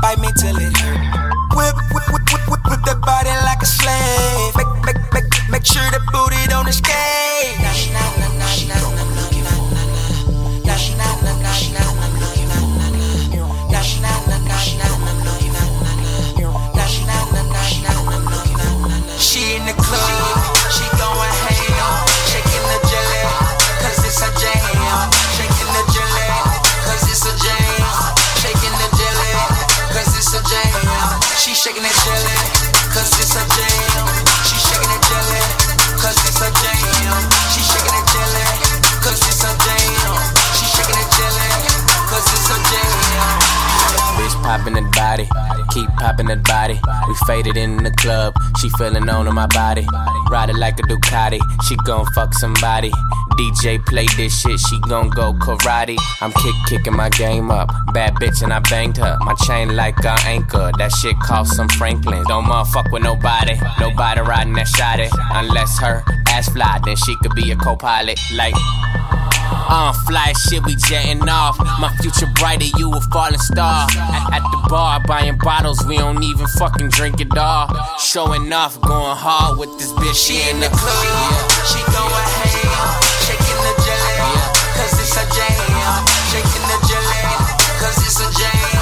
bite 0.00 0.18
me 0.18 0.28
till 0.38 0.56
it 0.56 0.76
hurt. 0.76 1.32
Whip, 1.56 1.76
whip, 1.92 2.06
whip, 2.12 2.24
whip, 2.32 2.48
whip, 2.48 2.62
whip 2.64 2.80
that 2.86 3.00
body 3.00 3.32
like 3.44 3.62
a 3.62 3.66
slave. 3.66 4.56
Make, 4.56 4.72
make, 4.86 5.02
make, 5.12 5.30
make 5.50 5.66
sure 5.66 5.84
the 5.92 6.00
booty 6.12 6.40
don't 6.48 6.68
escape. 6.68 7.60
Nah, 7.60 7.72
nah, 7.92 8.08
nah, 8.20 8.32
nah, 8.40 8.56
nah, 8.68 8.80
nah, 8.80 8.96
nah, 8.96 9.12
nah, 9.12 9.28
nah, 9.32 9.52
nah, 9.52 9.96
nah, 10.64 10.80
nah, 10.96 11.16
nah, 11.20 11.60
nah, 11.72 11.94
nah. 12.00 12.11
In 19.62 19.76
the 19.76 19.82
club, 19.82 20.41
popping 44.52 44.74
that 44.74 44.92
body, 44.92 45.26
keep 45.72 45.88
popping 45.96 46.26
that 46.26 46.44
body. 46.44 46.78
We 47.08 47.14
faded 47.26 47.56
in 47.56 47.82
the 47.82 47.90
club, 47.92 48.34
she 48.60 48.68
feeling 48.76 49.08
on 49.08 49.34
my 49.34 49.46
body. 49.46 49.86
Ride 50.30 50.50
it 50.50 50.56
like 50.56 50.78
a 50.78 50.82
Ducati, 50.82 51.40
she 51.66 51.74
gon' 51.86 52.04
fuck 52.12 52.34
somebody. 52.34 52.90
DJ 53.38 53.82
play 53.86 54.04
this 54.18 54.38
shit, 54.38 54.60
she 54.60 54.78
gon' 54.80 55.08
go 55.08 55.32
karate. 55.32 55.96
I'm 56.20 56.32
kick 56.32 56.54
kicking 56.68 56.94
my 56.94 57.08
game 57.08 57.50
up, 57.50 57.70
bad 57.94 58.14
bitch 58.16 58.42
and 58.42 58.52
I 58.52 58.60
banged 58.60 58.98
her. 58.98 59.16
My 59.20 59.32
chain 59.46 59.74
like 59.74 59.98
a 60.04 60.16
anchor, 60.26 60.70
that 60.76 60.92
shit 60.92 61.18
cost 61.20 61.56
some 61.56 61.70
Franklin. 61.70 62.22
Don't 62.28 62.44
motherfuck 62.44 62.92
with 62.92 63.02
nobody, 63.02 63.54
nobody 63.80 64.20
riding 64.20 64.52
that 64.54 64.66
shotty. 64.66 65.08
Unless 65.32 65.78
her 65.80 66.04
ass 66.28 66.50
fly, 66.50 66.78
then 66.84 66.96
she 66.96 67.16
could 67.22 67.34
be 67.34 67.52
a 67.52 67.56
co-pilot. 67.56 68.20
Like. 68.36 68.54
Uh, 69.68 69.92
fly 70.06 70.32
shit, 70.32 70.64
we 70.64 70.74
jetting 70.76 71.28
off. 71.28 71.58
My 71.80 71.94
future 72.00 72.26
brighter, 72.34 72.66
you 72.76 72.92
a 72.92 73.00
falling 73.12 73.38
star. 73.38 73.86
At, 73.90 74.40
at 74.40 74.42
the 74.50 74.68
bar, 74.68 75.00
buying 75.06 75.38
bottles, 75.38 75.84
we 75.86 75.96
don't 75.98 76.22
even 76.22 76.46
fucking 76.58 76.88
drink 76.90 77.20
it 77.20 77.36
all. 77.36 77.68
Showing 77.98 78.52
off, 78.52 78.80
going 78.80 79.16
hard 79.16 79.58
with 79.58 79.70
this 79.78 79.92
bitch. 79.92 80.14
She 80.14 80.48
in 80.50 80.60
the 80.60 80.68
club, 80.68 81.04
yeah. 81.04 81.48
She 81.70 81.80
going 81.88 82.28
ham, 82.42 83.00
shaking 83.24 83.60
the 83.62 83.74
jelly, 83.84 84.18
cause 84.76 84.94
it's 85.00 85.16
a 85.16 85.24
jam. 85.30 86.06
Shaking 86.30 86.66
the 86.68 86.78
jelly, 86.88 87.22
cause 87.80 87.98
it's 88.04 88.20
a 88.20 88.28
jam. 88.38 88.81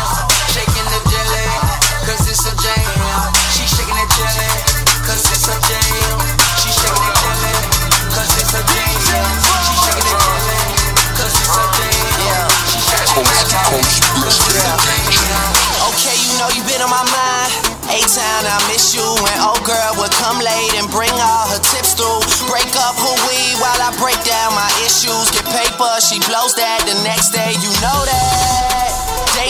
Okay, 15.95 16.17
you 16.19 16.35
know 16.43 16.51
you 16.59 16.63
been 16.67 16.83
on 16.83 16.91
my 16.91 17.07
mind. 17.07 17.51
A-Town, 17.87 18.43
I 18.43 18.59
miss 18.67 18.95
you. 18.95 19.07
When 19.23 19.39
old 19.47 19.63
girl 19.63 19.95
would 20.03 20.11
come 20.19 20.43
late 20.43 20.75
and 20.75 20.91
bring 20.91 21.15
all 21.15 21.47
her 21.55 21.63
tips 21.71 21.95
through. 21.95 22.19
Break 22.51 22.67
up 22.83 22.99
her 22.99 23.17
weed 23.31 23.55
while 23.63 23.79
I 23.79 23.95
break 24.03 24.19
down 24.27 24.51
my 24.59 24.71
issues. 24.83 25.31
Get 25.31 25.47
paper, 25.47 25.91
she 26.03 26.19
blows 26.27 26.55
that 26.59 26.83
the 26.83 26.99
next 27.07 27.31
day, 27.31 27.55
you 27.63 27.71
know 27.79 27.99
that. 28.11 28.60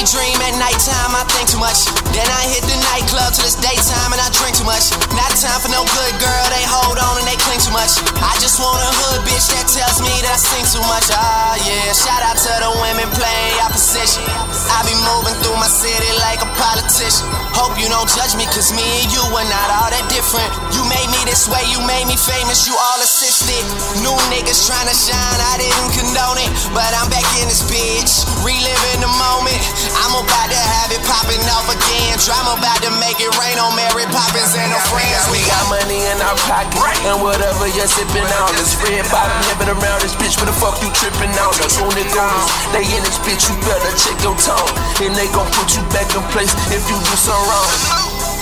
Daydream 0.01 0.41
at 0.41 0.57
nighttime, 0.57 1.13
I 1.13 1.29
think 1.29 1.53
too 1.53 1.61
much. 1.61 1.85
Then 2.17 2.25
I 2.25 2.49
hit 2.49 2.65
the 2.65 2.73
nightclub 2.89 3.37
till 3.37 3.45
it's 3.45 3.61
daytime 3.61 4.17
and 4.17 4.17
I 4.17 4.33
drink 4.33 4.57
too 4.57 4.65
much. 4.65 4.89
Not 5.13 5.29
time 5.37 5.61
for 5.61 5.69
no 5.69 5.85
good 5.85 6.17
girl, 6.17 6.45
they 6.49 6.65
hold 6.65 6.97
on 6.97 7.21
and 7.21 7.29
they 7.29 7.37
cling 7.37 7.61
too 7.61 7.69
much. 7.69 8.01
I 8.17 8.33
just 8.41 8.57
want 8.57 8.81
a 8.81 8.89
hood 8.97 9.29
bitch 9.29 9.53
that 9.53 9.69
tells 9.69 10.01
me 10.01 10.09
that 10.25 10.33
I 10.33 10.41
sing 10.41 10.65
too 10.73 10.81
much. 10.89 11.05
Ah, 11.13 11.53
yeah. 11.69 11.93
Shout 11.93 12.25
out 12.25 12.41
to 12.41 12.49
the 12.49 12.71
women 12.81 13.13
playing 13.13 13.61
opposition. 13.61 14.25
I 14.73 14.81
be 14.89 14.97
moving 15.05 15.37
through 15.45 15.61
my 15.61 15.69
city 15.69 16.09
like 16.25 16.41
a 16.41 16.49
politician. 16.57 17.29
Hope 17.53 17.77
you 17.77 17.93
don't 17.93 18.09
judge 18.09 18.41
me, 18.41 18.49
cause 18.49 18.73
me 18.73 19.05
and 19.05 19.13
you 19.13 19.21
are 19.21 19.49
not 19.53 19.69
all 19.69 19.91
that 19.93 20.09
different. 20.09 20.49
You 20.73 20.81
made 20.89 21.13
me 21.13 21.21
this 21.29 21.45
way, 21.45 21.61
you 21.69 21.77
made 21.85 22.09
me 22.09 22.17
famous, 22.17 22.65
you 22.65 22.73
all 22.73 23.01
assisted. 23.05 23.61
New 24.01 24.17
niggas 24.33 24.65
trying 24.65 24.89
to 24.89 24.97
shine, 24.97 25.41
I 25.53 25.61
didn't 25.61 25.93
condone 25.93 26.41
it. 26.41 26.49
But 26.73 26.89
I'm 26.97 27.13
back 27.13 27.29
in 27.37 27.53
this 27.53 27.61
bitch, 27.69 28.25
reliving 28.41 29.05
the 29.05 29.13
moment. 29.13 29.61
I'm 29.99 30.15
about 30.15 30.49
to 30.51 30.61
have 30.61 30.91
it 30.95 31.03
popping 31.07 31.43
off 31.51 31.67
again. 31.71 32.15
Drama 32.23 32.59
about 32.59 32.81
to 32.87 32.91
make 33.03 33.19
it 33.19 33.33
rain 33.41 33.59
on 33.59 33.75
Mary 33.75 34.07
Poppins 34.13 34.55
and 34.55 34.71
her 34.71 34.85
friends. 34.93 35.27
We 35.33 35.41
got 35.49 35.65
money 35.73 36.07
in 36.07 36.19
our 36.23 36.37
pocket, 36.47 36.79
and 37.09 37.19
whatever 37.25 37.67
you're 37.73 37.91
sipping 37.91 38.27
on 38.27 38.53
is 38.61 38.77
red 38.85 39.07
bottom 39.09 39.35
heaven 39.51 39.75
around 39.75 40.05
this 40.05 40.15
bitch. 40.15 40.39
What 40.39 40.47
the 40.47 40.57
fuck 40.57 40.77
you 40.85 40.91
tripping 40.95 41.33
on? 41.41 41.53
That's 41.59 41.81
on 41.81 41.91
the 41.91 42.07
goons. 42.13 42.47
They 42.71 42.87
in 42.87 43.03
this 43.03 43.19
bitch, 43.25 43.49
you 43.49 43.57
better 43.67 43.93
check 43.97 44.19
your 44.23 44.37
tone, 44.39 44.71
and 45.03 45.17
they 45.17 45.27
gon' 45.33 45.49
put 45.57 45.75
you 45.75 45.83
back 45.91 46.09
in 46.13 46.23
place 46.31 46.53
if 46.71 46.83
you 46.87 46.97
do 47.01 47.15
something 47.17 47.47
wrong. 47.49 47.71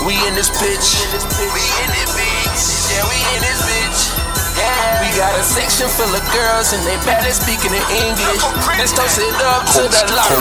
We 0.07 0.14
in 0.26 0.34
this 0.34 0.51
bitch. 0.51 1.01
We 1.55 1.64
in 1.82 1.88
this 1.94 2.11
bitch. 2.14 2.62
Yeah, 2.92 3.05
we 3.07 3.18
in 3.34 3.40
this 3.42 3.61
bitch. 3.62 4.18
Yeah. 4.59 4.99
We 4.99 5.09
got 5.15 5.31
a 5.39 5.45
section 5.47 5.87
full 5.87 6.11
of 6.11 6.25
girls 6.35 6.75
and 6.75 6.83
they 6.83 6.99
bad 7.07 7.23
at 7.23 7.35
speaking 7.39 7.71
in 7.71 7.85
English. 7.95 8.43
Let's 8.75 8.91
toast 8.91 9.23
it 9.23 9.39
up 9.47 9.63
to 9.79 9.87
the 9.87 10.03
light. 10.19 10.35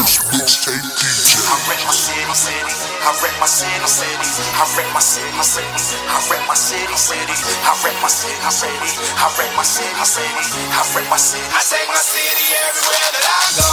I 1.47 1.55
wreck 1.69 1.81
my 1.85 1.93
city, 1.93 2.33
city. 2.33 2.73
I 3.05 3.13
wreck 3.21 3.35
my 3.39 3.45
city, 3.45 3.87
city. 3.87 4.27
I 4.57 4.65
wreck 4.75 4.89
my 4.91 4.99
city, 4.99 5.31
city. 5.45 6.01
I 6.09 6.17
wreck 6.27 6.43
my 6.49 6.57
city, 6.57 6.97
city. 6.97 7.35
I 7.63 7.71
wreck 7.85 7.95
my 8.01 8.09
city, 8.09 8.49
city. 8.49 8.89
I 9.15 9.27
wreck 9.37 9.51
my 9.55 9.63
city, 9.63 10.03
city. 10.03 10.43
I 10.73 10.81
wreck 10.91 11.07
my 11.07 11.19
city. 11.21 11.45
I 11.53 11.61
take 11.61 11.87
my 11.87 12.01
city 12.01 12.47
everywhere 12.67 13.09
that 13.13 13.25
I 13.29 13.43
go. 13.61 13.71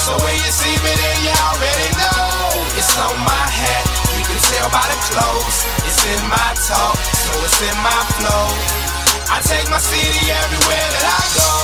So 0.00 0.10
when 0.24 0.34
you 0.40 0.50
see 0.50 0.76
me, 0.80 0.92
then 0.96 1.16
you 1.22 1.32
already 1.36 1.88
know 2.00 2.64
it's 2.80 2.96
on 2.96 3.14
my 3.22 3.44
hat. 3.52 3.84
You 4.16 4.24
can 4.24 4.40
tell 4.40 4.68
by 4.72 4.88
the 4.88 4.98
clothes. 5.12 5.58
It's 5.84 6.00
in 6.08 6.22
my 6.32 6.50
talk, 6.64 6.96
so 6.96 7.32
it's 7.44 7.60
in 7.60 7.76
my 7.84 8.00
flow. 8.16 8.79
I 9.30 9.38
take 9.46 9.70
my 9.70 9.78
city 9.78 10.26
everywhere 10.26 10.88
that 10.98 11.06
I 11.06 11.22
go. 11.38 11.54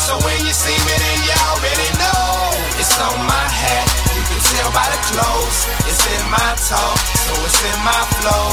So 0.00 0.12
when 0.24 0.38
you 0.48 0.54
see 0.56 0.76
me, 0.88 0.94
then 0.96 1.18
you 1.28 1.36
already 1.52 1.90
know 2.00 2.56
it's 2.80 2.96
on 2.96 3.20
my 3.28 3.46
hat. 3.52 3.84
You 4.16 4.22
can 4.24 4.40
tell 4.40 4.70
by 4.72 4.86
the 4.88 5.00
clothes. 5.12 5.58
It's 5.84 6.02
in 6.08 6.24
my 6.32 6.50
talk, 6.64 6.96
so 6.96 7.32
it's 7.44 7.60
in 7.60 7.78
my 7.84 8.00
flow. 8.16 8.48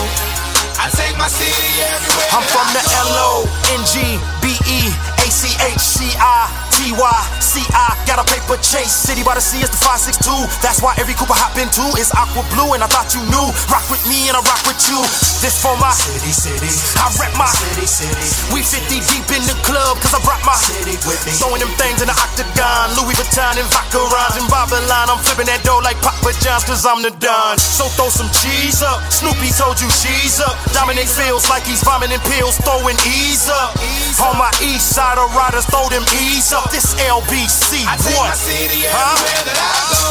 I 0.76 0.92
take 0.92 1.16
my 1.16 1.32
city 1.32 1.70
everywhere. 1.88 2.30
I'm 2.36 2.46
from 2.52 2.68
the 2.76 2.84
I 2.84 2.92
go. 2.92 3.00
L 3.00 3.16
O 3.16 3.32
N 3.80 3.82
G 3.88 4.20
B 4.44 4.60
E 4.68 4.92
A 5.24 5.28
C 5.32 5.56
H 5.64 5.80
C 5.80 6.12
I 6.20 6.73
T 6.84 6.92
Y 6.92 7.20
C 7.40 7.64
I. 7.72 7.96
Got 8.04 8.20
a 8.20 8.28
paper 8.28 8.60
chase. 8.60 8.92
City 8.92 9.24
by 9.24 9.40
the 9.40 9.44
sea 9.44 9.64
is 9.64 9.72
the 9.72 9.80
562. 9.80 10.28
That's 10.60 10.84
why 10.84 10.92
every 11.00 11.16
Cooper 11.16 11.32
hop 11.32 11.56
into 11.56 11.80
is 11.96 12.12
aqua 12.12 12.44
blue. 12.52 12.76
And 12.76 12.84
I 12.84 12.92
thought 12.92 13.16
you 13.16 13.24
knew. 13.32 13.48
Rock 13.72 13.88
with 13.88 14.04
me 14.12 14.28
and 14.28 14.36
I 14.36 14.44
rock 14.44 14.60
with 14.68 14.84
you. 14.92 15.00
This 15.40 15.56
for 15.64 15.72
my 15.80 15.96
city, 15.96 16.36
city. 16.36 16.68
I 17.00 17.08
rep 17.24 17.32
my 17.40 17.48
city, 17.48 17.88
city. 17.88 18.28
We 18.52 18.60
50 18.60 19.00
deep 19.00 19.28
in 19.32 19.44
the 19.48 19.56
club 19.64 19.96
cause 20.04 20.12
I 20.12 20.20
brought 20.28 20.44
my 20.44 20.60
city 20.60 21.00
with 21.08 21.24
me. 21.24 21.32
Throwing 21.40 21.64
them 21.64 21.72
things 21.80 22.04
in 22.04 22.12
the 22.12 22.18
octagon. 22.20 23.00
Louis 23.00 23.16
Vuitton 23.16 23.64
and 23.64 23.70
vodka 23.72 24.04
rhymes 24.04 24.36
in 24.36 24.46
Babylon. 24.52 25.08
I'm 25.08 25.24
flipping 25.24 25.48
that 25.48 25.64
dough 25.64 25.80
like 25.80 25.96
Papa 26.04 26.36
John's 26.44 26.68
cause 26.68 26.84
I'm 26.84 27.00
the 27.00 27.16
Don. 27.16 27.56
So 27.64 27.88
throw 27.96 28.12
some 28.12 28.28
cheese 28.44 28.84
up. 28.84 29.00
Snoopy 29.08 29.56
told 29.56 29.80
you 29.80 29.88
she's 29.88 30.44
up. 30.44 30.60
Dominic 30.76 31.08
feels 31.08 31.48
like 31.48 31.64
he's 31.64 31.80
vomiting 31.80 32.20
pills, 32.28 32.60
throwing 32.60 33.00
ease 33.08 33.48
up. 33.48 33.72
On 34.20 34.36
my 34.36 34.52
east 34.60 34.92
side 34.92 35.16
of 35.16 35.32
riders, 35.32 35.64
throw 35.72 35.88
them 35.88 36.04
ease 36.20 36.52
up. 36.52 36.73
This 36.74 36.98
LBC, 36.98 37.86
I 37.86 37.94
take 38.02 38.18
what? 38.18 38.34
my 38.34 38.34
city 38.34 38.82
everywhere 38.82 39.44
that 39.46 39.60
I 39.62 39.78
go. 39.94 40.10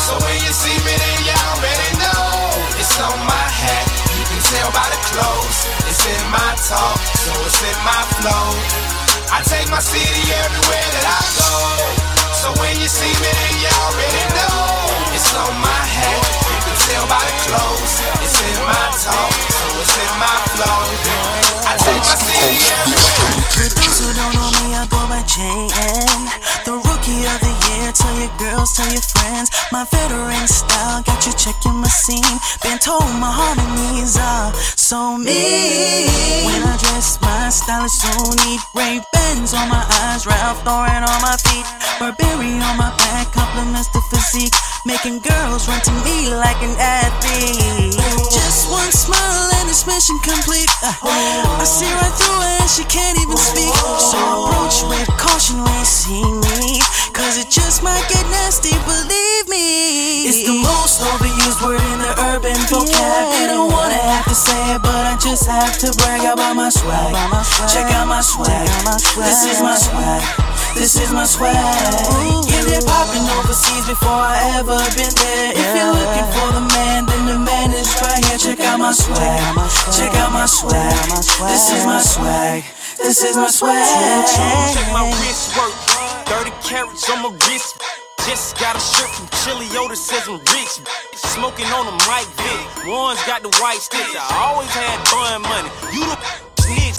So 0.00 0.16
when 0.24 0.40
you 0.40 0.48
see 0.48 0.72
me, 0.80 0.96
then 0.96 1.18
you 1.28 1.36
already 1.36 1.90
know 2.00 2.56
it's 2.80 2.96
on 3.04 3.20
my 3.28 3.46
hat. 3.52 3.84
You 4.16 4.24
can 4.24 4.40
tell 4.48 4.72
by 4.72 4.88
the 4.88 4.96
clothes. 5.12 5.58
It's 5.84 6.00
in 6.08 6.24
my 6.32 6.56
talk, 6.64 6.96
so 7.20 7.36
it's 7.44 7.60
in 7.60 7.76
my 7.84 8.00
flow. 8.16 8.48
I 9.28 9.44
take 9.44 9.68
my 9.68 9.84
city 9.84 10.24
everywhere 10.32 10.88
that 10.88 11.04
I 11.04 11.22
go. 11.36 11.52
So 12.32 12.48
when 12.64 12.80
you 12.80 12.88
see 12.88 13.12
me, 13.20 13.28
then 13.28 13.54
you 13.60 13.68
already 13.84 14.24
know 14.40 15.12
it's 15.12 15.36
on 15.36 15.52
my 15.60 15.82
hat. 15.84 16.43
Can 16.74 16.82
tell 16.90 17.06
by 17.06 17.22
the 17.22 17.36
clothes. 17.46 17.94
It's 18.18 18.34
in 18.42 18.58
my 18.66 18.90
talk, 18.98 19.30
so 19.30 19.66
it's 19.78 19.94
in 19.94 20.12
my 20.18 20.34
flow. 20.58 20.82
I 21.70 21.78
take 21.78 22.02
my 22.02 22.16
those 23.78 23.98
who 24.00 24.10
don't 24.18 24.34
know 24.34 24.50
me, 24.58 24.74
I. 24.74 25.70
The 26.64 26.72
rookie 26.72 27.26
of 27.30 27.40
the 27.40 27.46
year. 27.46 27.63
Girls, 28.38 28.72
tell 28.72 28.88
your 28.90 29.02
friends. 29.02 29.50
My 29.70 29.84
veteran 29.84 30.48
style 30.48 31.02
got 31.02 31.26
you 31.26 31.32
checking 31.36 31.76
my 31.76 31.88
scene. 31.88 32.38
Been 32.62 32.78
told 32.78 33.04
my 33.20 33.28
harmonies 33.28 34.16
are 34.16 34.52
so 34.80 35.18
mean. 35.18 36.08
When 36.48 36.62
I 36.64 36.76
dress, 36.80 37.20
my 37.20 37.50
style 37.52 37.84
is 37.84 37.92
so 37.92 38.12
neat. 38.44 38.60
Ray 38.72 39.04
Bans 39.12 39.52
on 39.52 39.68
my 39.68 39.84
eyes, 40.08 40.24
Ralph 40.26 40.64
Lauren 40.64 41.04
on 41.04 41.20
my 41.20 41.36
feet. 41.36 41.68
Burberry 42.00 42.56
on 42.64 42.76
my 42.80 42.96
back, 42.96 43.32
compliments 43.32 43.88
the 43.92 44.00
physique. 44.08 44.56
Making 44.86 45.20
girls 45.20 45.68
run 45.68 45.80
to 45.84 45.92
me 46.04 46.32
like 46.32 46.60
an 46.64 46.76
athlete. 46.80 47.96
Just 48.32 48.70
one 48.70 48.92
smile 48.92 49.48
and 49.60 49.68
it's 49.68 49.84
mission 49.86 50.16
complete. 50.24 50.68
Uh, 50.80 50.96
I 51.60 51.64
see 51.64 51.88
right 51.88 52.14
through 52.16 52.40
her 52.40 52.54
and 52.60 52.70
she 52.70 52.84
can't 52.84 53.16
even 53.20 53.36
speak. 53.36 53.72
So 54.00 54.16
approach 54.16 54.80
with 54.88 55.08
caution 55.16 55.60
when 55.60 55.76
you 55.76 55.88
see 55.88 56.24
me. 56.24 56.80
Cause 57.16 57.38
it 57.38 57.48
just 57.48 57.82
might 57.82 58.04
get 58.10 58.13
nasty, 58.30 58.74
believe 58.86 59.46
me. 59.48 60.28
It's 60.28 60.42
the 60.46 60.56
most 60.62 61.00
overused 61.00 61.60
word 61.64 61.80
in 61.80 61.98
the 61.98 62.12
urban 62.32 62.58
vocab. 62.70 63.24
They 63.34 63.46
don't 63.46 63.70
wanna 63.70 63.98
have 63.98 64.24
to 64.26 64.34
say 64.34 64.74
it, 64.74 64.82
but 64.82 65.02
I 65.06 65.16
just 65.20 65.46
have 65.46 65.78
to 65.82 65.92
brag 65.98 66.22
about 66.24 66.54
my 66.54 66.68
swag. 66.68 67.14
Check 67.72 67.90
out 67.92 68.06
my 68.06 68.20
swag. 68.20 68.68
This 69.18 69.44
is 69.50 69.60
my 69.62 69.76
swag. 69.76 70.22
This 70.74 70.96
is 70.98 71.12
my 71.12 71.24
swag. 71.24 71.54
Get 72.50 72.66
it 72.66 72.84
poppin' 72.86 73.22
overseas 73.38 73.86
before 73.86 74.10
I 74.10 74.58
ever 74.58 74.76
been 74.98 75.14
there. 75.14 75.52
If 75.54 75.68
you're 75.76 75.94
looking 75.94 76.28
for 76.34 76.48
the 76.50 76.64
man, 76.74 77.06
then 77.06 77.26
the 77.26 77.38
man 77.38 77.70
is 77.72 77.88
right 78.02 78.24
here. 78.24 78.38
Check 78.38 78.60
out 78.60 78.78
my 78.78 78.92
swag. 78.92 79.42
Check 79.94 80.14
out 80.18 80.32
my 80.32 80.46
swag. 80.46 80.94
This 81.46 81.70
is 81.70 81.86
my 81.86 82.00
swag. 82.00 82.64
This 82.98 83.22
is 83.22 83.36
my 83.36 83.48
swag. 83.48 84.26
Check 84.26 84.92
my 84.92 85.06
wrist 85.22 85.56
work. 85.56 85.74
30 86.26 86.50
carats 86.62 87.08
on 87.10 87.22
my 87.22 87.30
wrist. 87.46 88.03
Just 88.24 88.56
got 88.58 88.74
a 88.74 88.80
shirt 88.80 89.12
from 89.12 89.28
Chili 89.44 89.68
Oda 89.76 89.94
says 89.94 90.24
I'm 90.28 90.40
rich. 90.56 90.80
Smoking 91.12 91.68
on 91.76 91.84
them 91.84 92.00
right 92.08 92.24
Vic. 92.40 92.88
One's 92.88 93.20
got 93.28 93.42
the 93.44 93.52
white 93.60 93.84
sticks. 93.84 94.16
I 94.16 94.24
always 94.48 94.72
had 94.72 94.96
bun 95.12 95.44
money. 95.44 95.68
You 95.92 96.08
the 96.08 96.16
snitch. 96.64 96.96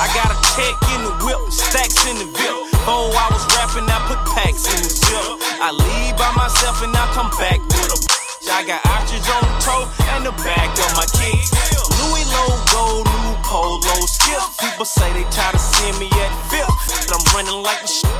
I 0.00 0.08
got 0.16 0.32
a 0.32 0.38
check 0.56 0.76
in 0.96 1.04
the 1.04 1.12
whip, 1.28 1.52
stacks 1.52 2.08
in 2.08 2.16
the 2.16 2.28
VIP. 2.32 2.72
Four 2.88 3.12
hours 3.12 3.44
rapping, 3.52 3.84
I 3.84 4.00
put 4.08 4.20
packs 4.32 4.64
in 4.72 4.80
the 4.80 4.88
zip. 4.88 5.28
I 5.60 5.76
leave 5.76 6.16
by 6.16 6.32
myself 6.32 6.80
and 6.80 6.96
I 6.96 7.04
come 7.12 7.28
back 7.36 7.60
with 7.60 7.92
a 7.92 8.16
I 8.48 8.64
got 8.64 8.80
ostrich 8.88 9.28
on 9.28 9.44
the 9.44 9.52
toe 9.60 9.84
and 10.16 10.24
the 10.24 10.32
back 10.40 10.72
of 10.72 10.88
my 10.96 11.04
kicks. 11.20 11.52
Louis 12.00 12.24
logo, 12.32 13.04
new 13.04 13.35
polo 13.46 13.80
skip. 14.10 14.42
People 14.58 14.84
say 14.84 15.06
they 15.14 15.22
tired 15.30 15.54
of 15.54 15.62
seeing 15.62 15.96
me 16.02 16.10
at 16.18 16.34
fifth. 16.50 17.06
But 17.06 17.16
I'm 17.16 17.24
running 17.32 17.62
like 17.62 17.80
a 17.82 17.88
shit. 17.88 18.10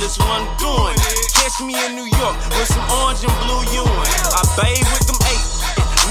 this 0.00 0.16
one 0.18 0.48
doing. 0.56 0.96
Catch 1.36 1.60
me 1.60 1.76
in 1.76 1.94
New 1.94 2.08
York 2.08 2.36
with 2.56 2.68
some 2.68 2.84
orange 3.04 3.22
and 3.22 3.36
blue 3.44 3.62
Ewing. 3.76 4.10
I 4.32 4.42
bathe 4.56 4.88
with 4.88 5.04
them 5.04 5.20
eight. 5.28 5.44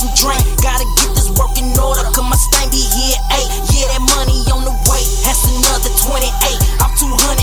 some 0.00 0.12
drink. 0.16 0.40
Gotta 0.64 0.88
get 0.96 1.12
this 1.12 1.28
work 1.36 1.52
in 1.60 1.68
order. 1.76 2.00
Cause 2.16 2.24
my 2.24 2.38
stain 2.48 2.72
be 2.72 2.80
here. 2.80 3.20
Hey, 3.28 3.44
yeah, 3.76 3.92
that 3.92 4.00
money 4.16 4.40
on 4.48 4.64
the 4.64 4.72
way. 4.88 5.04
That's 5.28 5.44
another 5.44 5.92
28. 6.08 6.24
I'm 6.80 6.92
250 6.96 7.36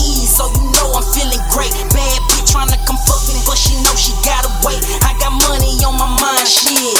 E's, 0.00 0.32
so 0.32 0.48
you 0.48 0.64
know 0.72 0.96
I'm 0.96 1.04
feeling 1.12 1.44
great. 1.52 1.68
Bad 1.92 2.18
bitch 2.32 2.48
tryna 2.48 2.80
come 2.88 2.96
fuck 3.04 3.20
me, 3.28 3.36
but 3.44 3.60
she 3.60 3.76
know 3.84 3.92
she 4.00 4.16
gotta 4.24 4.48
wait. 4.64 4.80
I 5.04 5.12
got 5.20 5.36
money 5.44 5.76
on 5.84 6.00
my 6.00 6.08
mind, 6.08 6.48
shit. 6.48 6.96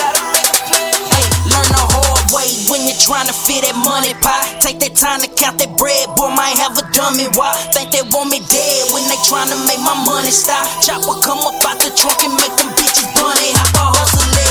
Learn 1.48 1.68
the 1.72 1.80
hard 1.96 2.20
way 2.36 2.52
when 2.68 2.84
you're 2.84 3.00
trying 3.00 3.24
to 3.24 3.32
fit 3.32 3.64
that 3.64 3.80
money 3.80 4.12
pie. 4.20 4.44
Take 4.60 4.84
that 4.84 5.00
time 5.00 5.24
to 5.24 5.32
count 5.32 5.56
that 5.64 5.80
bread, 5.80 6.12
boy, 6.12 6.28
might 6.28 6.60
have 6.60 6.76
a 6.76 6.84
dummy. 6.92 7.24
Why? 7.32 7.56
Think 7.72 7.96
they 7.96 8.04
want 8.12 8.28
me 8.28 8.44
dead 8.52 8.92
when 8.92 9.08
they 9.08 9.16
trying 9.24 9.48
to 9.48 9.56
make 9.64 9.80
my 9.80 9.96
money 10.04 10.28
stop. 10.28 10.68
Chopper 10.84 11.16
come 11.24 11.40
up 11.40 11.56
out 11.64 11.80
the 11.80 11.88
trunk 11.96 12.20
and 12.20 12.36
make 12.36 12.52
them 12.60 12.68
bitches 12.76 13.08
bunny. 13.16 13.56
Hop 13.56 13.80
a 13.80 13.84
hustle 13.96 14.49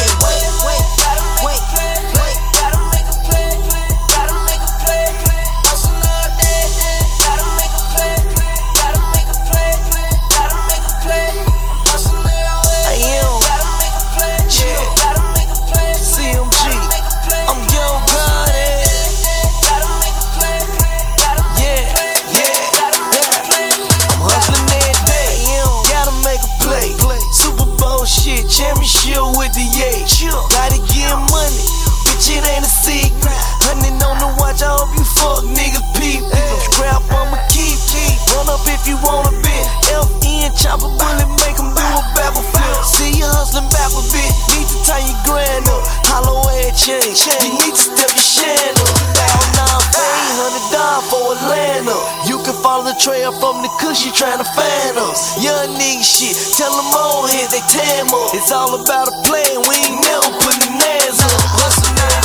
You 38.90 38.98
wanna 39.06 39.30
bit. 39.46 39.66
FN, 39.86 40.50
chop 40.58 40.82
a 40.82 40.90
bullet, 40.90 41.30
make 41.46 41.60
'em 41.62 41.70
do 41.78 41.86
a 41.86 42.02
babble 42.18 42.42
flip. 42.42 42.82
See 42.90 43.12
you 43.22 43.30
hustling 43.38 43.70
back 43.70 43.94
a 43.94 44.02
bit. 44.10 44.32
Need 44.50 44.66
to 44.66 44.78
tie 44.82 45.06
your 45.06 45.20
grand 45.30 45.70
up. 45.70 45.86
Hollow 46.10 46.42
head 46.50 46.74
chain. 46.76 47.06
You 47.46 47.54
need 47.62 47.76
to 47.78 47.84
step 47.86 48.10
your 48.18 48.30
shan 48.36 48.74
up. 48.82 48.90
Down 49.14 49.46
nine 49.62 49.86
fame, 49.94 50.34
hundred 50.42 50.66
dollars 50.74 51.06
for 51.12 51.24
Atlanta. 51.38 51.98
You 52.26 52.42
can 52.42 52.58
follow 52.66 52.86
the 52.90 52.98
trail 52.98 53.32
from 53.40 53.62
the 53.62 53.70
cushion 53.78 54.12
trying 54.12 54.40
to 54.42 54.50
find 54.58 54.98
us. 54.98 55.38
Young 55.38 55.70
nigga 55.78 56.04
shit, 56.04 56.36
tell 56.58 56.74
them 56.74 56.90
all 56.98 57.28
heads 57.28 57.52
they 57.54 57.62
tam 57.70 58.10
up. 58.10 58.34
It's 58.34 58.52
all 58.52 58.74
about 58.74 59.08
a 59.08 59.16
plan, 59.22 59.56
we 59.70 59.76
ain't 59.86 60.02
never 60.02 60.32
putting 60.42 60.74
hands 60.82 61.20
up. 61.22 61.42
Hustling 61.62 61.94
every 62.10 62.19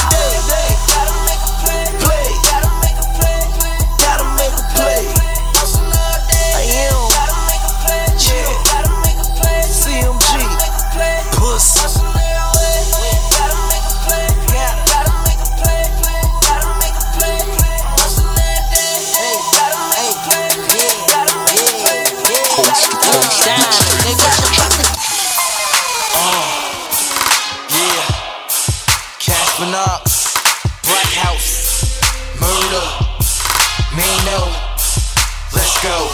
go. 35.84 36.08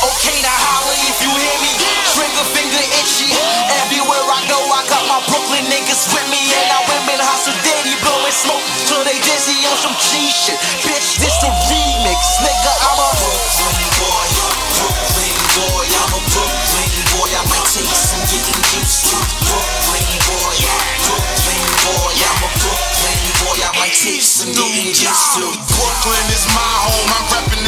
Okay, 0.00 0.40
now 0.40 0.48
holla 0.48 0.94
if 1.12 1.20
you 1.20 1.28
hear 1.28 1.58
me. 1.60 1.72
Trigger 2.16 2.46
finger 2.56 2.80
itchy. 2.96 3.28
Everywhere 3.84 4.24
I 4.24 4.40
go, 4.48 4.56
I 4.72 4.80
got 4.88 5.04
my 5.04 5.20
Brooklyn 5.28 5.68
niggas 5.68 6.08
with 6.16 6.24
me. 6.32 6.40
And 6.40 6.68
our 6.72 6.84
women 6.88 7.20
hustle 7.20 7.52
daddy 7.68 7.92
blowing 8.00 8.32
smoke 8.32 8.64
till 8.88 9.04
they 9.04 9.18
dizzy 9.20 9.60
on 9.68 9.76
some 9.76 9.92
G 10.00 10.32
shit. 10.32 10.56
Bitch, 10.88 11.20
this 11.20 11.36
the 11.44 11.52
remix, 11.68 12.40
nigga. 12.40 12.72
I'm 12.88 12.96
a 12.96 13.08
Brooklyn 13.12 13.90
boy. 14.00 14.28
Brooklyn 14.80 15.36
boy. 15.52 15.84
I'm 15.84 16.12
a 16.16 16.20
Brooklyn 16.32 16.92
boy. 17.12 17.28
I 17.28 17.42
might 17.44 17.68
take 17.68 17.92
some 17.92 18.24
getting 18.32 18.62
used 18.72 19.12
to. 19.12 19.18
Brooklyn 19.44 20.08
boy. 20.32 20.56
Brooklyn 21.04 21.64
boy. 21.84 22.14
I'm 22.24 22.40
a 22.40 22.50
Brooklyn 22.56 23.20
boy. 23.44 23.58
I 23.68 23.70
might 23.84 23.92
take 23.92 24.24
some 24.24 24.48
getting 24.56 24.96
used 24.96 25.28
to. 25.36 25.44
Brooklyn 25.76 26.26
is 26.32 26.48
my 26.56 26.72
home. 26.88 27.08
I'm 27.18 27.24
reppin' 27.36 27.67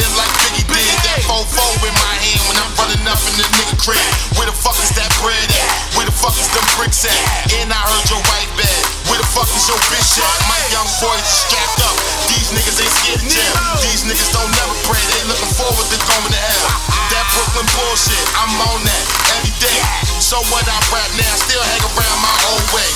That 1.21 1.45
4-4 1.53 1.85
in 1.85 1.93
my 2.01 2.15
hand 2.17 2.41
when 2.49 2.57
I'm 2.57 2.71
running 2.81 3.05
up 3.05 3.21
in 3.29 3.33
the 3.37 3.45
nigga 3.53 3.77
crib. 3.77 4.01
Where 4.41 4.49
the 4.49 4.57
fuck 4.57 4.73
is 4.81 4.89
that 4.97 5.05
bread 5.21 5.37
at? 5.37 5.69
Where 5.93 6.09
the 6.09 6.15
fuck 6.17 6.33
is 6.33 6.49
them 6.49 6.65
bricks 6.81 7.05
at? 7.05 7.13
And 7.61 7.69
I 7.69 7.77
heard 7.77 8.09
your 8.09 8.21
wife 8.25 8.49
bad. 8.57 8.81
Where 9.05 9.21
the 9.21 9.29
fuck 9.29 9.45
is 9.53 9.69
your 9.69 9.77
bitch 9.93 10.17
at? 10.17 10.37
My 10.49 10.57
young 10.73 10.89
boys 10.97 11.21
is 11.21 11.45
strapped 11.45 11.77
up. 11.85 11.93
These 12.25 12.49
niggas 12.57 12.81
ain't 12.81 12.95
scared 13.05 13.21
of 13.21 13.29
jail. 13.29 13.53
These 13.85 14.01
niggas 14.09 14.33
don't 14.33 14.49
never 14.49 14.73
pray. 14.89 15.03
They 15.13 15.29
looking 15.29 15.53
forward 15.53 15.85
to 15.93 15.97
going 16.09 16.33
to 16.33 16.41
hell. 16.41 16.69
That 17.13 17.25
Brooklyn 17.37 17.69
bullshit, 17.77 18.25
I'm 18.41 18.57
on 18.73 18.81
that 18.81 19.03
every 19.37 19.53
day. 19.61 19.77
So 20.17 20.41
what 20.49 20.65
I 20.65 20.79
rap 20.89 21.11
now, 21.21 21.33
still 21.37 21.61
hang 21.61 21.85
around 21.85 22.17
my 22.17 22.37
own 22.49 22.65
way. 22.73 22.89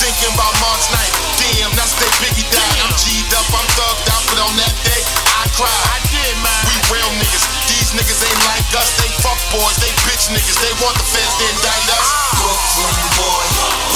Thinking 0.00 0.32
about 0.32 0.52
March 0.64 0.84
night, 0.92 1.12
damn, 1.36 1.72
that's 1.76 1.92
day 2.00 2.08
Biggie 2.24 2.48
died. 2.48 2.76
I'm 2.80 2.92
G'd 2.96 3.32
up, 3.36 3.44
I'm 3.52 3.68
thugged 3.76 4.08
out, 4.08 4.24
but 4.32 4.38
on 4.48 4.54
that 4.56 4.74
day, 4.80 5.00
I 5.36 5.44
cried. 5.52 5.84
I 5.92 6.00
did, 6.08 6.34
man. 6.40 6.60
We 6.72 6.76
real 6.88 7.10
niggas, 7.20 7.44
these 7.90 8.06
niggas 8.06 8.22
ain't 8.22 8.42
like 8.46 8.70
us, 8.78 8.86
they 9.02 9.10
fuck 9.18 9.34
boys, 9.50 9.74
they 9.82 9.90
bitch 10.06 10.30
niggas. 10.30 10.62
They 10.62 10.70
want 10.78 10.94
the 10.94 11.02
feds 11.10 11.34
to 11.42 11.44
indict 11.50 11.90
us. 11.90 12.06
Brooklyn 12.38 13.10
boy, 13.18 13.44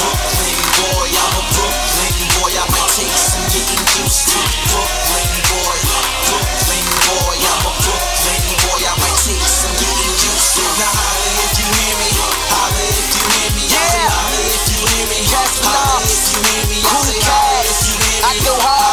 Brooklyn 0.02 0.58
boy, 0.82 1.06
I'm 1.14 1.38
a 1.38 1.42
Brooklyn 1.54 2.26
boy. 2.34 2.50
I've 2.58 2.74
take 2.90 3.14
some 3.14 3.46
getting 3.54 3.86
used 4.02 4.34
to 4.34 4.38
Brooklyn 4.74 5.30
boy, 5.46 5.78
Brooklyn 6.26 6.86
boy, 7.06 7.38
I'm 7.38 7.70
a 7.70 7.72
Brooklyn 7.86 8.58
boy. 8.66 8.82
I've 8.82 8.98
take 9.22 9.46
some 9.46 9.70
getting 9.78 10.14
used 10.26 10.50
to. 10.58 10.62
Now 10.74 10.90
holla 10.90 11.30
if 11.46 11.54
you 11.54 11.66
hear 11.78 11.94
me, 11.94 12.10
Holler 12.50 12.90
if 12.98 13.14
you 13.14 13.22
hear 13.30 13.50
me, 13.54 13.62
yeah. 13.70 14.10
holla 14.10 14.42
if 14.42 14.74
you 14.74 14.80
hear 14.90 15.06
me, 15.06 15.22
Holler 15.22 16.02
if 16.02 16.34
you 16.34 16.40
hear 16.50 16.66
me, 16.66 16.78
Holler 16.82 17.14
if 17.14 17.78
you 17.86 17.94
hear 17.94 18.18
me. 18.18 18.26
I 18.26 18.34
go 18.42 18.58
hard. 18.58 18.83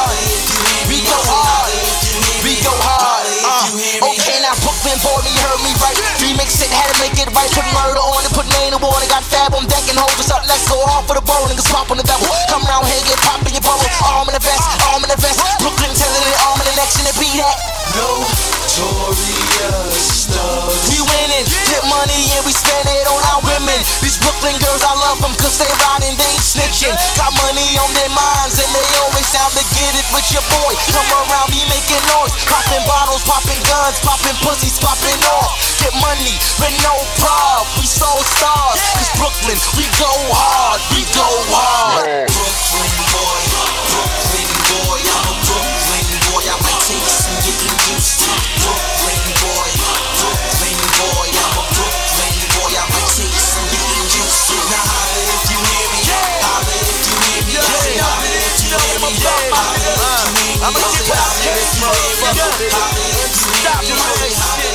Might 7.41 7.49
put 7.57 7.65
murder 7.73 7.97
on 7.97 8.21
it, 8.21 8.31
put 8.37 8.45
name 8.61 8.69
to 8.71 8.79
war. 8.79 8.93
They 9.01 9.09
got 9.09 9.25
fab 9.25 9.57
on 9.57 9.65
deck 9.65 9.81
and 9.89 9.97
hold 9.97 10.13
us 10.21 10.29
up. 10.29 10.45
Let's 10.45 10.69
go 10.69 10.77
hard 10.85 11.09
for 11.09 11.17
the 11.17 11.25
ball. 11.25 11.49
Niggas 11.49 11.65
pop 11.73 11.89
on 11.89 11.97
the 11.97 12.05
double. 12.05 12.29
Come 12.53 12.61
round 12.69 12.85
here, 12.85 13.01
get 13.09 13.17
pop 13.25 13.41
in 13.41 13.53
your 13.53 13.65
bubble. 13.65 13.89
Arm 14.05 14.29
in 14.29 14.37
the 14.37 14.43
vest, 14.43 14.61
arm 14.93 15.01
in 15.01 15.09
the 15.09 15.17
vest. 15.17 15.41
Brooklyn 15.57 15.89
telling 15.97 16.21
it, 16.21 16.37
arm 16.45 16.61
in 16.61 16.67
the 16.69 16.75
next, 16.77 17.01
and 17.01 17.09
it 17.09 17.17
be 17.17 17.25
that. 17.41 17.57
Notorious 17.97 19.31
thugs. 20.29 20.85
We 20.93 21.01
winning, 21.01 21.45
get 21.67 21.83
money 21.89 22.29
and 22.37 22.45
we 22.45 22.53
spend 22.53 22.87
it 22.87 23.09
on 23.09 23.21
our 23.33 23.41
women. 23.41 23.81
These 24.05 24.21
Brooklyn 24.21 24.55
girls, 24.61 24.85
I 24.85 24.93
love 24.95 25.19
them 25.19 25.33
cause 25.41 25.57
they 25.57 25.67
riding, 25.89 26.13
they 26.15 26.29
ain't 26.29 26.45
snitching. 26.45 26.93
Got 27.17 27.33
money 27.41 27.67
on 27.81 27.89
their 27.97 28.11
minds 28.13 28.61
and 28.61 28.69
they 28.69 28.85
always 29.01 29.27
down 29.33 29.49
to 29.57 29.63
get 29.75 29.93
it 29.97 30.07
with 30.13 30.29
your 30.29 30.45
boy. 30.61 30.77
Come 30.93 31.09
around 31.25 31.49
me 31.51 31.65
making 31.67 32.01
noise, 32.15 32.31
popping 32.47 32.85
bottles, 32.85 33.25
popping 33.25 33.59
guns, 33.65 33.99
popping 34.05 34.37
pussies, 34.45 34.79
popping 34.79 35.19
off. 35.35 35.70
Get 35.91 35.99
money 35.99 36.39
with 36.55 36.75
no 36.87 36.95
prob. 37.19 37.67
We 37.75 37.83
so 37.83 38.07
stars, 38.23 38.79
cause 38.95 39.11
Brooklyn, 39.19 39.59
we 39.75 39.83
go 39.99 40.07
hard, 40.31 40.79
we 40.95 41.03
go 41.11 41.27
hard. 41.51 42.31
Brooklyn 42.31 42.95
boy, 43.11 43.43
Brooklyn 43.91 44.51
boy, 44.71 44.99
I'm 45.03 45.27
a 45.27 45.35
Brooklyn 45.43 46.07
boy. 46.31 46.47
I 46.47 46.55
might 46.63 46.79
take 46.87 47.03
some 47.03 47.35
getting 47.43 47.75
used 47.91 48.23
to. 48.23 48.31
Brooklyn 48.63 49.19
boy, 49.43 49.67
Brooklyn 50.15 50.79
boy, 50.95 51.27
I'm 51.27 51.59
a 51.59 51.63
Brooklyn 51.75 52.39
boy. 52.55 52.71
I 52.71 52.87
might 52.87 53.11
take 53.11 53.35
some 53.35 53.67
getting 53.67 54.07
used 54.15 54.47
to. 54.47 54.55
Now 54.71 54.87
holla 54.95 55.19
if 55.27 55.43
you 55.51 55.59
hear 55.59 55.87
me, 55.91 56.07
holla 56.07 56.71
if 56.87 57.03
you 57.03 57.15
hear 57.19 57.43
me, 57.43 57.59
holla 57.59 58.31
if 58.31 58.63
you 58.63 58.79
hear 58.79 58.95
me, 58.95 59.11
holla 59.11 59.27
if 59.27 59.43
you 59.75 59.91
hear 60.71 60.95
me, 61.11 61.11
holla 61.11 61.51
if 61.51 61.75
you 61.75 61.89
hear 61.91 62.55
me, 62.55 62.67
holla 62.71 63.03
if 63.11 63.35
you 63.43 63.99
hear 63.99 64.70